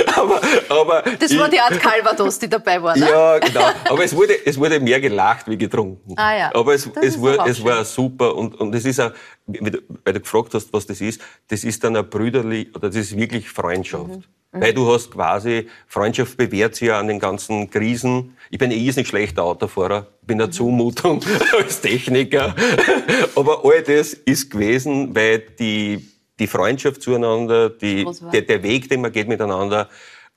aber, 0.07 0.41
aber 0.69 1.03
das 1.19 1.37
war 1.37 1.49
die 1.49 1.59
Art 1.59 1.79
Calvados, 1.79 2.39
die 2.39 2.49
dabei 2.49 2.81
war, 2.81 2.95
ne? 2.97 3.09
Ja, 3.09 3.39
genau. 3.39 3.69
Aber 3.89 4.03
es 4.03 4.15
wurde, 4.15 4.33
es 4.45 4.57
wurde 4.57 4.79
mehr 4.79 4.99
gelacht 4.99 5.47
wie 5.47 5.57
getrunken. 5.57 6.13
Ah, 6.15 6.37
ja. 6.37 6.51
Aber 6.53 6.73
es, 6.73 6.89
es, 7.01 7.21
war, 7.21 7.47
es 7.47 7.63
war 7.63 7.83
super 7.83 8.35
und, 8.35 8.59
und 8.59 8.73
es 8.75 8.85
ist 8.85 8.99
auch, 8.99 9.11
weil 9.47 10.13
du 10.13 10.19
gefragt 10.19 10.53
hast, 10.53 10.71
was 10.73 10.85
das 10.85 11.01
ist, 11.01 11.21
das 11.47 11.63
ist 11.63 11.83
dann 11.83 11.95
ein 11.95 12.09
brüderlich, 12.09 12.75
oder 12.75 12.87
das 12.87 12.97
ist 12.97 13.17
wirklich 13.17 13.49
Freundschaft. 13.49 14.07
Mhm. 14.07 14.23
Mhm. 14.51 14.61
Weil 14.61 14.73
du 14.73 14.91
hast 14.91 15.11
quasi, 15.11 15.67
Freundschaft 15.87 16.37
bewährt 16.37 16.75
sich 16.75 16.87
ja 16.87 16.99
an 16.99 17.07
den 17.07 17.19
ganzen 17.19 17.69
Krisen. 17.69 18.35
Ich 18.49 18.57
bin 18.57 18.71
ein 18.71 18.77
irrsinnig 18.77 19.07
schlechter 19.07 19.43
Autofahrer, 19.43 20.07
bin 20.23 20.39
eine 20.39 20.47
mhm. 20.47 20.53
Zumutung 20.53 21.21
als 21.57 21.81
Techniker. 21.81 22.55
Aber 23.35 23.63
all 23.63 23.83
das 23.83 24.13
ist 24.13 24.49
gewesen, 24.49 25.13
weil 25.15 25.39
die, 25.59 26.07
die 26.39 26.47
Freundschaft 26.47 27.01
zueinander, 27.01 27.69
die, 27.69 28.07
der, 28.31 28.41
der 28.41 28.63
Weg, 28.63 28.89
den 28.89 29.01
man 29.01 29.11
geht 29.11 29.27
miteinander, 29.27 29.89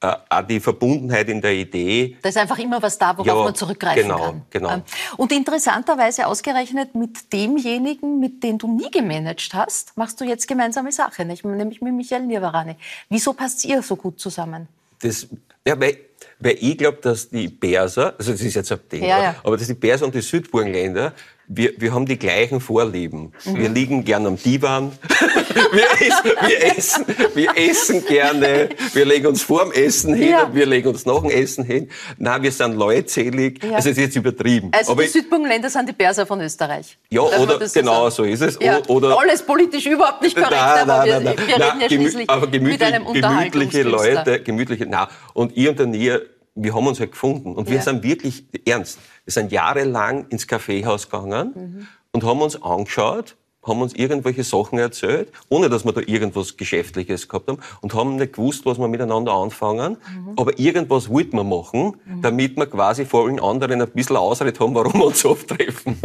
äh, 0.03 0.17
auch 0.29 0.43
die 0.43 0.59
Verbundenheit 0.59 1.29
in 1.29 1.41
der 1.41 1.53
Idee. 1.53 2.17
Da 2.23 2.29
ist 2.29 2.37
einfach 2.37 2.59
immer 2.59 2.83
was 2.83 2.99
da, 2.99 3.17
worauf 3.17 3.27
ja, 3.27 3.35
man 3.35 3.55
zurückgreifen 3.55 4.03
genau, 4.03 4.19
kann. 4.19 4.43
Genau. 4.51 4.71
Ähm, 4.73 4.83
und 5.17 5.31
interessanterweise 5.31 6.27
ausgerechnet 6.27 6.97
mit 6.97 7.33
demjenigen, 7.33 8.19
mit 8.19 8.43
dem 8.43 8.59
du 8.59 8.67
nie 8.67 8.91
gemanagt 8.91 9.51
hast, 9.55 9.97
machst 9.97 10.21
du 10.21 10.25
jetzt 10.25 10.49
gemeinsame 10.49 10.91
Sache, 10.91 11.25
nicht? 11.25 11.45
nämlich 11.45 11.81
mit 11.81 11.95
Michael 11.95 12.27
Nirvarani. 12.27 12.75
Wieso 13.09 13.33
passt 13.33 13.65
ihr 13.65 13.81
so 13.83 13.95
gut 13.95 14.19
zusammen? 14.19 14.67
Das, 15.01 15.29
ja, 15.65 15.79
weil, 15.81 15.97
weil 16.41 16.57
ich 16.61 16.77
glaube, 16.77 16.99
dass 17.01 17.29
die 17.29 17.49
Perser, 17.49 18.15
also 18.19 18.33
das 18.33 18.41
ist 18.41 18.55
jetzt 18.55 18.73
ein 18.73 18.81
Thema, 18.89 19.07
ja, 19.07 19.23
ja. 19.23 19.35
aber 19.45 19.57
dass 19.57 19.69
die 19.69 19.75
Perser 19.75 20.07
und 20.07 20.15
die 20.17 20.21
Südburgenländer 20.21 21.13
wir, 21.55 21.73
wir 21.77 21.93
haben 21.93 22.07
die 22.07 22.19
gleichen 22.19 22.61
Vorlieben. 22.61 23.33
Mhm. 23.45 23.57
Wir 23.57 23.69
liegen 23.69 24.05
gern 24.05 24.27
am 24.27 24.37
Divan, 24.37 24.93
wir, 25.73 25.85
essen, 26.01 26.31
wir, 26.47 26.77
essen, 26.77 27.05
wir 27.35 27.51
essen 27.57 28.07
gerne, 28.07 28.71
wir 28.93 29.05
legen 29.05 29.27
uns 29.27 29.43
vorm 29.43 29.73
Essen 29.73 30.15
hin 30.15 30.31
ja. 30.31 30.45
und 30.45 30.55
wir 30.55 30.67
legen 30.67 30.89
uns 30.89 31.05
nach 31.05 31.21
dem 31.21 31.31
Essen 31.31 31.65
hin. 31.65 31.91
Nein, 32.19 32.43
wir 32.43 32.53
sind 32.53 32.77
leutselig, 32.77 33.63
ja. 33.63 33.77
also 33.77 33.91
es 33.91 33.97
ist 33.97 34.03
jetzt 34.03 34.17
übertrieben. 34.17 34.71
Also 34.73 34.93
Aber 34.93 35.03
die 35.03 35.09
Südburgenländer 35.09 35.69
sind 35.69 35.89
die 35.89 35.93
Perser 35.93 36.27
von 36.27 36.41
Österreich. 36.41 36.99
Ja, 37.11 37.23
oder 37.23 37.59
genau 37.59 38.09
so 38.11 38.25
ist 38.25 38.41
es. 38.41 38.59
Ja. 38.61 38.81
Oder, 38.89 39.19
Alles 39.19 39.43
politisch 39.43 39.87
überhaupt 39.87 40.23
nicht 40.23 40.35
korrekt, 40.35 40.53
nein, 40.53 40.91
aber 40.91 41.05
wir, 41.05 41.21
nein, 41.21 41.37
wir 41.37 41.55
reden 41.55 41.81
ja 41.81 41.89
schließlich 41.89 42.31
aber 42.31 42.47
gemütlich, 42.47 42.81
mit 42.81 42.83
einem 42.83 43.13
gemütliche 43.13 43.83
Leute, 43.83 44.41
gemütliche, 44.41 44.87
na 44.89 45.09
und 45.35 45.57
ihr 45.57 45.71
und 45.71 45.79
der 45.79 45.87
Nähe 45.87 46.23
wir 46.55 46.75
haben 46.75 46.87
uns 46.87 47.01
halt 47.01 47.13
gefunden. 47.13 47.55
Und 47.55 47.69
wir 47.71 47.81
sind 47.81 48.03
wirklich 48.03 48.45
ernst. 48.67 48.99
Wir 49.25 49.33
sind 49.33 49.53
jahrelang 49.53 50.29
ins 50.29 50.47
Kaffeehaus 50.47 51.09
gegangen 51.09 51.53
mhm. 51.55 51.87
und 52.13 52.25
haben 52.25 52.41
uns 52.41 52.61
angeschaut, 52.63 53.37
haben 53.65 53.81
uns 53.81 53.95
irgendwelche 53.95 54.43
Sachen 54.43 54.79
erzählt, 54.79 55.31
ohne 55.49 55.69
dass 55.69 55.85
wir 55.85 55.93
da 55.93 56.01
irgendwas 56.01 56.57
Geschäftliches 56.57 57.29
gehabt 57.29 57.49
haben 57.49 57.59
und 57.81 57.95
haben 57.95 58.17
nicht 58.17 58.33
gewusst, 58.33 58.67
was 58.67 58.79
wir 58.79 58.89
miteinander 58.89 59.33
anfangen. 59.33 59.93
Mhm. 59.93 60.33
Aber 60.37 60.59
irgendwas 60.59 61.09
wollten 61.09 61.37
wir 61.37 61.45
machen, 61.45 61.97
mhm. 62.05 62.23
damit 62.23 62.57
wir 62.57 62.67
quasi 62.67 63.07
vor 63.07 63.27
allen 63.27 63.41
anderen 63.41 63.81
ein 63.81 63.91
bisschen 63.91 64.17
Ausrede 64.17 64.59
haben, 64.59 64.75
warum 64.75 64.95
wir 64.95 65.07
uns 65.07 65.21
so 65.23 65.31
oft 65.31 65.49
treffen. 65.49 66.01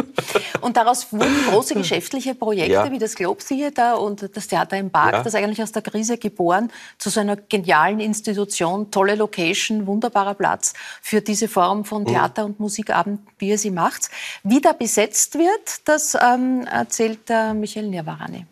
Und 0.61 0.77
daraus 0.77 1.11
wurden 1.11 1.35
große 1.49 1.73
geschäftliche 1.75 2.35
Projekte 2.35 2.71
ja. 2.71 2.91
wie 2.91 2.99
das 2.99 3.15
Globe 3.15 3.43
Theater 3.43 3.99
und 4.01 4.29
das 4.35 4.47
Theater 4.47 4.77
im 4.77 4.91
Park, 4.91 5.13
ja. 5.13 5.23
das 5.23 5.33
eigentlich 5.33 5.61
aus 5.61 5.71
der 5.71 5.81
Krise 5.81 6.17
geboren, 6.17 6.71
zu 6.97 7.09
so 7.09 7.19
einer 7.19 7.37
genialen 7.37 7.99
Institution, 7.99 8.91
tolle 8.91 9.15
Location, 9.15 9.87
wunderbarer 9.87 10.35
Platz 10.35 10.73
für 11.01 11.21
diese 11.21 11.47
Form 11.47 11.85
von 11.85 12.03
mhm. 12.03 12.07
Theater- 12.07 12.45
und 12.45 12.59
Musikabend, 12.59 13.21
wie 13.39 13.49
ihr 13.49 13.57
sie 13.57 13.71
macht. 13.71 14.09
Wie 14.43 14.61
da 14.61 14.73
besetzt 14.73 15.35
wird, 15.35 15.87
das 15.87 16.15
ähm, 16.21 16.67
erzählt 16.69 17.29
der 17.29 17.46
Michael 17.53 17.87
Nirvarani. 17.87 18.45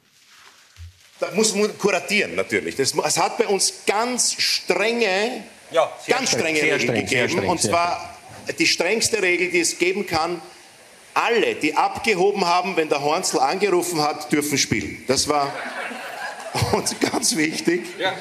Da 1.20 1.32
muss 1.32 1.56
man 1.56 1.78
kuratieren 1.78 2.36
natürlich. 2.36 2.76
Das, 2.76 2.94
es 2.94 3.18
hat 3.18 3.38
bei 3.38 3.48
uns 3.48 3.74
ganz 3.88 4.34
strenge, 4.34 5.44
ja, 5.72 5.90
ganz 6.08 6.32
strenge 6.32 6.62
Regeln 6.62 6.82
streng, 6.82 6.96
gegeben. 6.96 7.30
Streng, 7.30 7.50
und 7.50 7.62
zwar 7.62 8.18
die 8.60 8.68
strengste 8.68 9.22
Regel, 9.22 9.50
die 9.50 9.60
es 9.60 9.78
geben 9.78 10.06
kann, 10.06 10.42
alle, 11.14 11.56
die 11.56 11.76
abgehoben 11.76 12.46
haben, 12.46 12.76
wenn 12.76 12.90
der 12.90 13.02
Hornzel 13.02 13.40
angerufen 13.40 14.02
hat, 14.02 14.32
dürfen 14.32 14.58
spielen. 14.58 15.04
Das 15.08 15.30
war 15.30 15.54
uns 16.74 16.96
ganz 17.00 17.36
wichtig. 17.38 17.86
Ja. 17.98 18.14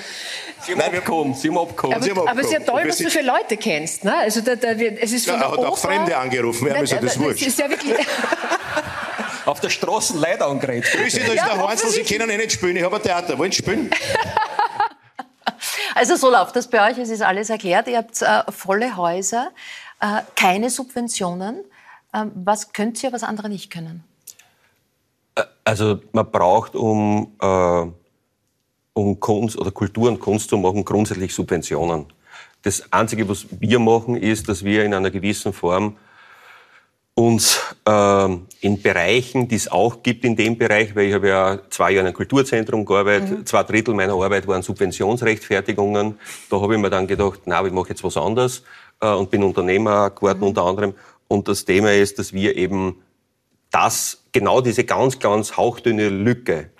Sie 0.64 0.72
haben 0.72 0.78
Nein, 0.78 0.96
abgehoben, 0.96 1.34
Sie 1.34 1.48
haben 1.48 1.58
abgehoben. 1.58 1.94
Aber, 1.94 2.04
Sie 2.04 2.12
aber 2.12 2.40
es 2.40 2.46
ist 2.46 2.52
ja 2.52 2.60
toll, 2.60 2.84
dass 2.86 2.96
du 2.96 3.04
so 3.04 3.10
viele 3.10 3.26
Leute 3.26 3.56
kennst. 3.56 4.04
Ne? 4.04 4.16
Also 4.16 4.40
da, 4.40 4.56
da, 4.56 4.70
es 4.70 5.12
ist 5.12 5.26
ja, 5.26 5.34
er 5.34 5.50
hat 5.52 5.58
auch 5.58 5.76
Fremde 5.76 6.16
angerufen, 6.16 6.68
ja, 6.68 6.76
ist 6.76 6.92
das 6.92 7.18
wurscht. 7.18 7.46
ist 7.46 7.58
ja 7.58 7.68
wirklich 7.68 7.92
auf 9.46 9.60
der 9.60 9.70
Straße 9.70 10.18
Leute 10.18 10.44
angeredet. 10.44 10.90
Grüße, 10.92 11.20
da 11.20 11.26
ist 11.26 11.34
ja, 11.34 11.48
der 11.48 11.60
Hornsel, 11.60 11.90
Sie 11.90 12.02
können 12.02 12.30
eh 12.30 12.36
nicht 12.36 12.52
spielen, 12.52 12.76
ich 12.76 12.82
habe 12.82 12.96
ein 12.96 13.02
Theater. 13.02 13.38
Wollen 13.38 13.52
Sie 13.52 13.58
spielen? 13.58 13.90
Also 15.94 16.16
so 16.16 16.28
läuft 16.28 16.56
das 16.56 16.68
bei 16.68 16.90
euch, 16.90 16.98
es 16.98 17.08
ist 17.08 17.22
alles 17.22 17.50
erklärt. 17.50 17.86
Ihr 17.86 17.98
habt 17.98 18.20
äh, 18.20 18.50
volle 18.50 18.96
Häuser, 18.96 19.52
äh, 20.00 20.22
keine 20.34 20.68
Subventionen. 20.68 21.62
Ähm, 22.12 22.32
was 22.34 22.72
könnt 22.72 23.02
ihr, 23.02 23.12
was 23.12 23.22
andere 23.22 23.48
nicht 23.48 23.70
können? 23.70 24.02
Äh, 25.36 25.44
also 25.64 26.00
man 26.12 26.30
braucht, 26.30 26.74
um, 26.74 27.32
äh, 27.40 27.86
um 28.92 29.20
Kunst 29.20 29.56
oder 29.56 29.70
Kultur 29.70 30.08
und 30.08 30.18
Kunst 30.18 30.50
zu 30.50 30.56
machen, 30.56 30.84
grundsätzlich 30.84 31.32
Subventionen. 31.32 32.06
Das 32.62 32.92
Einzige, 32.92 33.28
was 33.28 33.46
wir 33.50 33.78
machen, 33.78 34.16
ist, 34.16 34.48
dass 34.48 34.64
wir 34.64 34.84
in 34.84 34.94
einer 34.94 35.10
gewissen 35.10 35.52
Form 35.52 35.96
uns 37.14 37.60
äh, 37.86 38.28
in 38.60 38.82
Bereichen, 38.82 39.46
die 39.46 39.54
es 39.54 39.70
auch 39.70 40.02
gibt 40.02 40.24
in 40.24 40.34
dem 40.34 40.58
Bereich, 40.58 40.96
weil 40.96 41.08
ich 41.08 41.14
habe 41.14 41.28
ja 41.28 41.58
zwei 41.70 41.92
Jahre 41.92 42.00
in 42.00 42.06
einem 42.06 42.16
Kulturzentrum 42.16 42.84
gearbeitet, 42.84 43.38
mhm. 43.38 43.46
zwei 43.46 43.62
Drittel 43.62 43.94
meiner 43.94 44.14
Arbeit 44.14 44.48
waren 44.48 44.62
Subventionsrechtfertigungen. 44.62 46.18
Da 46.50 46.60
habe 46.60 46.74
ich 46.74 46.80
mir 46.80 46.90
dann 46.90 47.06
gedacht, 47.06 47.42
na, 47.44 47.64
ich 47.64 47.72
mache 47.72 47.90
jetzt 47.90 48.02
was 48.02 48.16
anderes 48.16 48.64
äh, 49.00 49.12
und 49.12 49.30
bin 49.30 49.44
Unternehmer 49.44 50.10
geworden 50.10 50.40
mhm. 50.40 50.46
unter 50.48 50.64
anderem. 50.64 50.94
Und 51.28 51.46
das 51.46 51.64
Thema 51.64 51.92
ist, 51.92 52.18
dass 52.18 52.32
wir 52.32 52.56
eben 52.56 52.96
das, 53.70 54.24
genau 54.32 54.60
diese 54.60 54.84
ganz, 54.84 55.18
ganz 55.18 55.56
hauchdünne 55.56 56.08
Lücke, 56.08 56.70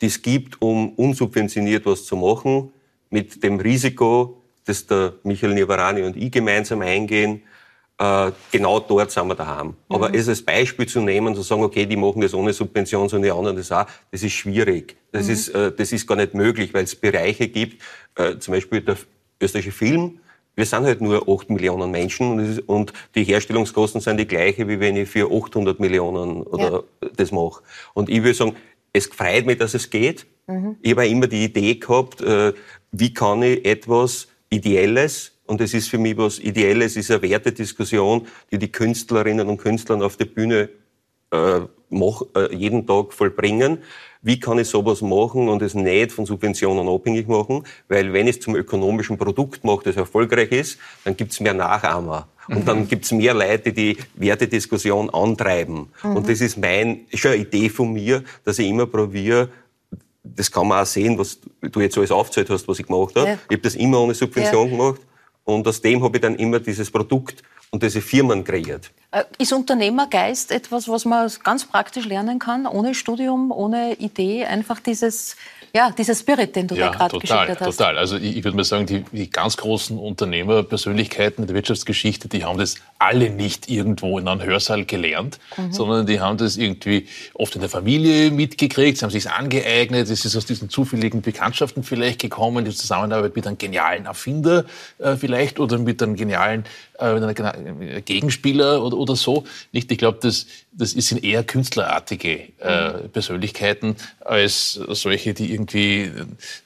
die 0.00 0.06
es 0.06 0.22
gibt, 0.22 0.62
um 0.62 0.90
unsubventioniert 0.94 1.84
was 1.84 2.04
zu 2.04 2.16
machen, 2.16 2.72
mit 3.10 3.42
dem 3.42 3.58
Risiko, 3.58 4.40
dass 4.64 4.86
der 4.86 5.14
Michael 5.24 5.54
Nivarani 5.54 6.02
und 6.02 6.16
ich 6.16 6.30
gemeinsam 6.30 6.80
eingehen, 6.80 7.42
äh, 8.00 8.32
genau 8.50 8.80
dort 8.80 9.10
sind 9.10 9.28
wir 9.28 9.34
daheim. 9.34 9.68
Mhm. 9.68 9.74
Aber 9.88 10.14
es 10.14 10.26
als 10.26 10.42
Beispiel 10.42 10.86
zu 10.86 11.00
nehmen, 11.00 11.34
zu 11.34 11.42
sagen, 11.42 11.62
okay, 11.62 11.84
die 11.84 11.96
machen 11.96 12.22
das 12.22 12.32
ohne 12.32 12.52
Subvention, 12.52 13.08
sondern 13.08 13.30
die 13.30 13.38
anderen 13.38 13.56
das 13.58 13.70
auch, 13.70 13.84
das 14.10 14.22
ist 14.22 14.32
schwierig. 14.32 14.96
Das, 15.12 15.26
mhm. 15.26 15.32
ist, 15.32 15.48
äh, 15.50 15.70
das 15.70 15.92
ist 15.92 16.06
gar 16.06 16.16
nicht 16.16 16.32
möglich, 16.32 16.72
weil 16.72 16.84
es 16.84 16.96
Bereiche 16.96 17.48
gibt, 17.48 17.82
äh, 18.16 18.38
zum 18.38 18.54
Beispiel 18.54 18.80
der, 18.80 18.96
österreichische 19.38 19.76
Film, 19.76 20.18
wir 20.56 20.66
sind 20.66 20.84
halt 20.84 21.00
nur 21.00 21.28
8 21.28 21.50
Millionen 21.50 21.90
Menschen 21.90 22.60
und 22.66 22.92
die 23.14 23.24
Herstellungskosten 23.24 24.00
sind 24.00 24.18
die 24.18 24.26
gleiche, 24.26 24.68
wie 24.68 24.80
wenn 24.80 24.96
ich 24.96 25.08
für 25.08 25.30
800 25.30 25.78
Millionen 25.80 26.42
oder 26.42 26.84
ja. 27.02 27.08
das 27.16 27.32
mache. 27.32 27.62
Und 27.94 28.08
ich 28.08 28.22
würde 28.22 28.34
sagen, 28.34 28.56
es 28.92 29.06
freut 29.06 29.46
mich, 29.46 29.58
dass 29.58 29.74
es 29.74 29.88
geht. 29.88 30.26
Mhm. 30.46 30.76
Ich 30.82 30.90
habe 30.92 31.06
immer 31.06 31.28
die 31.28 31.44
Idee 31.44 31.76
gehabt, 31.76 32.20
äh, 32.20 32.52
wie 32.92 33.14
kann 33.14 33.42
ich 33.42 33.64
etwas 33.64 34.28
Ideelles, 34.50 35.32
und 35.50 35.60
es 35.60 35.74
ist 35.74 35.88
für 35.88 35.98
mich 35.98 36.16
was 36.16 36.38
Ideelles, 36.38 36.96
ist 36.96 37.10
eine 37.10 37.22
Wertediskussion, 37.22 38.28
die 38.52 38.58
die 38.58 38.70
Künstlerinnen 38.70 39.48
und 39.48 39.58
Künstler 39.58 40.00
auf 40.00 40.16
der 40.16 40.26
Bühne 40.26 40.68
äh, 41.32 41.60
mach, 41.88 42.22
äh, 42.36 42.54
jeden 42.54 42.86
Tag 42.86 43.12
vollbringen. 43.12 43.78
Wie 44.22 44.38
kann 44.38 44.60
ich 44.60 44.68
sowas 44.68 45.00
machen 45.00 45.48
und 45.48 45.60
es 45.60 45.74
nicht 45.74 46.12
von 46.12 46.24
Subventionen 46.24 46.88
abhängig 46.88 47.26
machen? 47.26 47.64
Weil 47.88 48.12
wenn 48.12 48.28
ich 48.28 48.36
es 48.36 48.42
zum 48.42 48.54
ökonomischen 48.54 49.18
Produkt 49.18 49.64
mache, 49.64 49.82
das 49.86 49.96
erfolgreich 49.96 50.52
ist, 50.52 50.78
dann 51.02 51.16
gibt 51.16 51.32
es 51.32 51.40
mehr 51.40 51.54
Nachahmer. 51.54 52.28
Und 52.46 52.68
dann 52.68 52.80
mhm. 52.80 52.88
gibt 52.88 53.06
es 53.06 53.10
mehr 53.10 53.34
Leute, 53.34 53.72
die 53.72 53.96
Wertediskussion 54.14 55.10
antreiben. 55.10 55.88
Mhm. 56.04 56.16
Und 56.16 56.28
das 56.28 56.40
ist 56.42 56.58
mein, 56.58 57.06
schon 57.12 57.32
eine 57.32 57.42
Idee 57.42 57.68
von 57.70 57.92
mir, 57.92 58.22
dass 58.44 58.60
ich 58.60 58.68
immer 58.68 58.86
probiere, 58.86 59.48
das 60.22 60.48
kann 60.48 60.68
man 60.68 60.82
auch 60.82 60.86
sehen, 60.86 61.18
was 61.18 61.40
du 61.60 61.80
jetzt 61.80 61.98
alles 61.98 62.12
aufgezählt 62.12 62.50
hast, 62.50 62.68
was 62.68 62.78
ich 62.78 62.86
gemacht 62.86 63.16
habe. 63.16 63.30
Ja. 63.30 63.38
Ich 63.48 63.56
habe 63.56 63.62
das 63.62 63.74
immer 63.74 64.00
ohne 64.00 64.14
Subvention 64.14 64.70
ja. 64.70 64.76
gemacht. 64.76 65.00
Und 65.54 65.66
aus 65.66 65.80
dem 65.80 66.02
habe 66.02 66.16
ich 66.16 66.22
dann 66.22 66.36
immer 66.36 66.60
dieses 66.60 66.90
Produkt 66.90 67.42
und 67.70 67.82
diese 67.82 68.00
Firmen 68.00 68.44
kreiert. 68.44 68.90
Äh, 69.12 69.24
ist 69.38 69.52
Unternehmergeist 69.52 70.52
etwas, 70.52 70.88
was 70.88 71.04
man 71.04 71.30
ganz 71.42 71.64
praktisch 71.64 72.06
lernen 72.06 72.38
kann, 72.38 72.66
ohne 72.66 72.94
Studium, 72.94 73.50
ohne 73.52 73.94
Idee, 73.94 74.44
einfach 74.44 74.80
dieses 74.80 75.36
ja, 75.74 75.90
dieser 75.90 76.14
Spirit, 76.14 76.56
den 76.56 76.66
du 76.66 76.74
ja, 76.74 76.88
da 76.88 76.96
gerade 76.96 77.18
geschildert 77.18 77.60
hast. 77.60 77.76
Total, 77.76 77.98
Also 77.98 78.16
ich, 78.16 78.36
ich 78.36 78.44
würde 78.44 78.56
mal 78.56 78.64
sagen, 78.64 78.86
die, 78.86 79.04
die 79.12 79.30
ganz 79.30 79.56
großen 79.56 79.98
Unternehmerpersönlichkeiten 79.98 81.46
der 81.46 81.54
Wirtschaftsgeschichte, 81.54 82.28
die 82.28 82.44
haben 82.44 82.58
das 82.58 82.76
alle 82.98 83.30
nicht 83.30 83.70
irgendwo 83.70 84.18
in 84.18 84.28
einem 84.28 84.42
Hörsaal 84.42 84.84
gelernt, 84.84 85.38
mhm. 85.56 85.72
sondern 85.72 86.06
die 86.06 86.20
haben 86.20 86.38
das 86.38 86.56
irgendwie 86.56 87.06
oft 87.34 87.54
in 87.54 87.60
der 87.60 87.70
Familie 87.70 88.30
mitgekriegt, 88.30 88.98
sie 88.98 89.04
haben 89.04 89.10
sich 89.10 89.30
angeeignet, 89.30 90.10
es 90.10 90.24
ist 90.24 90.36
aus 90.36 90.46
diesen 90.46 90.68
zufälligen 90.68 91.22
Bekanntschaften 91.22 91.82
vielleicht 91.82 92.20
gekommen, 92.20 92.64
die 92.64 92.72
Zusammenarbeit 92.72 93.36
mit 93.36 93.46
einem 93.46 93.58
genialen 93.58 94.06
Erfinder 94.06 94.64
äh, 94.98 95.16
vielleicht 95.16 95.60
oder 95.60 95.78
mit 95.78 96.02
einem 96.02 96.16
genialen 96.16 96.64
äh, 97.00 97.16
äh, 97.16 98.00
Gegenspieler 98.02 98.82
oder, 98.84 98.96
oder 98.96 99.16
so. 99.16 99.44
Nicht? 99.72 99.90
Ich 99.90 99.98
glaube, 99.98 100.18
das, 100.20 100.46
das 100.72 100.92
sind 100.92 101.24
eher 101.24 101.44
künstlerartige 101.44 102.48
äh, 102.60 102.90
mhm. 102.90 103.10
Persönlichkeiten 103.10 103.96
als 104.20 104.74
solche, 104.74 105.34
die 105.34 105.52
irgendwie 105.52 106.10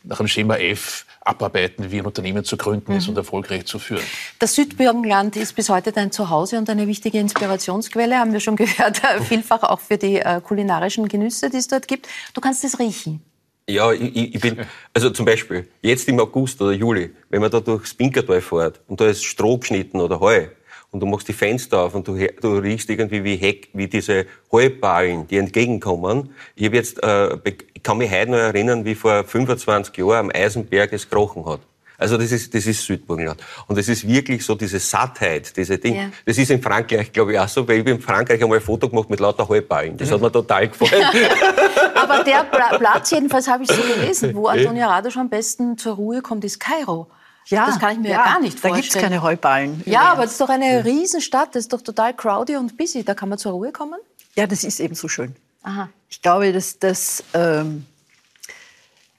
nach 0.02 0.18
dem 0.18 0.28
Schema 0.28 0.56
F 0.56 1.06
abarbeiten, 1.20 1.90
wie 1.90 2.00
ein 2.00 2.06
Unternehmen 2.06 2.44
zu 2.44 2.56
gründen 2.56 2.92
mhm. 2.92 2.98
ist 2.98 3.08
und 3.08 3.16
erfolgreich 3.16 3.64
zu 3.66 3.78
führen. 3.78 4.04
Das 4.38 4.54
Südburgenland 4.54 5.36
ist 5.36 5.54
bis 5.54 5.68
heute 5.70 5.92
dein 5.92 6.12
Zuhause 6.12 6.58
und 6.58 6.68
eine 6.68 6.86
wichtige 6.86 7.18
Inspirationsquelle, 7.18 8.18
haben 8.18 8.32
wir 8.32 8.40
schon 8.40 8.56
gehört, 8.64 9.00
vielfach 9.22 9.62
auch 9.62 9.80
für 9.80 9.96
die 9.96 10.16
äh, 10.16 10.40
kulinarischen 10.42 11.08
Genüsse, 11.08 11.50
die 11.50 11.56
es 11.56 11.68
dort 11.68 11.88
gibt. 11.88 12.08
Du 12.34 12.40
kannst 12.40 12.64
es 12.64 12.78
riechen. 12.78 13.22
Ja, 13.68 13.92
ich, 13.92 14.34
ich 14.34 14.40
bin, 14.40 14.58
also 14.92 15.08
zum 15.10 15.24
Beispiel, 15.24 15.66
jetzt 15.80 16.06
im 16.08 16.20
August 16.20 16.60
oder 16.60 16.72
Juli, 16.72 17.10
wenn 17.30 17.40
man 17.40 17.50
da 17.50 17.60
durchs 17.60 17.94
Pinkertal 17.94 18.42
fährt 18.42 18.80
und 18.88 19.00
da 19.00 19.06
ist 19.06 19.24
Stroh 19.24 19.56
geschnitten 19.56 20.00
oder 20.00 20.20
Heu 20.20 20.48
und 20.90 21.00
du 21.00 21.06
machst 21.06 21.28
die 21.28 21.32
Fenster 21.32 21.80
auf 21.80 21.94
und 21.94 22.06
du, 22.06 22.14
du 22.14 22.58
riechst 22.58 22.90
irgendwie 22.90 23.24
wie 23.24 23.36
Heck, 23.36 23.70
wie 23.72 23.88
diese 23.88 24.26
Heuballen, 24.52 25.26
die 25.26 25.38
entgegenkommen. 25.38 26.34
Ich, 26.54 26.66
hab 26.66 26.74
jetzt, 26.74 27.02
äh, 27.02 27.36
ich 27.44 27.82
kann 27.82 27.98
mich 27.98 28.12
heute 28.12 28.30
noch 28.30 28.38
erinnern, 28.38 28.84
wie 28.84 28.94
vor 28.94 29.24
25 29.24 29.96
Jahren 29.96 30.26
am 30.26 30.30
Eisenberg 30.32 30.92
es 30.92 31.08
gekrochen 31.08 31.46
hat. 31.46 31.60
Also 31.96 32.18
das 32.18 32.32
ist, 32.32 32.54
das 32.54 32.66
ist 32.66 32.84
Südburgenland. 32.84 33.40
Und 33.66 33.78
das 33.78 33.88
ist 33.88 34.06
wirklich 34.06 34.44
so 34.44 34.54
diese 34.54 34.78
Sattheit, 34.78 35.56
diese 35.56 35.78
Ding. 35.78 35.94
Ja. 35.94 36.10
Das 36.26 36.36
ist 36.38 36.50
in 36.50 36.60
Frankreich, 36.60 37.12
glaube 37.12 37.32
ich, 37.32 37.38
auch 37.38 37.48
so, 37.48 37.66
weil 37.66 37.80
ich 37.80 37.86
in 37.86 38.00
Frankreich 38.00 38.42
einmal 38.42 38.58
ein 38.58 38.64
Foto 38.64 38.88
gemacht 38.88 39.08
mit 39.10 39.20
lauter 39.20 39.48
Heuballen. 39.48 39.96
Das 39.96 40.10
hat 40.10 40.20
mir 40.20 40.30
total 40.30 40.68
gefallen. 40.68 41.02
Aber 42.04 42.24
der 42.24 42.44
Platz, 42.44 43.10
jedenfalls 43.10 43.48
habe 43.48 43.64
ich 43.64 43.70
so 43.70 43.82
gelesen, 43.82 44.34
wo 44.34 44.46
Antonia 44.46 44.88
Radosch 44.88 45.16
am 45.16 45.28
besten 45.28 45.76
zur 45.78 45.94
Ruhe 45.94 46.22
kommt, 46.22 46.44
ist 46.44 46.60
Kairo. 46.60 47.08
Ja, 47.46 47.66
das 47.66 47.78
kann 47.78 47.92
ich 47.92 47.98
mir 47.98 48.10
ja, 48.10 48.18
ja 48.18 48.24
gar 48.24 48.40
nicht 48.40 48.58
vorstellen. 48.58 48.74
Da 48.74 48.80
gibt 48.80 48.94
es 48.94 49.02
keine 49.02 49.22
Heuballen. 49.22 49.82
Ja, 49.84 50.12
aber 50.12 50.22
das 50.22 50.32
ist 50.32 50.40
doch 50.40 50.48
eine 50.48 50.84
Riesenstadt, 50.84 51.54
das 51.54 51.64
ist 51.64 51.72
doch 51.72 51.82
total 51.82 52.14
crowdy 52.14 52.56
und 52.56 52.76
busy. 52.76 53.04
Da 53.04 53.14
kann 53.14 53.28
man 53.28 53.38
zur 53.38 53.52
Ruhe 53.52 53.70
kommen? 53.70 53.98
Ja, 54.34 54.46
das 54.46 54.64
ist 54.64 54.80
eben 54.80 54.94
so 54.94 55.08
schön. 55.08 55.36
Aha. 55.62 55.88
Ich 56.08 56.22
glaube, 56.22 56.52
dass 56.52 56.78
das... 56.78 57.22
Ähm, 57.34 57.86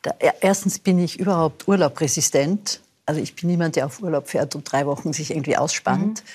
da, 0.01 0.11
erstens 0.39 0.79
bin 0.79 0.99
ich 0.99 1.19
überhaupt 1.19 1.67
urlaubresistent. 1.67 2.79
Also 3.05 3.21
ich 3.21 3.35
bin 3.35 3.49
niemand, 3.49 3.75
der 3.75 3.85
auf 3.85 4.01
Urlaub 4.01 4.27
fährt 4.27 4.55
und 4.55 4.71
drei 4.71 4.85
Wochen 4.85 5.13
sich 5.13 5.31
irgendwie 5.31 5.57
ausspannt. 5.57 6.23
Mhm. 6.23 6.29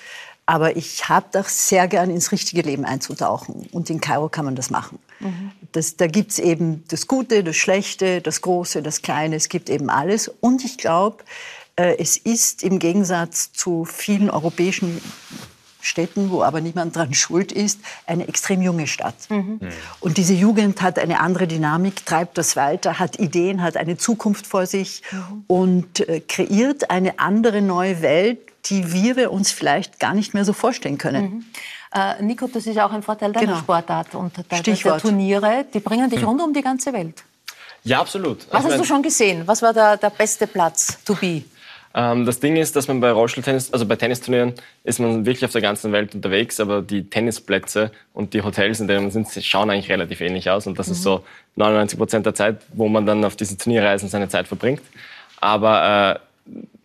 Aber 0.46 0.76
ich 0.76 1.08
habe 1.08 1.26
doch 1.32 1.48
sehr 1.48 1.86
gern 1.88 2.10
ins 2.10 2.32
richtige 2.32 2.62
Leben 2.62 2.84
einzutauchen. 2.84 3.68
Und 3.72 3.90
in 3.90 4.00
Kairo 4.00 4.28
kann 4.28 4.44
man 4.44 4.56
das 4.56 4.70
machen. 4.70 4.98
Mhm. 5.20 5.52
Das, 5.72 5.96
da 5.96 6.06
gibt 6.06 6.32
es 6.32 6.38
eben 6.38 6.84
das 6.88 7.06
Gute, 7.06 7.44
das 7.44 7.56
Schlechte, 7.56 8.20
das 8.20 8.40
Große, 8.40 8.82
das 8.82 9.02
Kleine. 9.02 9.36
Es 9.36 9.48
gibt 9.48 9.70
eben 9.70 9.90
alles. 9.90 10.28
Und 10.40 10.64
ich 10.64 10.78
glaube, 10.78 11.24
äh, 11.76 11.96
es 11.98 12.16
ist 12.16 12.62
im 12.62 12.78
Gegensatz 12.78 13.52
zu 13.52 13.84
vielen 13.84 14.30
europäischen 14.30 15.00
Städten, 15.82 16.30
wo 16.30 16.42
aber 16.42 16.60
niemand 16.60 16.94
dran 16.96 17.14
schuld 17.14 17.52
ist, 17.52 17.80
eine 18.06 18.28
extrem 18.28 18.60
junge 18.60 18.86
Stadt. 18.86 19.14
Mhm. 19.30 19.60
Und 20.00 20.18
diese 20.18 20.34
Jugend 20.34 20.82
hat 20.82 20.98
eine 20.98 21.20
andere 21.20 21.46
Dynamik, 21.46 22.04
treibt 22.04 22.36
das 22.36 22.56
weiter, 22.56 22.98
hat 22.98 23.18
Ideen, 23.18 23.62
hat 23.62 23.76
eine 23.76 23.96
Zukunft 23.96 24.46
vor 24.46 24.66
sich 24.66 25.02
mhm. 25.10 25.44
und 25.46 26.08
äh, 26.08 26.20
kreiert 26.20 26.90
eine 26.90 27.18
andere 27.18 27.62
neue 27.62 28.02
Welt, 28.02 28.40
die 28.66 28.92
wir 28.92 29.32
uns 29.32 29.52
vielleicht 29.52 29.98
gar 29.98 30.12
nicht 30.12 30.34
mehr 30.34 30.44
so 30.44 30.52
vorstellen 30.52 30.98
können. 30.98 31.22
Mhm. 31.22 31.44
Äh, 31.92 32.22
Nico, 32.22 32.46
das 32.46 32.66
ist 32.66 32.78
auch 32.78 32.92
ein 32.92 33.02
Vorteil 33.02 33.32
deiner 33.32 33.46
genau. 33.46 33.58
Sportart 33.58 34.14
und 34.14 34.32
der, 34.36 34.62
der, 34.62 34.98
Turniere. 34.98 35.64
Die 35.72 35.80
bringen 35.80 36.08
dich 36.08 36.20
mhm. 36.20 36.28
rund 36.28 36.42
um 36.42 36.52
die 36.52 36.62
ganze 36.62 36.92
Welt. 36.92 37.24
Ja, 37.82 38.00
absolut. 38.00 38.46
Was 38.48 38.64
also 38.64 38.68
hast 38.70 38.80
du 38.80 38.84
schon 38.84 39.02
gesehen? 39.02 39.42
Was 39.46 39.62
war 39.62 39.72
der, 39.72 39.96
der 39.96 40.10
beste 40.10 40.46
Platz 40.46 41.02
to 41.04 41.14
be? 41.14 41.42
Ähm, 41.92 42.24
das 42.24 42.38
Ding 42.38 42.56
ist, 42.56 42.76
dass 42.76 42.86
man 42.86 43.00
bei 43.00 43.10
Rollstuhltennis, 43.10 43.72
also 43.72 43.84
bei 43.86 43.96
Tennisturnieren, 43.96 44.54
ist 44.84 45.00
man 45.00 45.26
wirklich 45.26 45.44
auf 45.44 45.50
der 45.50 45.60
ganzen 45.60 45.90
Welt 45.90 46.14
unterwegs, 46.14 46.60
aber 46.60 46.82
die 46.82 47.08
Tennisplätze 47.08 47.90
und 48.14 48.32
die 48.32 48.42
Hotels, 48.42 48.78
in 48.78 48.86
denen 48.86 49.02
man 49.04 49.10
sind, 49.10 49.26
schauen 49.44 49.70
eigentlich 49.70 49.90
relativ 49.90 50.20
ähnlich 50.20 50.48
aus. 50.48 50.68
Und 50.68 50.78
das 50.78 50.86
mhm. 50.86 50.92
ist 50.92 51.02
so 51.02 51.24
99 51.56 51.98
Prozent 51.98 52.26
der 52.26 52.34
Zeit, 52.34 52.60
wo 52.74 52.88
man 52.88 53.06
dann 53.06 53.24
auf 53.24 53.34
diesen 53.34 53.58
Turnierreisen 53.58 54.08
seine 54.08 54.28
Zeit 54.28 54.46
verbringt. 54.46 54.82
Aber 55.40 56.20
äh, 56.20 56.29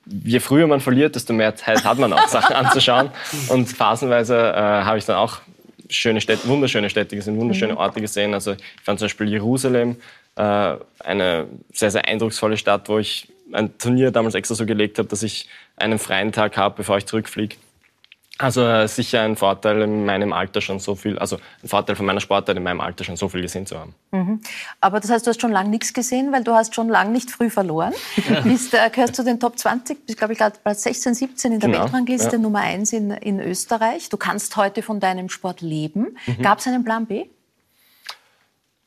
je 0.06 0.40
früher 0.40 0.68
man 0.68 0.82
verliert, 0.82 1.16
desto 1.16 1.34
mehr 1.34 1.56
Zeit 1.56 1.84
hat 1.84 1.98
man 1.98 2.14
auch, 2.14 2.28
Sachen 2.28 2.56
anzuschauen. 2.56 3.10
Und 3.50 3.68
phasenweise 3.68 4.36
äh, 4.36 4.56
habe 4.56 4.98
ich 4.98 5.06
dann 5.06 5.18
auch 5.18 5.42
schöne 5.90 6.22
Städte, 6.22 6.48
wunderschöne 6.48 6.90
Städte 6.90 7.16
gesehen, 7.16 7.38
wunderschöne 7.38 7.74
mhm. 7.74 7.80
Orte 7.80 8.02
gesehen. 8.02 8.34
Also 8.34 8.54
ich 8.54 8.84
fand 8.84 9.00
zum 9.00 9.06
Beispiel 9.06 9.30
Jerusalem 9.30 9.98
äh, 10.36 10.76
eine 11.00 11.48
sehr, 11.74 11.92
sehr 11.92 12.08
eindrucksvolle 12.08 12.58
Stadt, 12.58 12.90
wo 12.90 13.00
ich 13.00 13.28
ein 13.52 13.78
Turnier 13.78 14.12
damals 14.12 14.36
extra 14.36 14.56
so 14.56 14.66
gelegt 14.66 14.98
habe, 14.98 15.08
dass 15.08 15.24
ich 15.24 15.48
einen 15.78 16.00
freien 16.00 16.32
Tag 16.32 16.58
habe, 16.58 16.76
bevor 16.78 16.98
ich 16.98 17.06
zurückfliege. 17.06 17.56
Also 18.38 18.68
äh, 18.68 18.88
sicher 18.90 19.22
ein 19.22 19.38
Vorteil 19.38 19.82
in 19.82 20.06
meinem 20.06 20.34
Alter 20.34 20.60
schon 20.60 20.80
so 20.80 20.96
viel, 20.96 21.18
also 21.18 21.38
ein 21.64 21.70
Vorteil 21.70 21.96
von 21.96 22.06
meiner 22.06 22.20
Sportart 22.20 22.58
in 22.58 22.64
meinem 22.64 22.82
Alter 22.82 23.06
schon 23.06 23.16
so 23.16 23.30
viel 23.30 23.42
gesehen 23.42 23.66
zu 23.66 23.80
haben. 23.80 23.96
Mhm. 24.12 24.42
Aber 24.82 25.00
das 25.00 25.10
heißt, 25.10 25.26
du 25.26 25.30
hast 25.30 25.40
schon 25.40 25.54
lange 25.54 25.70
nichts 25.70 25.94
gesehen, 25.94 26.34
weil 26.34 26.44
du 26.44 26.54
hast 26.54 26.76
schon 26.76 26.90
lange 26.90 27.12
nicht 27.12 27.32
früh 27.32 27.50
verloren. 27.50 27.94
Bist, 28.44 28.74
äh, 28.74 28.90
gehörst 28.90 29.16
zu 29.16 29.24
den 29.24 29.40
Top 29.40 29.58
20, 29.58 30.06
bist 30.06 30.18
glaube 30.18 30.34
ich 30.34 30.40
gerade 30.40 30.58
Platz 30.62 30.84
16, 30.84 31.14
17 31.14 31.54
in 31.54 31.60
der 31.62 31.70
genau. 31.70 31.84
Weltrangliste, 31.84 32.36
ja. 32.36 32.42
Nummer 32.42 32.60
1 32.60 32.92
in, 32.92 33.12
in 33.12 33.40
Österreich. 33.40 34.10
Du 34.10 34.18
kannst 34.18 34.58
heute 34.58 34.82
von 34.82 35.00
deinem 35.00 35.30
Sport 35.30 35.62
leben. 35.62 36.18
Mhm. 36.26 36.42
Gab 36.42 36.60
es 36.60 36.68
einen 36.68 36.84
Plan 36.84 37.06
B? 37.06 37.26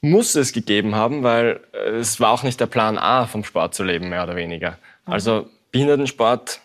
muss 0.01 0.37
es 0.37 0.53
gegeben 0.53 0.95
haben, 0.95 1.23
weil 1.23 1.61
äh, 1.73 1.97
es 1.97 2.21
war 2.21 2.31
auch 2.31 2.43
nicht 2.43 2.61
der 2.61 2.67
Plan 2.67 2.99
A, 2.99 3.27
vom 3.27 3.45
Sport 3.45 3.75
zu 3.75 3.83
leben, 3.83 4.09
mehr 4.09 4.23
oder 4.23 4.37
weniger. 4.37 4.79
Mhm. 5.07 5.13
Also 5.13 5.47
Behindertensport, 5.73 6.61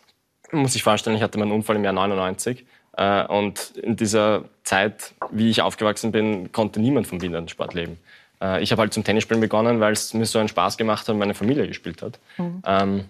muss 0.51 0.75
ich 0.75 0.83
vorstellen, 0.83 1.15
ich 1.15 1.23
hatte 1.23 1.39
meinen 1.39 1.51
Unfall 1.51 1.77
im 1.77 1.83
Jahr 1.83 1.93
99 1.93 2.59
äh, 2.59 2.65
und 2.95 3.71
in 3.81 3.95
dieser 3.95 4.45
Zeit, 4.63 5.13
wie 5.31 5.49
ich 5.49 5.61
aufgewachsen 5.61 6.11
bin, 6.11 6.51
konnte 6.51 6.79
niemand 6.79 7.07
vom 7.07 7.17
Behindertensport 7.17 7.73
leben. 7.73 7.97
Äh, 8.43 8.61
ich 8.61 8.71
habe 8.71 8.81
halt 8.81 8.93
zum 8.93 9.03
Tennisspielen 9.03 9.41
begonnen, 9.41 9.79
weil 9.79 9.93
es 9.93 10.13
mir 10.13 10.25
so 10.25 10.39
einen 10.39 10.49
Spaß 10.49 10.77
gemacht 10.77 11.07
hat 11.07 11.13
und 11.13 11.19
meine 11.19 11.33
Familie 11.33 11.67
gespielt 11.67 12.01
hat. 12.01 12.19
Mhm. 12.37 12.61
Ähm, 12.65 13.05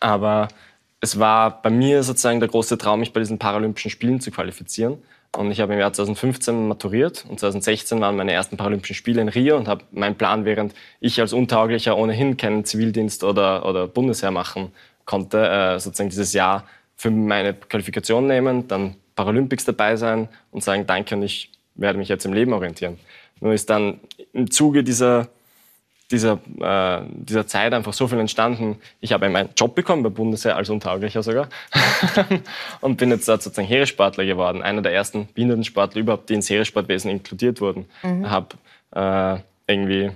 aber 0.00 0.48
es 1.00 1.18
war 1.18 1.62
bei 1.62 1.70
mir 1.70 2.02
sozusagen 2.02 2.40
der 2.40 2.48
große 2.48 2.76
Traum, 2.76 3.00
mich 3.00 3.12
bei 3.12 3.20
diesen 3.20 3.38
Paralympischen 3.38 3.90
Spielen 3.90 4.20
zu 4.20 4.30
qualifizieren. 4.30 4.98
Und 5.36 5.50
ich 5.50 5.60
habe 5.60 5.74
im 5.74 5.78
Jahr 5.78 5.92
2015 5.92 6.68
maturiert 6.68 7.24
und 7.28 7.38
2016 7.38 8.00
waren 8.00 8.16
meine 8.16 8.32
ersten 8.32 8.56
Paralympischen 8.56 8.96
Spiele 8.96 9.20
in 9.20 9.28
Rio 9.28 9.56
und 9.56 9.68
habe 9.68 9.84
mein 9.92 10.16
Plan, 10.16 10.44
während 10.44 10.74
ich 11.00 11.20
als 11.20 11.32
Untauglicher 11.32 11.96
ohnehin 11.96 12.36
keinen 12.36 12.64
Zivildienst 12.64 13.24
oder, 13.24 13.66
oder 13.66 13.86
Bundesheer 13.86 14.30
machen 14.30 14.72
konnte, 15.04 15.46
äh, 15.46 15.78
sozusagen 15.78 16.08
dieses 16.08 16.32
Jahr 16.32 16.64
für 16.98 17.10
meine 17.10 17.54
Qualifikation 17.54 18.26
nehmen, 18.26 18.68
dann 18.68 18.96
Paralympics 19.14 19.64
dabei 19.64 19.96
sein 19.96 20.28
und 20.50 20.62
sagen, 20.62 20.86
danke 20.86 21.14
und 21.14 21.22
ich 21.22 21.50
werde 21.74 21.98
mich 21.98 22.08
jetzt 22.08 22.26
im 22.26 22.32
Leben 22.34 22.52
orientieren. 22.52 22.98
Nur 23.40 23.54
ist 23.54 23.70
dann 23.70 24.00
im 24.32 24.50
Zuge 24.50 24.84
dieser 24.84 25.28
dieser, 26.10 26.40
äh, 26.60 27.06
dieser 27.12 27.46
Zeit 27.46 27.74
einfach 27.74 27.92
so 27.92 28.08
viel 28.08 28.18
entstanden. 28.18 28.78
Ich 29.00 29.12
habe 29.12 29.26
einen 29.26 29.50
Job 29.56 29.74
bekommen 29.74 30.02
bei 30.02 30.08
Bundeswehr 30.08 30.56
als 30.56 30.70
Untauglicher 30.70 31.22
sogar 31.22 31.48
und 32.80 32.96
bin 32.96 33.10
jetzt 33.10 33.26
sozusagen 33.26 33.68
Heeressportler 33.68 34.24
geworden. 34.24 34.62
Einer 34.62 34.80
der 34.80 34.94
ersten 34.94 35.28
Behindertensportler 35.34 36.00
überhaupt, 36.00 36.30
die 36.30 36.34
ins 36.34 36.48
Heeressportwesen 36.48 37.10
inkludiert 37.10 37.60
wurden. 37.60 37.86
Mhm. 38.02 38.30
Habe 38.30 38.56
äh, 38.92 39.40
irgendwie 39.70 40.10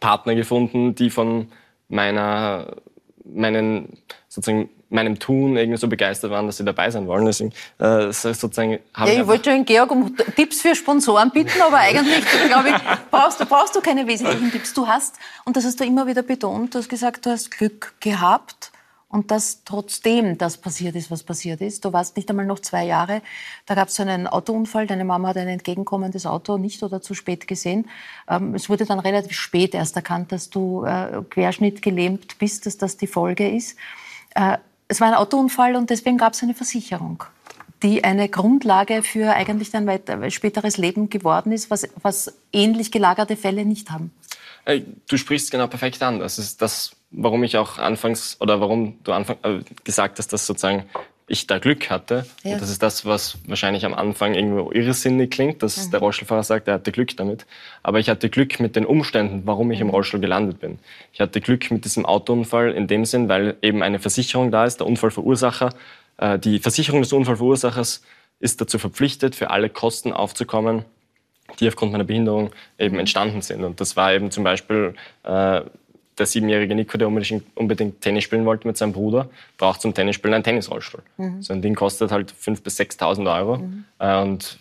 Partner 0.00 0.34
gefunden, 0.34 0.94
die 0.94 1.08
von 1.08 1.48
meiner, 1.88 2.76
meinen, 3.24 3.96
sozusagen 4.28 4.68
meinem 4.88 5.18
Tun 5.18 5.56
irgendwie 5.56 5.78
so 5.78 5.88
begeistert 5.88 6.30
waren, 6.30 6.46
dass 6.46 6.58
sie 6.58 6.64
dabei 6.64 6.90
sein 6.90 7.06
wollen. 7.06 7.26
Deswegen, 7.26 7.52
äh, 7.78 8.12
sozusagen 8.12 8.72
ja, 8.72 9.06
ich, 9.06 9.18
ich 9.18 9.26
wollte 9.26 9.50
schon 9.50 9.64
Georg 9.64 9.90
um 9.90 10.16
Tipps 10.36 10.60
für 10.60 10.74
Sponsoren 10.74 11.30
bitten, 11.30 11.60
aber 11.60 11.78
eigentlich, 11.78 12.24
glaube 12.46 12.68
ich, 12.68 12.74
brauchst 13.10 13.40
du, 13.40 13.46
brauchst 13.46 13.74
du 13.74 13.80
keine 13.80 14.06
wesentlichen 14.06 14.50
Tipps. 14.52 14.72
Du 14.74 14.86
hast, 14.86 15.16
und 15.44 15.56
das 15.56 15.64
hast 15.64 15.80
du 15.80 15.84
immer 15.84 16.06
wieder 16.06 16.22
betont, 16.22 16.74
du 16.74 16.78
hast 16.78 16.88
gesagt, 16.88 17.26
du 17.26 17.30
hast 17.30 17.50
Glück 17.50 17.94
gehabt 18.00 18.70
und 19.08 19.30
dass 19.30 19.62
trotzdem 19.64 20.36
das 20.36 20.56
passiert 20.56 20.94
ist, 20.96 21.10
was 21.10 21.22
passiert 21.22 21.60
ist. 21.60 21.84
Du 21.84 21.92
warst 21.92 22.16
nicht 22.16 22.28
einmal 22.28 22.46
noch 22.46 22.58
zwei 22.58 22.84
Jahre. 22.84 23.22
Da 23.64 23.74
gab 23.74 23.88
es 23.88 23.94
so 23.94 24.02
einen 24.02 24.26
Autounfall. 24.26 24.86
Deine 24.86 25.04
Mama 25.04 25.28
hat 25.28 25.36
ein 25.36 25.48
entgegenkommendes 25.48 26.26
Auto 26.26 26.58
nicht 26.58 26.82
oder 26.82 27.00
zu 27.00 27.14
spät 27.14 27.46
gesehen. 27.46 27.88
Ähm, 28.28 28.54
es 28.54 28.68
wurde 28.68 28.84
dann 28.84 28.98
relativ 28.98 29.32
spät 29.32 29.74
erst 29.74 29.96
erkannt, 29.96 30.32
dass 30.32 30.50
du 30.50 30.84
äh, 30.84 31.22
querschnittgelähmt 31.30 32.38
bist, 32.38 32.66
dass 32.66 32.78
das 32.78 32.96
die 32.96 33.06
Folge 33.06 33.48
ist. 33.48 33.76
Äh, 34.88 34.92
es 34.92 35.00
war 35.00 35.08
ein 35.08 35.14
Autounfall 35.14 35.76
und 35.76 35.90
deswegen 35.90 36.18
gab 36.18 36.32
es 36.32 36.42
eine 36.42 36.54
Versicherung, 36.54 37.24
die 37.82 38.04
eine 38.04 38.28
Grundlage 38.28 39.02
für 39.02 39.32
eigentlich 39.34 39.70
dein 39.70 39.86
weiter, 39.86 40.30
späteres 40.30 40.76
Leben 40.76 41.10
geworden 41.10 41.52
ist, 41.52 41.70
was, 41.70 41.88
was 42.02 42.32
ähnlich 42.52 42.90
gelagerte 42.90 43.36
Fälle 43.36 43.64
nicht 43.64 43.90
haben. 43.90 44.12
Du 45.08 45.16
sprichst 45.16 45.52
genau 45.52 45.68
perfekt 45.68 46.02
an. 46.02 46.18
Das 46.18 46.38
ist 46.38 46.60
das, 46.60 46.96
warum 47.12 47.44
ich 47.44 47.56
auch 47.56 47.78
anfangs 47.78 48.36
oder 48.40 48.60
warum 48.60 48.98
du 49.04 49.12
anfang, 49.12 49.36
äh, 49.42 49.60
gesagt 49.84 50.18
hast, 50.18 50.32
dass 50.32 50.46
sozusagen 50.46 50.84
ich 51.28 51.46
da 51.46 51.58
Glück 51.58 51.90
hatte. 51.90 52.24
Ja. 52.44 52.52
Und 52.52 52.62
das 52.62 52.70
ist 52.70 52.82
das, 52.82 53.04
was 53.04 53.38
wahrscheinlich 53.46 53.84
am 53.84 53.94
Anfang 53.94 54.34
irgendwo 54.34 54.70
irrsinnig 54.70 55.30
klingt, 55.30 55.62
dass 55.62 55.86
mhm. 55.86 55.90
der 55.90 56.00
Rollstuhlfahrer 56.00 56.44
sagt, 56.44 56.68
er 56.68 56.74
hatte 56.74 56.92
Glück 56.92 57.16
damit. 57.16 57.46
Aber 57.82 57.98
ich 57.98 58.08
hatte 58.08 58.30
Glück 58.30 58.60
mit 58.60 58.76
den 58.76 58.86
Umständen, 58.86 59.42
warum 59.44 59.70
ich 59.72 59.80
im 59.80 59.88
mhm. 59.88 59.94
Rollstuhl 59.94 60.20
gelandet 60.20 60.60
bin. 60.60 60.78
Ich 61.12 61.20
hatte 61.20 61.40
Glück 61.40 61.70
mit 61.70 61.84
diesem 61.84 62.06
Autounfall 62.06 62.72
in 62.72 62.86
dem 62.86 63.04
Sinn, 63.04 63.28
weil 63.28 63.56
eben 63.60 63.82
eine 63.82 63.98
Versicherung 63.98 64.52
da 64.52 64.64
ist, 64.64 64.78
der 64.78 64.86
Unfallverursacher. 64.86 65.70
Äh, 66.18 66.38
die 66.38 66.60
Versicherung 66.60 67.02
des 67.02 67.12
Unfallverursachers 67.12 68.02
ist 68.38 68.60
dazu 68.60 68.78
verpflichtet, 68.78 69.34
für 69.34 69.50
alle 69.50 69.68
Kosten 69.68 70.12
aufzukommen, 70.12 70.84
die 71.58 71.66
aufgrund 71.66 71.90
meiner 71.90 72.04
Behinderung 72.04 72.50
eben 72.78 73.00
entstanden 73.00 73.42
sind. 73.42 73.64
Und 73.64 73.80
das 73.80 73.96
war 73.96 74.12
eben 74.12 74.30
zum 74.30 74.44
Beispiel 74.44 74.94
äh, 75.24 75.62
der 76.18 76.26
siebenjährige 76.26 76.74
Nico, 76.74 76.96
der 76.98 77.08
unbedingt, 77.08 78.00
Tennis 78.00 78.24
spielen 78.24 78.44
wollte 78.44 78.66
mit 78.66 78.76
seinem 78.76 78.92
Bruder, 78.92 79.28
braucht 79.58 79.82
zum 79.82 79.94
Tennisspielen 79.94 80.34
einen 80.34 80.44
Tennisrollstuhl. 80.44 81.02
Mhm. 81.18 81.42
So 81.42 81.52
ein 81.52 81.62
Ding 81.62 81.74
kostet 81.74 82.10
halt 82.10 82.32
5.000 82.32 82.62
bis 82.62 82.80
6.000 82.80 83.36
Euro. 83.36 83.58
Mhm. 83.58 83.84
Äh, 83.98 84.22
und 84.22 84.58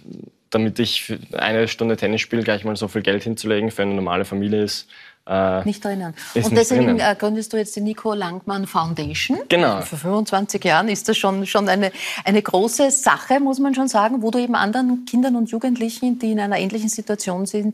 damit 0.49 0.79
ich 0.79 1.13
eine 1.33 1.67
Stunde 1.67 1.97
Tennis 1.97 2.21
spiele, 2.21 2.43
gleich 2.43 2.63
mal 2.63 2.75
so 2.75 2.87
viel 2.87 3.01
Geld 3.01 3.23
hinzulegen 3.23 3.71
für 3.71 3.81
eine 3.81 3.93
normale 3.93 4.25
Familie 4.25 4.63
ist, 4.63 4.87
äh, 5.27 5.65
nicht 5.65 5.83
drinnen. 5.83 6.13
Und 6.35 6.55
deswegen 6.55 6.99
äh, 6.99 7.15
gründest 7.17 7.51
du 7.51 7.57
jetzt 7.57 7.75
die 7.75 7.81
Nico 7.81 8.13
Langmann 8.13 8.67
Foundation. 8.67 9.39
Genau. 9.49 9.81
Vor 9.81 9.97
25 9.97 10.63
Jahren 10.63 10.87
ist 10.87 11.09
das 11.09 11.17
schon, 11.17 11.47
schon 11.47 11.67
eine, 11.67 11.91
eine 12.23 12.41
große 12.41 12.91
Sache, 12.91 13.39
muss 13.39 13.57
man 13.57 13.73
schon 13.73 13.87
sagen, 13.87 14.21
wo 14.21 14.29
du 14.29 14.37
eben 14.37 14.53
anderen 14.53 15.05
Kindern 15.05 15.35
und 15.35 15.49
Jugendlichen, 15.49 16.19
die 16.19 16.31
in 16.31 16.39
einer 16.39 16.59
ähnlichen 16.59 16.89
Situation 16.89 17.47
sind, 17.47 17.73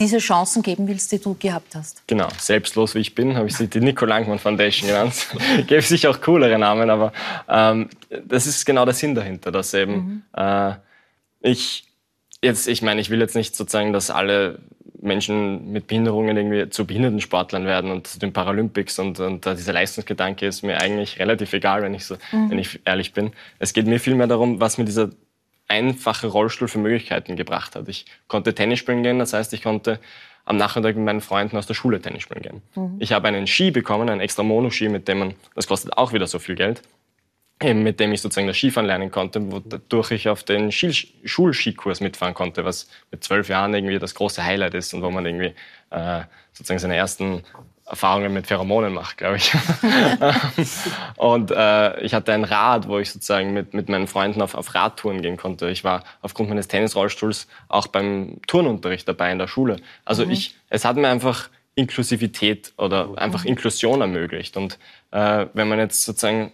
diese 0.00 0.18
Chancen 0.18 0.62
geben 0.62 0.88
willst, 0.88 1.12
die 1.12 1.20
du 1.20 1.36
gehabt 1.38 1.74
hast. 1.76 2.02
Genau, 2.08 2.28
selbstlos 2.38 2.94
wie 2.94 3.00
ich 3.00 3.14
bin, 3.14 3.36
habe 3.36 3.46
ich 3.46 3.56
sie 3.56 3.68
die 3.68 3.80
Nico 3.80 4.06
Langmann 4.06 4.38
Foundation 4.38 4.88
genannt. 4.88 5.28
Gäbe 5.66 5.82
sich 5.82 6.08
auch 6.08 6.20
coolere 6.20 6.58
Namen, 6.58 6.88
aber 6.90 7.12
ähm, 7.48 7.90
das 8.24 8.46
ist 8.46 8.64
genau 8.64 8.84
der 8.86 8.94
Sinn 8.94 9.14
dahinter, 9.14 9.52
dass 9.52 9.74
eben 9.74 9.92
mhm. 9.92 10.22
äh, 10.34 10.72
ich 11.42 11.84
jetzt, 12.42 12.66
ich 12.66 12.82
meine, 12.82 13.00
ich 13.00 13.10
will 13.10 13.20
jetzt 13.20 13.36
nicht 13.36 13.54
sozusagen, 13.54 13.92
dass 13.92 14.10
alle 14.10 14.58
Menschen 15.02 15.72
mit 15.72 15.86
Behinderungen 15.86 16.36
irgendwie 16.36 16.68
zu 16.70 16.86
Behindertensportlern 16.86 17.66
werden 17.66 17.90
und 17.90 18.06
zu 18.06 18.18
den 18.18 18.32
Paralympics 18.32 18.98
und, 18.98 19.18
und 19.20 19.46
uh, 19.46 19.54
dieser 19.54 19.72
Leistungsgedanke 19.72 20.46
ist 20.46 20.62
mir 20.62 20.80
eigentlich 20.80 21.18
relativ 21.18 21.52
egal, 21.52 21.82
wenn 21.82 21.94
ich 21.94 22.04
so, 22.04 22.16
mhm. 22.32 22.50
wenn 22.50 22.58
ich 22.58 22.80
ehrlich 22.84 23.12
bin. 23.12 23.32
Es 23.58 23.72
geht 23.72 23.86
mir 23.86 24.00
vielmehr 24.00 24.26
darum, 24.26 24.60
was 24.60 24.78
mir 24.78 24.84
dieser 24.84 25.10
einfache 25.70 26.26
Rollstuhl 26.26 26.68
für 26.68 26.78
Möglichkeiten 26.78 27.36
gebracht 27.36 27.76
hat. 27.76 27.88
Ich 27.88 28.04
konnte 28.28 28.54
Tennis 28.54 28.80
spielen 28.80 29.02
gehen, 29.02 29.18
das 29.18 29.32
heißt, 29.32 29.52
ich 29.54 29.62
konnte 29.62 30.00
am 30.44 30.56
Nachmittag 30.56 30.96
mit 30.96 31.04
meinen 31.04 31.20
Freunden 31.20 31.56
aus 31.56 31.66
der 31.66 31.74
Schule 31.74 32.00
Tennis 32.00 32.24
spielen 32.24 32.42
gehen. 32.42 32.62
Mhm. 32.74 32.96
Ich 32.98 33.12
habe 33.12 33.28
einen 33.28 33.46
Ski 33.46 33.70
bekommen, 33.70 34.08
einen 34.08 34.20
extra 34.20 34.42
Monoski, 34.42 34.88
mit 34.88 35.06
dem 35.06 35.18
man, 35.20 35.34
das 35.54 35.68
kostet 35.68 35.96
auch 35.96 36.12
wieder 36.12 36.26
so 36.26 36.38
viel 36.38 36.56
Geld, 36.56 36.82
mit 37.62 38.00
dem 38.00 38.12
ich 38.12 38.20
sozusagen 38.20 38.48
das 38.48 38.56
Skifahren 38.56 38.86
lernen 38.86 39.10
konnte, 39.10 39.52
wodurch 39.52 40.10
ich 40.10 40.28
auf 40.28 40.42
den 40.42 40.72
Schulskikurs 40.72 42.00
mitfahren 42.00 42.34
konnte, 42.34 42.64
was 42.64 42.88
mit 43.10 43.22
zwölf 43.22 43.48
Jahren 43.48 43.74
irgendwie 43.74 43.98
das 43.98 44.14
große 44.14 44.44
Highlight 44.44 44.74
ist 44.74 44.92
und 44.94 45.02
wo 45.02 45.10
man 45.10 45.26
irgendwie 45.26 45.54
äh, 45.90 46.22
sozusagen 46.52 46.80
seine 46.80 46.96
ersten 46.96 47.42
Erfahrungen 47.90 48.32
mit 48.32 48.46
Pheromonen 48.46 48.94
macht, 48.94 49.18
glaube 49.18 49.36
ich. 49.36 49.52
und 51.16 51.50
äh, 51.50 52.00
ich 52.00 52.14
hatte 52.14 52.32
ein 52.32 52.44
Rad, 52.44 52.86
wo 52.86 52.98
ich 52.98 53.10
sozusagen 53.10 53.52
mit, 53.52 53.74
mit 53.74 53.88
meinen 53.88 54.06
Freunden 54.06 54.40
auf, 54.42 54.54
auf 54.54 54.74
Radtouren 54.74 55.22
gehen 55.22 55.36
konnte. 55.36 55.68
Ich 55.70 55.82
war 55.82 56.04
aufgrund 56.22 56.48
meines 56.48 56.68
Tennisrollstuhls 56.68 57.48
auch 57.68 57.88
beim 57.88 58.40
Turnunterricht 58.46 59.08
dabei 59.08 59.32
in 59.32 59.38
der 59.38 59.48
Schule. 59.48 59.76
Also 60.04 60.24
mhm. 60.24 60.30
ich, 60.30 60.54
es 60.68 60.84
hat 60.84 60.96
mir 60.96 61.08
einfach 61.08 61.50
Inklusivität 61.74 62.72
oder 62.78 63.10
einfach 63.16 63.42
mhm. 63.42 63.50
Inklusion 63.50 64.00
ermöglicht. 64.00 64.56
Und 64.56 64.78
äh, 65.10 65.46
wenn 65.52 65.68
man 65.68 65.80
jetzt 65.80 66.04
sozusagen 66.04 66.52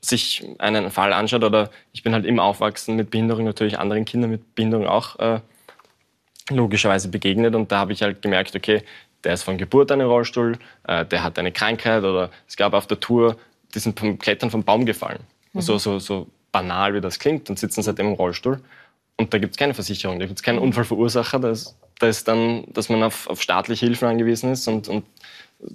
sich 0.00 0.46
einen 0.58 0.92
Fall 0.92 1.12
anschaut, 1.12 1.42
oder 1.42 1.70
ich 1.92 2.04
bin 2.04 2.12
halt 2.12 2.24
immer 2.24 2.44
aufwachsen 2.44 2.94
mit 2.94 3.10
Behinderung, 3.10 3.44
natürlich 3.44 3.80
anderen 3.80 4.04
Kindern 4.04 4.30
mit 4.30 4.54
Behinderung 4.54 4.86
auch 4.86 5.18
äh, 5.18 5.40
logischerweise 6.50 7.08
begegnet. 7.08 7.56
Und 7.56 7.72
da 7.72 7.78
habe 7.78 7.92
ich 7.92 8.02
halt 8.02 8.22
gemerkt, 8.22 8.54
okay, 8.54 8.82
der 9.24 9.34
ist 9.34 9.42
von 9.42 9.58
Geburt 9.58 9.90
an 9.90 10.00
im 10.00 10.06
Rollstuhl, 10.06 10.58
äh, 10.86 11.04
der 11.04 11.22
hat 11.22 11.38
eine 11.38 11.52
Krankheit 11.52 12.04
oder 12.04 12.30
es 12.46 12.56
gab 12.56 12.72
auf 12.72 12.86
der 12.86 13.00
Tour, 13.00 13.36
die 13.74 13.78
sind 13.78 14.00
beim 14.00 14.18
Klettern 14.18 14.50
vom 14.50 14.62
Baum 14.62 14.86
gefallen. 14.86 15.20
Mhm. 15.52 15.60
So, 15.60 15.78
so, 15.78 15.98
so 15.98 16.28
banal 16.52 16.94
wie 16.94 17.00
das 17.00 17.18
klingt 17.18 17.50
und 17.50 17.58
sitzen 17.58 17.82
seitdem 17.82 18.08
im 18.08 18.12
Rollstuhl. 18.14 18.60
Und 19.16 19.34
da 19.34 19.38
gibt 19.38 19.52
es 19.52 19.58
keine 19.58 19.74
Versicherung, 19.74 20.20
da 20.20 20.26
gibt 20.26 20.38
es 20.38 20.42
keinen 20.42 20.60
Unfallverursacher, 20.60 21.40
da 21.40 21.50
ist, 21.50 21.76
da 21.98 22.06
ist 22.06 22.28
dann, 22.28 22.64
dass 22.72 22.88
man 22.88 23.02
auf, 23.02 23.28
auf 23.28 23.42
staatliche 23.42 23.86
Hilfen 23.86 24.06
angewiesen 24.06 24.52
ist 24.52 24.68
und, 24.68 24.88
und 24.88 25.04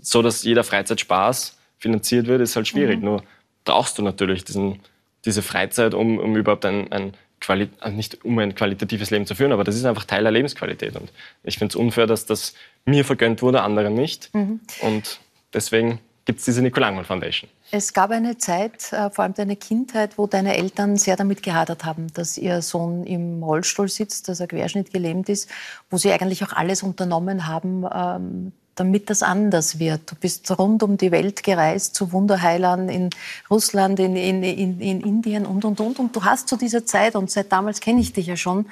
so, 0.01 0.21
dass 0.21 0.43
jeder 0.43 0.63
Freizeitspaß 0.63 1.57
finanziert 1.77 2.27
wird, 2.27 2.41
ist 2.41 2.55
halt 2.55 2.67
schwierig. 2.67 2.99
Mhm. 2.99 3.05
Nur 3.05 3.23
brauchst 3.65 3.97
du 3.97 4.01
natürlich 4.01 4.45
diesen, 4.45 4.79
diese 5.25 5.41
Freizeit, 5.41 5.93
um, 5.93 6.19
um 6.19 6.35
überhaupt 6.37 6.65
ein, 6.65 6.89
ein 6.91 7.13
Quali 7.43 7.69
also 7.79 7.95
nicht 7.95 8.23
um 8.23 8.39
ein 8.39 8.55
qualitatives 8.55 9.11
Leben 9.11 9.25
zu 9.25 9.35
führen, 9.35 9.51
aber 9.51 9.63
das 9.63 9.75
ist 9.75 9.85
einfach 9.85 10.05
Teil 10.05 10.23
der 10.23 10.31
Lebensqualität. 10.31 10.95
Und 10.95 11.11
ich 11.43 11.57
finde 11.57 11.73
es 11.73 11.75
unfair, 11.75 12.07
dass 12.07 12.25
das 12.25 12.53
mir 12.85 13.03
vergönnt 13.03 13.41
wurde, 13.41 13.61
anderen 13.61 13.93
nicht. 13.93 14.33
Mhm. 14.33 14.61
Und 14.81 15.19
deswegen 15.53 15.99
gibt 16.25 16.39
es 16.39 16.45
diese 16.45 16.61
Nicolangmann 16.61 17.03
Foundation. 17.03 17.49
Es 17.71 17.91
gab 17.91 18.11
eine 18.11 18.37
Zeit, 18.37 18.93
äh, 18.93 19.09
vor 19.09 19.23
allem 19.23 19.33
deine 19.33 19.57
Kindheit, 19.57 20.17
wo 20.17 20.25
deine 20.25 20.55
Eltern 20.55 20.95
sehr 20.95 21.17
damit 21.17 21.43
gehadert 21.43 21.83
haben, 21.83 22.07
dass 22.13 22.37
ihr 22.37 22.61
Sohn 22.61 23.03
im 23.03 23.43
Rollstuhl 23.43 23.89
sitzt, 23.89 24.29
dass 24.29 24.39
er 24.39 24.47
querschnittgelähmt 24.47 25.27
ist, 25.27 25.49
wo 25.89 25.97
sie 25.97 26.11
eigentlich 26.11 26.43
auch 26.45 26.53
alles 26.53 26.81
unternommen 26.81 27.47
haben, 27.47 27.85
ähm, 27.93 28.51
damit 28.75 29.09
das 29.09 29.23
anders 29.23 29.79
wird. 29.79 30.11
Du 30.11 30.15
bist 30.15 30.49
rund 30.57 30.83
um 30.83 30.97
die 30.97 31.11
Welt 31.11 31.43
gereist 31.43 31.95
zu 31.95 32.11
Wunderheilern 32.11 32.89
in 32.89 33.09
Russland, 33.49 33.99
in, 33.99 34.15
in, 34.15 34.43
in, 34.43 34.79
in 34.79 35.01
Indien 35.01 35.45
und, 35.45 35.65
und, 35.65 35.79
und. 35.79 35.99
Und 35.99 36.15
du 36.15 36.23
hast 36.23 36.47
zu 36.47 36.57
dieser 36.57 36.85
Zeit, 36.85 37.15
und 37.15 37.29
seit 37.29 37.51
damals 37.51 37.79
kenne 37.79 38.01
ich 38.01 38.13
dich 38.13 38.27
ja 38.27 38.35
schon, 38.35 38.65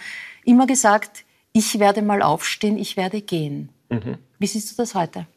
immer 0.43 0.67
gesagt, 0.67 1.23
ich 1.53 1.79
werde 1.79 2.01
mal 2.01 2.21
aufstehen, 2.21 2.77
ich 2.77 2.97
werde 2.97 3.21
gehen. 3.21 3.69
Mhm. 3.89 4.17
Wie 4.39 4.47
siehst 4.47 4.71
du 4.71 4.75
das 4.77 4.95
heute? 4.95 5.27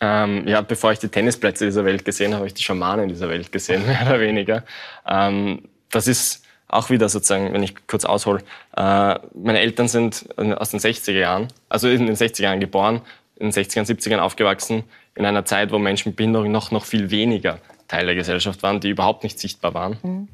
Ähm, 0.00 0.48
ja, 0.48 0.62
bevor 0.62 0.92
ich 0.92 0.98
die 0.98 1.08
Tennisplätze 1.08 1.66
dieser 1.66 1.84
Welt 1.84 2.04
gesehen 2.04 2.32
habe, 2.32 2.38
habe 2.38 2.46
ich 2.46 2.54
die 2.54 2.62
Schamanen 2.62 3.08
dieser 3.08 3.28
Welt 3.28 3.52
gesehen, 3.52 3.86
mehr 3.86 4.02
oder 4.02 4.20
weniger. 4.20 4.64
Ähm, 5.06 5.62
das 5.90 6.06
ist 6.06 6.44
auch 6.68 6.88
wieder 6.88 7.08
sozusagen, 7.08 7.52
wenn 7.52 7.62
ich 7.62 7.74
kurz 7.86 8.04
aushole, 8.04 8.42
äh, 8.76 9.18
meine 9.34 9.60
Eltern 9.60 9.88
sind 9.88 10.26
aus 10.38 10.70
den 10.70 10.80
60er 10.80 11.18
Jahren, 11.18 11.48
also 11.68 11.88
in 11.88 12.06
den 12.06 12.14
60er 12.14 12.42
Jahren 12.42 12.60
geboren, 12.60 13.02
in 13.40 13.50
den 13.50 13.64
60ern, 13.64 13.86
70ern 13.86 14.18
aufgewachsen, 14.18 14.84
in 15.14 15.24
einer 15.24 15.44
Zeit, 15.44 15.72
wo 15.72 15.78
Menschen 15.78 16.10
mit 16.10 16.16
Behinderung 16.16 16.52
noch, 16.52 16.70
noch 16.70 16.84
viel 16.84 17.10
weniger 17.10 17.58
Teil 17.88 18.06
der 18.06 18.14
Gesellschaft 18.14 18.62
waren, 18.62 18.80
die 18.80 18.90
überhaupt 18.90 19.24
nicht 19.24 19.38
sichtbar 19.38 19.74
waren 19.74 19.98
mhm. 20.02 20.28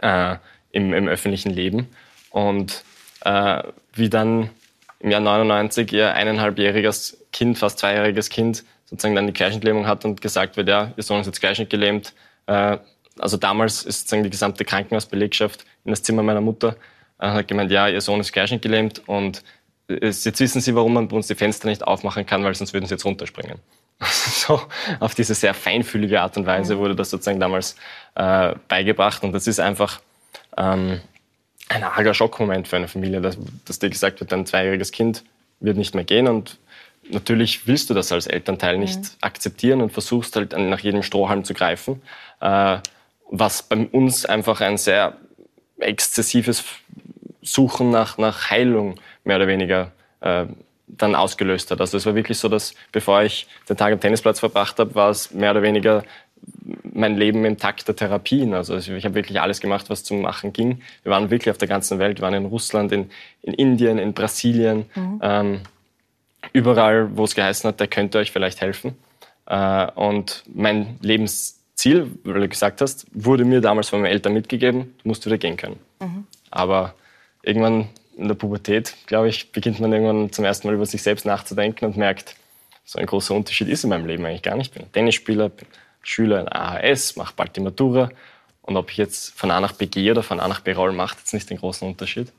äh, 0.00 0.36
im, 0.70 0.94
im, 0.94 1.08
öffentlichen 1.08 1.50
Leben. 1.50 1.88
Und 2.30 2.84
äh, 3.24 3.62
wie 3.94 4.08
dann 4.08 4.50
im 5.00 5.10
Jahr 5.10 5.20
99 5.20 5.92
ihr 5.92 6.14
eineinhalbjähriges 6.14 7.26
Kind, 7.32 7.58
fast 7.58 7.80
zweijähriges 7.80 8.30
Kind, 8.30 8.64
sozusagen 8.84 9.16
dann 9.16 9.26
die 9.26 9.32
Querschnittlähmung 9.32 9.86
hat 9.86 10.04
und 10.04 10.20
gesagt 10.20 10.56
wird, 10.56 10.68
ja, 10.68 10.92
ihr 10.96 11.02
Sohn 11.02 11.20
ist 11.20 11.26
jetzt 11.26 11.40
querschnittgelähmt. 11.40 12.14
Äh, 12.46 12.78
also 13.18 13.36
damals 13.36 13.82
ist 13.82 14.00
sozusagen 14.00 14.22
die 14.22 14.30
gesamte 14.30 14.64
Krankenhausbelegschaft 14.64 15.64
in 15.84 15.90
das 15.90 16.02
Zimmer 16.02 16.22
meiner 16.22 16.40
Mutter 16.40 16.76
äh, 17.18 17.28
hat 17.28 17.48
gemeint, 17.48 17.70
ja, 17.70 17.88
ihr 17.88 18.00
Sohn 18.00 18.20
ist 18.20 18.32
querschnittgelähmt 18.32 19.02
und 19.06 19.42
jetzt 20.00 20.40
wissen 20.40 20.60
Sie, 20.60 20.74
warum 20.74 20.94
man 20.94 21.08
bei 21.08 21.16
uns 21.16 21.26
die 21.26 21.34
Fenster 21.34 21.68
nicht 21.68 21.84
aufmachen 21.84 22.26
kann, 22.26 22.44
weil 22.44 22.54
sonst 22.54 22.72
würden 22.72 22.86
Sie 22.86 22.94
jetzt 22.94 23.04
runterspringen. 23.04 23.58
so 24.02 24.60
auf 25.00 25.14
diese 25.14 25.34
sehr 25.34 25.54
feinfühlige 25.54 26.20
Art 26.20 26.36
und 26.36 26.46
Weise 26.46 26.78
wurde 26.78 26.96
das 26.96 27.10
sozusagen 27.10 27.40
damals 27.40 27.76
äh, 28.14 28.54
beigebracht. 28.68 29.22
Und 29.22 29.32
das 29.32 29.46
ist 29.46 29.60
einfach 29.60 30.00
ähm, 30.56 31.00
ein 31.68 31.84
arger 31.84 32.14
Schockmoment 32.14 32.68
für 32.68 32.76
eine 32.76 32.88
Familie, 32.88 33.20
dass, 33.20 33.38
dass 33.64 33.78
dir 33.78 33.90
gesagt 33.90 34.20
wird, 34.20 34.32
dein 34.32 34.46
zweijähriges 34.46 34.92
Kind 34.92 35.24
wird 35.60 35.76
nicht 35.76 35.94
mehr 35.94 36.04
gehen. 36.04 36.28
Und 36.28 36.58
natürlich 37.08 37.66
willst 37.66 37.90
du 37.90 37.94
das 37.94 38.12
als 38.12 38.26
Elternteil 38.26 38.78
nicht 38.78 38.98
mhm. 38.98 39.08
akzeptieren 39.20 39.80
und 39.80 39.92
versuchst 39.92 40.36
halt 40.36 40.56
nach 40.56 40.80
jedem 40.80 41.02
Strohhalm 41.02 41.44
zu 41.44 41.54
greifen. 41.54 42.02
Äh, 42.40 42.78
was 43.30 43.62
bei 43.62 43.76
uns 43.76 44.26
einfach 44.26 44.60
ein 44.60 44.76
sehr 44.76 45.16
exzessives 45.78 46.64
Suchen 47.40 47.90
nach, 47.90 48.18
nach 48.18 48.50
Heilung 48.50 48.96
mehr 49.24 49.36
oder 49.36 49.46
weniger 49.46 49.92
äh, 50.20 50.46
dann 50.88 51.14
ausgelöst 51.14 51.70
hat. 51.70 51.80
Also 51.80 51.96
es 51.96 52.06
war 52.06 52.14
wirklich 52.14 52.38
so, 52.38 52.48
dass 52.48 52.74
bevor 52.92 53.22
ich 53.22 53.46
den 53.68 53.76
Tag 53.76 53.92
am 53.92 54.00
Tennisplatz 54.00 54.40
verbracht 54.40 54.78
habe, 54.78 54.94
war 54.94 55.10
es 55.10 55.32
mehr 55.32 55.52
oder 55.52 55.62
weniger 55.62 56.04
mein 56.92 57.16
Leben 57.16 57.44
im 57.44 57.56
Takt 57.56 57.86
der 57.88 57.96
Therapien. 57.96 58.52
Also 58.54 58.76
ich 58.76 59.04
habe 59.04 59.14
wirklich 59.14 59.40
alles 59.40 59.60
gemacht, 59.60 59.88
was 59.88 60.04
zum 60.04 60.20
Machen 60.20 60.52
ging. 60.52 60.82
Wir 61.02 61.12
waren 61.12 61.30
wirklich 61.30 61.50
auf 61.50 61.58
der 61.58 61.68
ganzen 61.68 61.98
Welt. 61.98 62.18
Wir 62.18 62.22
waren 62.22 62.34
in 62.34 62.46
Russland, 62.46 62.92
in, 62.92 63.10
in 63.42 63.54
Indien, 63.54 63.98
in 63.98 64.12
Brasilien, 64.12 64.86
mhm. 64.94 65.20
ähm, 65.22 65.60
überall, 66.52 67.16
wo 67.16 67.24
es 67.24 67.34
geheißen 67.34 67.68
hat, 67.68 67.80
der 67.80 67.86
könnte 67.86 68.18
euch 68.18 68.32
vielleicht 68.32 68.60
helfen. 68.60 68.96
Äh, 69.46 69.90
und 69.92 70.42
mein 70.52 70.98
Lebensziel, 71.00 72.10
weil 72.24 72.40
du 72.40 72.48
gesagt 72.48 72.80
hast, 72.80 73.06
wurde 73.12 73.44
mir 73.44 73.60
damals 73.60 73.88
von 73.88 74.00
meinen 74.00 74.12
Eltern 74.12 74.34
mitgegeben, 74.34 74.94
du 75.02 75.08
musst 75.08 75.24
wieder 75.24 75.38
gehen 75.38 75.56
können. 75.56 75.78
Mhm. 76.00 76.26
Aber 76.50 76.94
irgendwann 77.42 77.88
in 78.16 78.28
der 78.28 78.34
Pubertät, 78.34 78.94
glaube 79.06 79.28
ich, 79.28 79.52
beginnt 79.52 79.80
man 79.80 79.92
irgendwann 79.92 80.32
zum 80.32 80.44
ersten 80.44 80.68
Mal 80.68 80.74
über 80.74 80.86
sich 80.86 81.02
selbst 81.02 81.24
nachzudenken 81.24 81.84
und 81.86 81.96
merkt, 81.96 82.36
so 82.84 82.98
ein 82.98 83.06
großer 83.06 83.34
Unterschied 83.34 83.68
ist 83.68 83.84
in 83.84 83.90
meinem 83.90 84.06
Leben 84.06 84.24
eigentlich 84.24 84.42
gar 84.42 84.56
nicht. 84.56 84.74
Ich 84.74 84.80
bin 84.80 84.92
Tennisspieler, 84.92 85.48
bin 85.48 85.66
Schüler 86.02 86.40
in 86.40 86.48
AHS, 86.48 87.16
mache 87.16 87.32
bald 87.36 87.56
die 87.56 87.60
Matura. 87.60 88.10
Und 88.62 88.76
ob 88.76 88.90
ich 88.90 88.96
jetzt 88.96 89.34
von 89.34 89.50
A 89.50 89.60
nach 89.60 89.72
B 89.72 89.86
gehe 89.86 90.10
oder 90.12 90.22
von 90.22 90.40
A 90.40 90.48
nach 90.48 90.60
B 90.60 90.72
roll, 90.72 90.92
macht 90.92 91.18
jetzt 91.18 91.32
nicht 91.32 91.50
den 91.50 91.58
großen 91.58 91.86
Unterschied. 91.86 92.32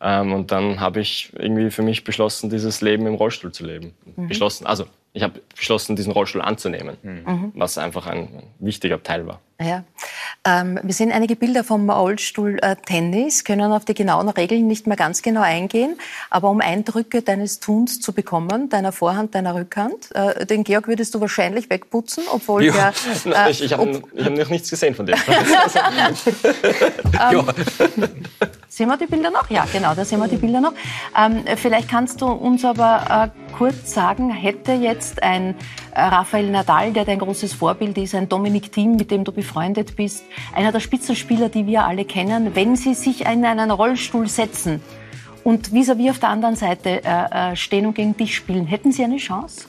Ähm, 0.00 0.32
und 0.32 0.50
dann 0.50 0.80
habe 0.80 1.00
ich 1.00 1.30
irgendwie 1.34 1.70
für 1.70 1.82
mich 1.82 2.04
beschlossen, 2.04 2.50
dieses 2.50 2.80
Leben 2.80 3.06
im 3.06 3.14
Rollstuhl 3.14 3.52
zu 3.52 3.64
leben. 3.64 3.94
Mhm. 4.16 4.28
Beschlossen, 4.28 4.66
also 4.66 4.86
ich 5.12 5.22
habe 5.22 5.40
beschlossen, 5.54 5.96
diesen 5.96 6.12
Rollstuhl 6.12 6.42
anzunehmen, 6.42 6.96
mhm. 7.02 7.52
was 7.54 7.78
einfach 7.78 8.06
ein, 8.06 8.18
ein, 8.18 8.42
wichtiger 8.60 9.02
Teil 9.02 9.26
war. 9.26 9.40
Ja. 9.60 9.84
Ähm, 10.46 10.78
wir 10.82 10.94
sehen 10.94 11.12
einige 11.12 11.36
Bilder 11.36 11.64
vom 11.64 11.90
Rollstuhl-Tennis, 11.90 13.44
können 13.44 13.72
auf 13.72 13.84
die 13.84 13.92
genauen 13.92 14.30
Regeln 14.30 14.66
nicht 14.66 14.86
mehr 14.86 14.96
ganz 14.96 15.20
genau 15.20 15.42
eingehen, 15.42 15.98
aber 16.30 16.48
um 16.48 16.62
Eindrücke 16.62 17.20
deines 17.20 17.60
Tuns 17.60 18.00
zu 18.00 18.14
bekommen, 18.14 18.70
deiner 18.70 18.92
Vorhand, 18.92 19.34
deiner 19.34 19.54
Rückhand, 19.54 20.14
äh, 20.14 20.46
den 20.46 20.64
Georg 20.64 20.88
würdest 20.88 21.14
du 21.14 21.20
wahrscheinlich 21.20 21.68
wegputzen, 21.68 22.24
obwohl 22.32 22.64
ja, 22.64 22.72
der... 22.72 22.94
Äh, 23.46 23.50
ich 23.50 23.62
ich 23.62 23.72
habe 23.74 24.02
hab 24.18 24.32
noch 24.32 24.48
nichts 24.48 24.70
gesehen 24.70 24.94
von 24.94 25.04
dem. 25.04 25.16
ähm, 27.32 27.44
Sehen 28.80 28.88
wir 28.88 28.96
die 28.96 29.04
Bilder 29.04 29.30
noch? 29.30 29.50
Ja, 29.50 29.66
genau, 29.70 29.94
da 29.94 30.06
sehen 30.06 30.20
wir 30.20 30.26
die 30.26 30.38
Bilder 30.38 30.62
noch. 30.62 30.72
Ähm, 31.14 31.44
vielleicht 31.56 31.90
kannst 31.90 32.22
du 32.22 32.28
uns 32.28 32.64
aber 32.64 33.30
äh, 33.30 33.54
kurz 33.54 33.92
sagen, 33.92 34.30
hätte 34.30 34.72
jetzt 34.72 35.22
ein 35.22 35.54
äh, 35.94 36.00
Rafael 36.00 36.48
Nadal, 36.48 36.90
der 36.94 37.04
dein 37.04 37.18
großes 37.18 37.52
Vorbild 37.52 37.98
ist, 37.98 38.14
ein 38.14 38.30
Dominik 38.30 38.72
Thiem, 38.72 38.96
mit 38.96 39.10
dem 39.10 39.24
du 39.24 39.32
befreundet 39.32 39.96
bist, 39.96 40.24
einer 40.54 40.72
der 40.72 40.80
Spitzenspieler, 40.80 41.50
die 41.50 41.66
wir 41.66 41.84
alle 41.84 42.06
kennen, 42.06 42.54
wenn 42.54 42.74
sie 42.74 42.94
sich 42.94 43.26
in 43.26 43.44
einen 43.44 43.70
Rollstuhl 43.70 44.28
setzen 44.28 44.80
und 45.44 45.74
vis-à-vis 45.74 46.06
-vis 46.06 46.10
auf 46.12 46.18
der 46.18 46.30
anderen 46.30 46.56
Seite 46.56 47.02
äh, 47.04 47.52
äh, 47.52 47.56
stehen 47.56 47.84
und 47.84 47.92
gegen 47.92 48.16
dich 48.16 48.34
spielen, 48.34 48.66
hätten 48.66 48.92
sie 48.92 49.04
eine 49.04 49.18
Chance? 49.18 49.66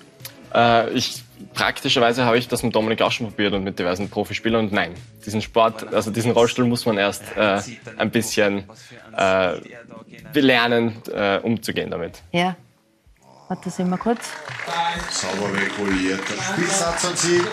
Äh, 0.54 0.90
ich 0.92 1.22
praktischerweise 1.54 2.26
habe 2.26 2.38
ich 2.38 2.48
das 2.48 2.64
mit 2.64 2.76
Dominik 2.76 3.02
auch 3.02 3.12
schon 3.12 3.28
probiert 3.28 3.54
und 3.54 3.64
mit 3.64 3.78
diversen 3.80 4.10
Profispielern 4.10 4.66
und 4.66 4.74
nein, 4.74 4.94
diesen 5.26 5.42
Sport, 5.42 5.94
also 5.94 6.12
diesen 6.12 6.32
Rollstuhl 6.32 6.66
muss 6.66 6.86
man 6.86 6.98
erst 6.98 7.24
äh, 7.36 7.60
ein 7.98 8.12
bisschen 8.12 8.64
äh, 9.18 10.40
lernen, 10.40 11.02
äh, 11.12 11.40
umzugehen 11.40 11.92
damit. 11.92 12.22
Ja. 12.32 12.56
Warte, 13.52 13.70
sehen 13.70 13.90
wir 13.90 13.98
kurz. 13.98 14.30
Sauber 15.10 15.50
reguliert. 15.54 16.22
Der 16.30 16.42
Spielsatz 16.42 17.06
an 17.06 17.16
Sieg. 17.18 17.46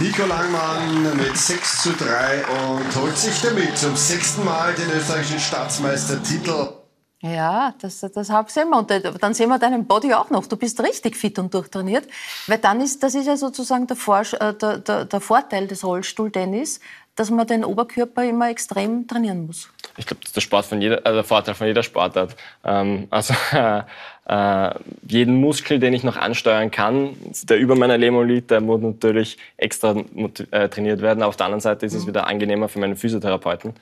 Nico 0.00 0.24
Langmann 0.24 1.16
mit 1.18 1.36
6 1.36 1.82
zu 1.82 1.92
3 1.92 2.44
und 2.46 2.96
holt 2.96 3.16
sich 3.16 3.38
damit 3.42 3.76
zum 3.76 3.94
sechsten 3.96 4.44
Mal 4.46 4.72
den 4.74 4.90
österreichischen 4.96 5.40
Staatsmeistertitel. 5.40 6.68
Ja, 7.20 7.74
das, 7.80 8.00
das 8.00 8.26
sehen 8.26 8.68
wir. 8.68 8.78
Und 8.78 8.90
dann 8.90 9.32
sehen 9.32 9.48
wir 9.48 9.58
deinen 9.58 9.86
Body 9.86 10.12
auch 10.12 10.28
noch. 10.28 10.46
Du 10.46 10.56
bist 10.56 10.82
richtig 10.82 11.16
fit 11.16 11.38
und 11.38 11.54
durchtrainiert. 11.54 12.06
Weil 12.46 12.58
dann 12.58 12.82
ist, 12.82 13.02
das 13.02 13.14
ist 13.14 13.26
ja 13.26 13.38
sozusagen 13.38 13.86
der, 13.86 13.96
Vor 13.96 14.20
äh, 14.20 14.52
der, 14.52 14.78
der, 14.78 15.04
der 15.06 15.20
Vorteil 15.20 15.66
des 15.66 15.84
Rollstuhl-Tennis, 15.84 16.80
dass 17.16 17.30
man 17.30 17.46
den 17.46 17.64
Oberkörper 17.64 18.24
immer 18.24 18.50
extrem 18.50 19.06
trainieren 19.06 19.46
muss. 19.46 19.70
Ich 19.96 20.06
glaube, 20.06 20.20
das 20.22 20.30
ist 20.30 20.36
der, 20.36 20.40
Sport 20.40 20.66
von 20.66 20.80
jeder, 20.82 21.00
also 21.04 21.16
der 21.16 21.24
Vorteil 21.24 21.54
von 21.54 21.66
jeder 21.66 21.82
Sportart. 21.82 22.34
Ähm, 22.64 23.06
also 23.10 23.34
äh, 23.52 23.82
äh, 24.26 24.74
jeden 25.06 25.36
Muskel, 25.36 25.78
den 25.78 25.94
ich 25.94 26.02
noch 26.02 26.16
ansteuern 26.16 26.70
kann, 26.70 27.16
der 27.44 27.58
über 27.58 27.76
meiner 27.76 27.98
Lähmung 27.98 28.26
liegt, 28.26 28.50
der 28.50 28.60
muss 28.60 28.80
natürlich 28.80 29.38
extra 29.56 29.94
äh, 30.50 30.68
trainiert 30.68 31.02
werden. 31.02 31.22
Auf 31.22 31.36
der 31.36 31.46
anderen 31.46 31.60
Seite 31.60 31.86
ist 31.86 31.94
es 31.94 32.02
mhm. 32.04 32.08
wieder 32.08 32.26
angenehmer 32.26 32.68
für 32.68 32.80
meine 32.80 32.96
Physiotherapeuten. 32.96 33.74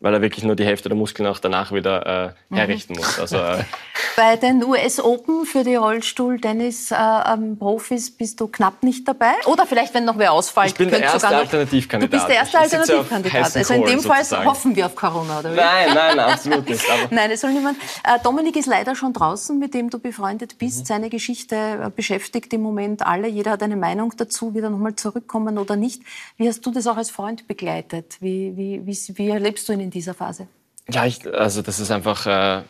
Weil 0.00 0.14
er 0.14 0.22
wirklich 0.22 0.44
nur 0.44 0.54
die 0.54 0.64
Hälfte 0.64 0.88
der 0.88 0.96
Muskeln 0.96 1.28
auch 1.28 1.40
danach 1.40 1.72
wieder 1.72 2.36
äh, 2.50 2.54
herrichten 2.54 2.92
mhm. 2.94 3.00
muss. 3.00 3.18
Also, 3.18 3.38
äh 3.38 3.64
Bei 4.16 4.36
den 4.36 4.64
US 4.64 5.00
Open 5.00 5.44
für 5.46 5.62
die 5.62 5.76
Rollstuhl-Tennis-Profis 5.76 8.08
äh, 8.08 8.12
bist 8.18 8.40
du 8.40 8.48
knapp 8.48 8.82
nicht 8.82 9.06
dabei. 9.06 9.34
Oder 9.46 9.64
vielleicht, 9.64 9.94
wenn 9.94 10.04
noch 10.04 10.18
wer 10.18 10.32
ausfällt. 10.32 10.66
Ich 10.68 10.74
bin 10.74 10.90
der 10.90 11.02
erste 11.02 11.28
Alternativkandidat. 11.28 12.12
Du 12.12 12.16
bist 12.16 12.28
der 12.28 12.36
erste 12.36 12.58
Alternativkandidat. 12.58 13.56
Also 13.56 13.74
in 13.74 13.84
dem 13.84 14.00
Fall 14.00 14.24
hoffen 14.44 14.74
wir 14.74 14.86
auf 14.86 14.96
Corona, 14.96 15.38
oder 15.38 15.52
wie? 15.52 15.56
Nein, 15.56 15.94
nein, 15.94 16.18
absolut 16.18 16.68
nicht. 16.68 16.84
nein, 17.10 17.30
es 17.30 17.42
soll 17.42 17.52
niemand. 17.52 17.78
Äh, 18.02 18.18
Dominik 18.22 18.56
ist 18.56 18.66
leider 18.66 18.96
schon 18.96 19.12
draußen, 19.12 19.56
mit 19.56 19.72
dem 19.72 19.88
du 19.88 20.00
befreundet 20.00 20.58
bist. 20.58 20.80
Mhm. 20.80 20.86
Seine 20.86 21.10
Geschichte 21.10 21.54
äh, 21.56 21.90
beschäftigt 21.94 22.52
im 22.52 22.62
Moment 22.62 23.06
alle. 23.06 23.28
Jeder 23.28 23.52
hat 23.52 23.62
eine 23.62 23.76
Meinung 23.76 24.12
dazu, 24.16 24.52
wieder 24.52 24.68
nochmal 24.68 24.96
zurückkommen 24.96 25.58
oder 25.58 25.76
nicht. 25.76 26.02
Wie 26.36 26.48
hast 26.48 26.66
du 26.66 26.72
das 26.72 26.88
auch 26.88 26.96
als 26.96 27.10
Freund 27.10 27.46
begleitet? 27.46 28.16
Wie, 28.18 28.56
wie, 28.56 28.84
wie, 28.84 28.98
wie 29.16 29.28
erlebst 29.28 29.68
du 29.68 29.74
ihn 29.74 29.80
in 29.80 29.87
dieser 29.90 30.14
Phase? 30.14 30.48
Ja, 30.90 31.04
ich, 31.04 31.26
also 31.34 31.60
das 31.60 31.80
ist 31.80 31.90
einfach 31.90 32.26
äh, 32.26 32.62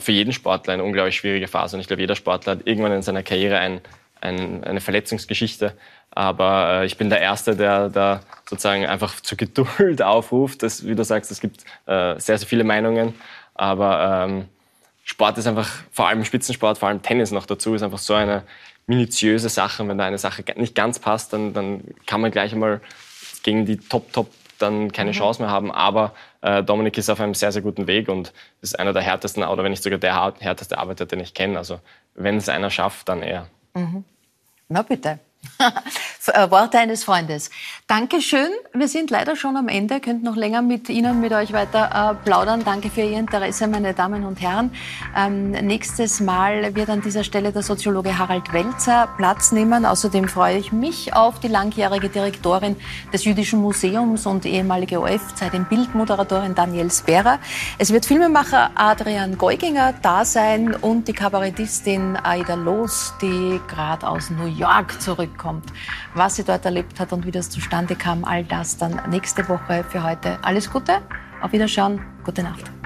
für 0.00 0.12
jeden 0.12 0.32
Sportler 0.32 0.74
eine 0.74 0.84
unglaublich 0.84 1.16
schwierige 1.16 1.48
Phase. 1.48 1.76
Und 1.76 1.80
ich 1.80 1.86
glaube, 1.86 2.02
jeder 2.02 2.16
Sportler 2.16 2.52
hat 2.52 2.66
irgendwann 2.66 2.92
in 2.92 3.02
seiner 3.02 3.22
Karriere 3.22 3.58
ein, 3.58 3.80
ein, 4.20 4.62
eine 4.62 4.80
Verletzungsgeschichte. 4.80 5.74
Aber 6.10 6.82
äh, 6.82 6.86
ich 6.86 6.98
bin 6.98 7.08
der 7.08 7.20
Erste, 7.20 7.56
der 7.56 7.88
da 7.88 8.20
sozusagen 8.48 8.84
einfach 8.86 9.20
zur 9.20 9.38
Geduld 9.38 10.02
aufruft. 10.02 10.62
Das, 10.62 10.86
wie 10.86 10.94
du 10.94 11.02
sagst, 11.02 11.30
es 11.30 11.40
gibt 11.40 11.62
äh, 11.86 12.18
sehr, 12.18 12.36
sehr 12.38 12.46
viele 12.46 12.64
Meinungen. 12.64 13.14
Aber 13.54 14.26
ähm, 14.26 14.48
Sport 15.04 15.38
ist 15.38 15.46
einfach, 15.46 15.68
vor 15.90 16.08
allem 16.08 16.24
Spitzensport, 16.24 16.76
vor 16.76 16.88
allem 16.88 17.02
Tennis 17.02 17.30
noch 17.30 17.46
dazu, 17.46 17.74
ist 17.74 17.82
einfach 17.82 17.98
so 17.98 18.14
eine 18.14 18.42
minutiöse 18.86 19.48
Sache. 19.48 19.82
Und 19.82 19.88
wenn 19.88 19.98
da 19.98 20.04
eine 20.04 20.18
Sache 20.18 20.44
nicht 20.56 20.74
ganz 20.74 20.98
passt, 20.98 21.32
dann, 21.32 21.54
dann 21.54 21.82
kann 22.06 22.20
man 22.20 22.30
gleich 22.30 22.52
einmal 22.52 22.82
gegen 23.42 23.64
die 23.64 23.78
Top-Top 23.78 24.28
dann 24.62 24.92
keine 24.92 25.10
mhm. 25.10 25.16
Chance 25.16 25.42
mehr 25.42 25.50
haben. 25.50 25.70
Aber 25.72 26.12
äh, 26.40 26.62
Dominik 26.62 26.96
ist 26.96 27.10
auf 27.10 27.20
einem 27.20 27.34
sehr, 27.34 27.52
sehr 27.52 27.62
guten 27.62 27.86
Weg 27.86 28.08
und 28.08 28.32
ist 28.60 28.78
einer 28.78 28.92
der 28.92 29.02
härtesten, 29.02 29.42
oder 29.42 29.64
wenn 29.64 29.70
nicht 29.70 29.82
sogar 29.82 29.98
der 29.98 30.34
härteste 30.38 30.78
Arbeiter, 30.78 31.06
den 31.06 31.20
ich 31.20 31.34
kenne. 31.34 31.58
Also 31.58 31.80
wenn 32.14 32.36
es 32.36 32.48
einer 32.48 32.70
schafft, 32.70 33.08
dann 33.08 33.22
er. 33.22 33.48
Mhm. 33.74 34.04
Na 34.68 34.82
bitte. 34.82 35.18
Äh, 36.28 36.50
Worte 36.52 36.78
eines 36.78 37.02
Freundes. 37.02 37.50
Dankeschön. 37.88 38.48
Wir 38.72 38.86
sind 38.86 39.10
leider 39.10 39.34
schon 39.34 39.56
am 39.56 39.66
Ende. 39.66 39.98
Könnt 39.98 40.22
noch 40.22 40.36
länger 40.36 40.62
mit 40.62 40.88
Ihnen, 40.88 41.20
mit 41.20 41.32
euch 41.32 41.52
weiter 41.52 42.14
äh, 42.20 42.24
plaudern. 42.24 42.62
Danke 42.64 42.90
für 42.90 43.00
Ihr 43.00 43.18
Interesse, 43.18 43.66
meine 43.66 43.92
Damen 43.92 44.24
und 44.24 44.40
Herren. 44.40 44.70
Ähm, 45.16 45.50
nächstes 45.50 46.20
Mal 46.20 46.76
wird 46.76 46.90
an 46.90 47.00
dieser 47.00 47.24
Stelle 47.24 47.50
der 47.50 47.62
Soziologe 47.62 48.16
Harald 48.16 48.52
Welzer 48.52 49.08
Platz 49.16 49.50
nehmen. 49.50 49.84
Außerdem 49.84 50.28
freue 50.28 50.58
ich 50.58 50.70
mich 50.70 51.12
auf 51.12 51.40
die 51.40 51.48
langjährige 51.48 52.08
Direktorin 52.08 52.76
des 53.12 53.24
Jüdischen 53.24 53.60
Museums 53.60 54.24
und 54.24 54.46
ehemalige 54.46 55.00
OF-Zeit 55.00 55.54
im 55.54 55.64
Bildmoderatorin 55.64 56.54
Daniel 56.54 56.88
Spera. 56.92 57.40
Es 57.78 57.92
wird 57.92 58.06
Filmemacher 58.06 58.70
Adrian 58.76 59.36
Geuginger 59.38 59.94
da 60.02 60.24
sein 60.24 60.72
und 60.72 61.08
die 61.08 61.14
Kabarettistin 61.14 62.16
Aida 62.16 62.54
Loos, 62.54 63.12
die 63.20 63.60
gerade 63.66 64.06
aus 64.06 64.30
New 64.30 64.46
York 64.46 65.00
zurückkommt 65.00 65.72
was 66.14 66.36
sie 66.36 66.44
dort 66.44 66.64
erlebt 66.64 67.00
hat 67.00 67.12
und 67.12 67.26
wie 67.26 67.30
das 67.30 67.50
zustande 67.50 67.96
kam. 67.96 68.24
All 68.24 68.44
das 68.44 68.76
dann 68.76 69.00
nächste 69.10 69.48
Woche 69.48 69.84
für 69.88 70.02
heute. 70.02 70.38
Alles 70.42 70.70
Gute, 70.70 70.98
auf 71.40 71.52
Wiederschauen, 71.52 72.00
gute 72.24 72.42
Nacht. 72.42 72.81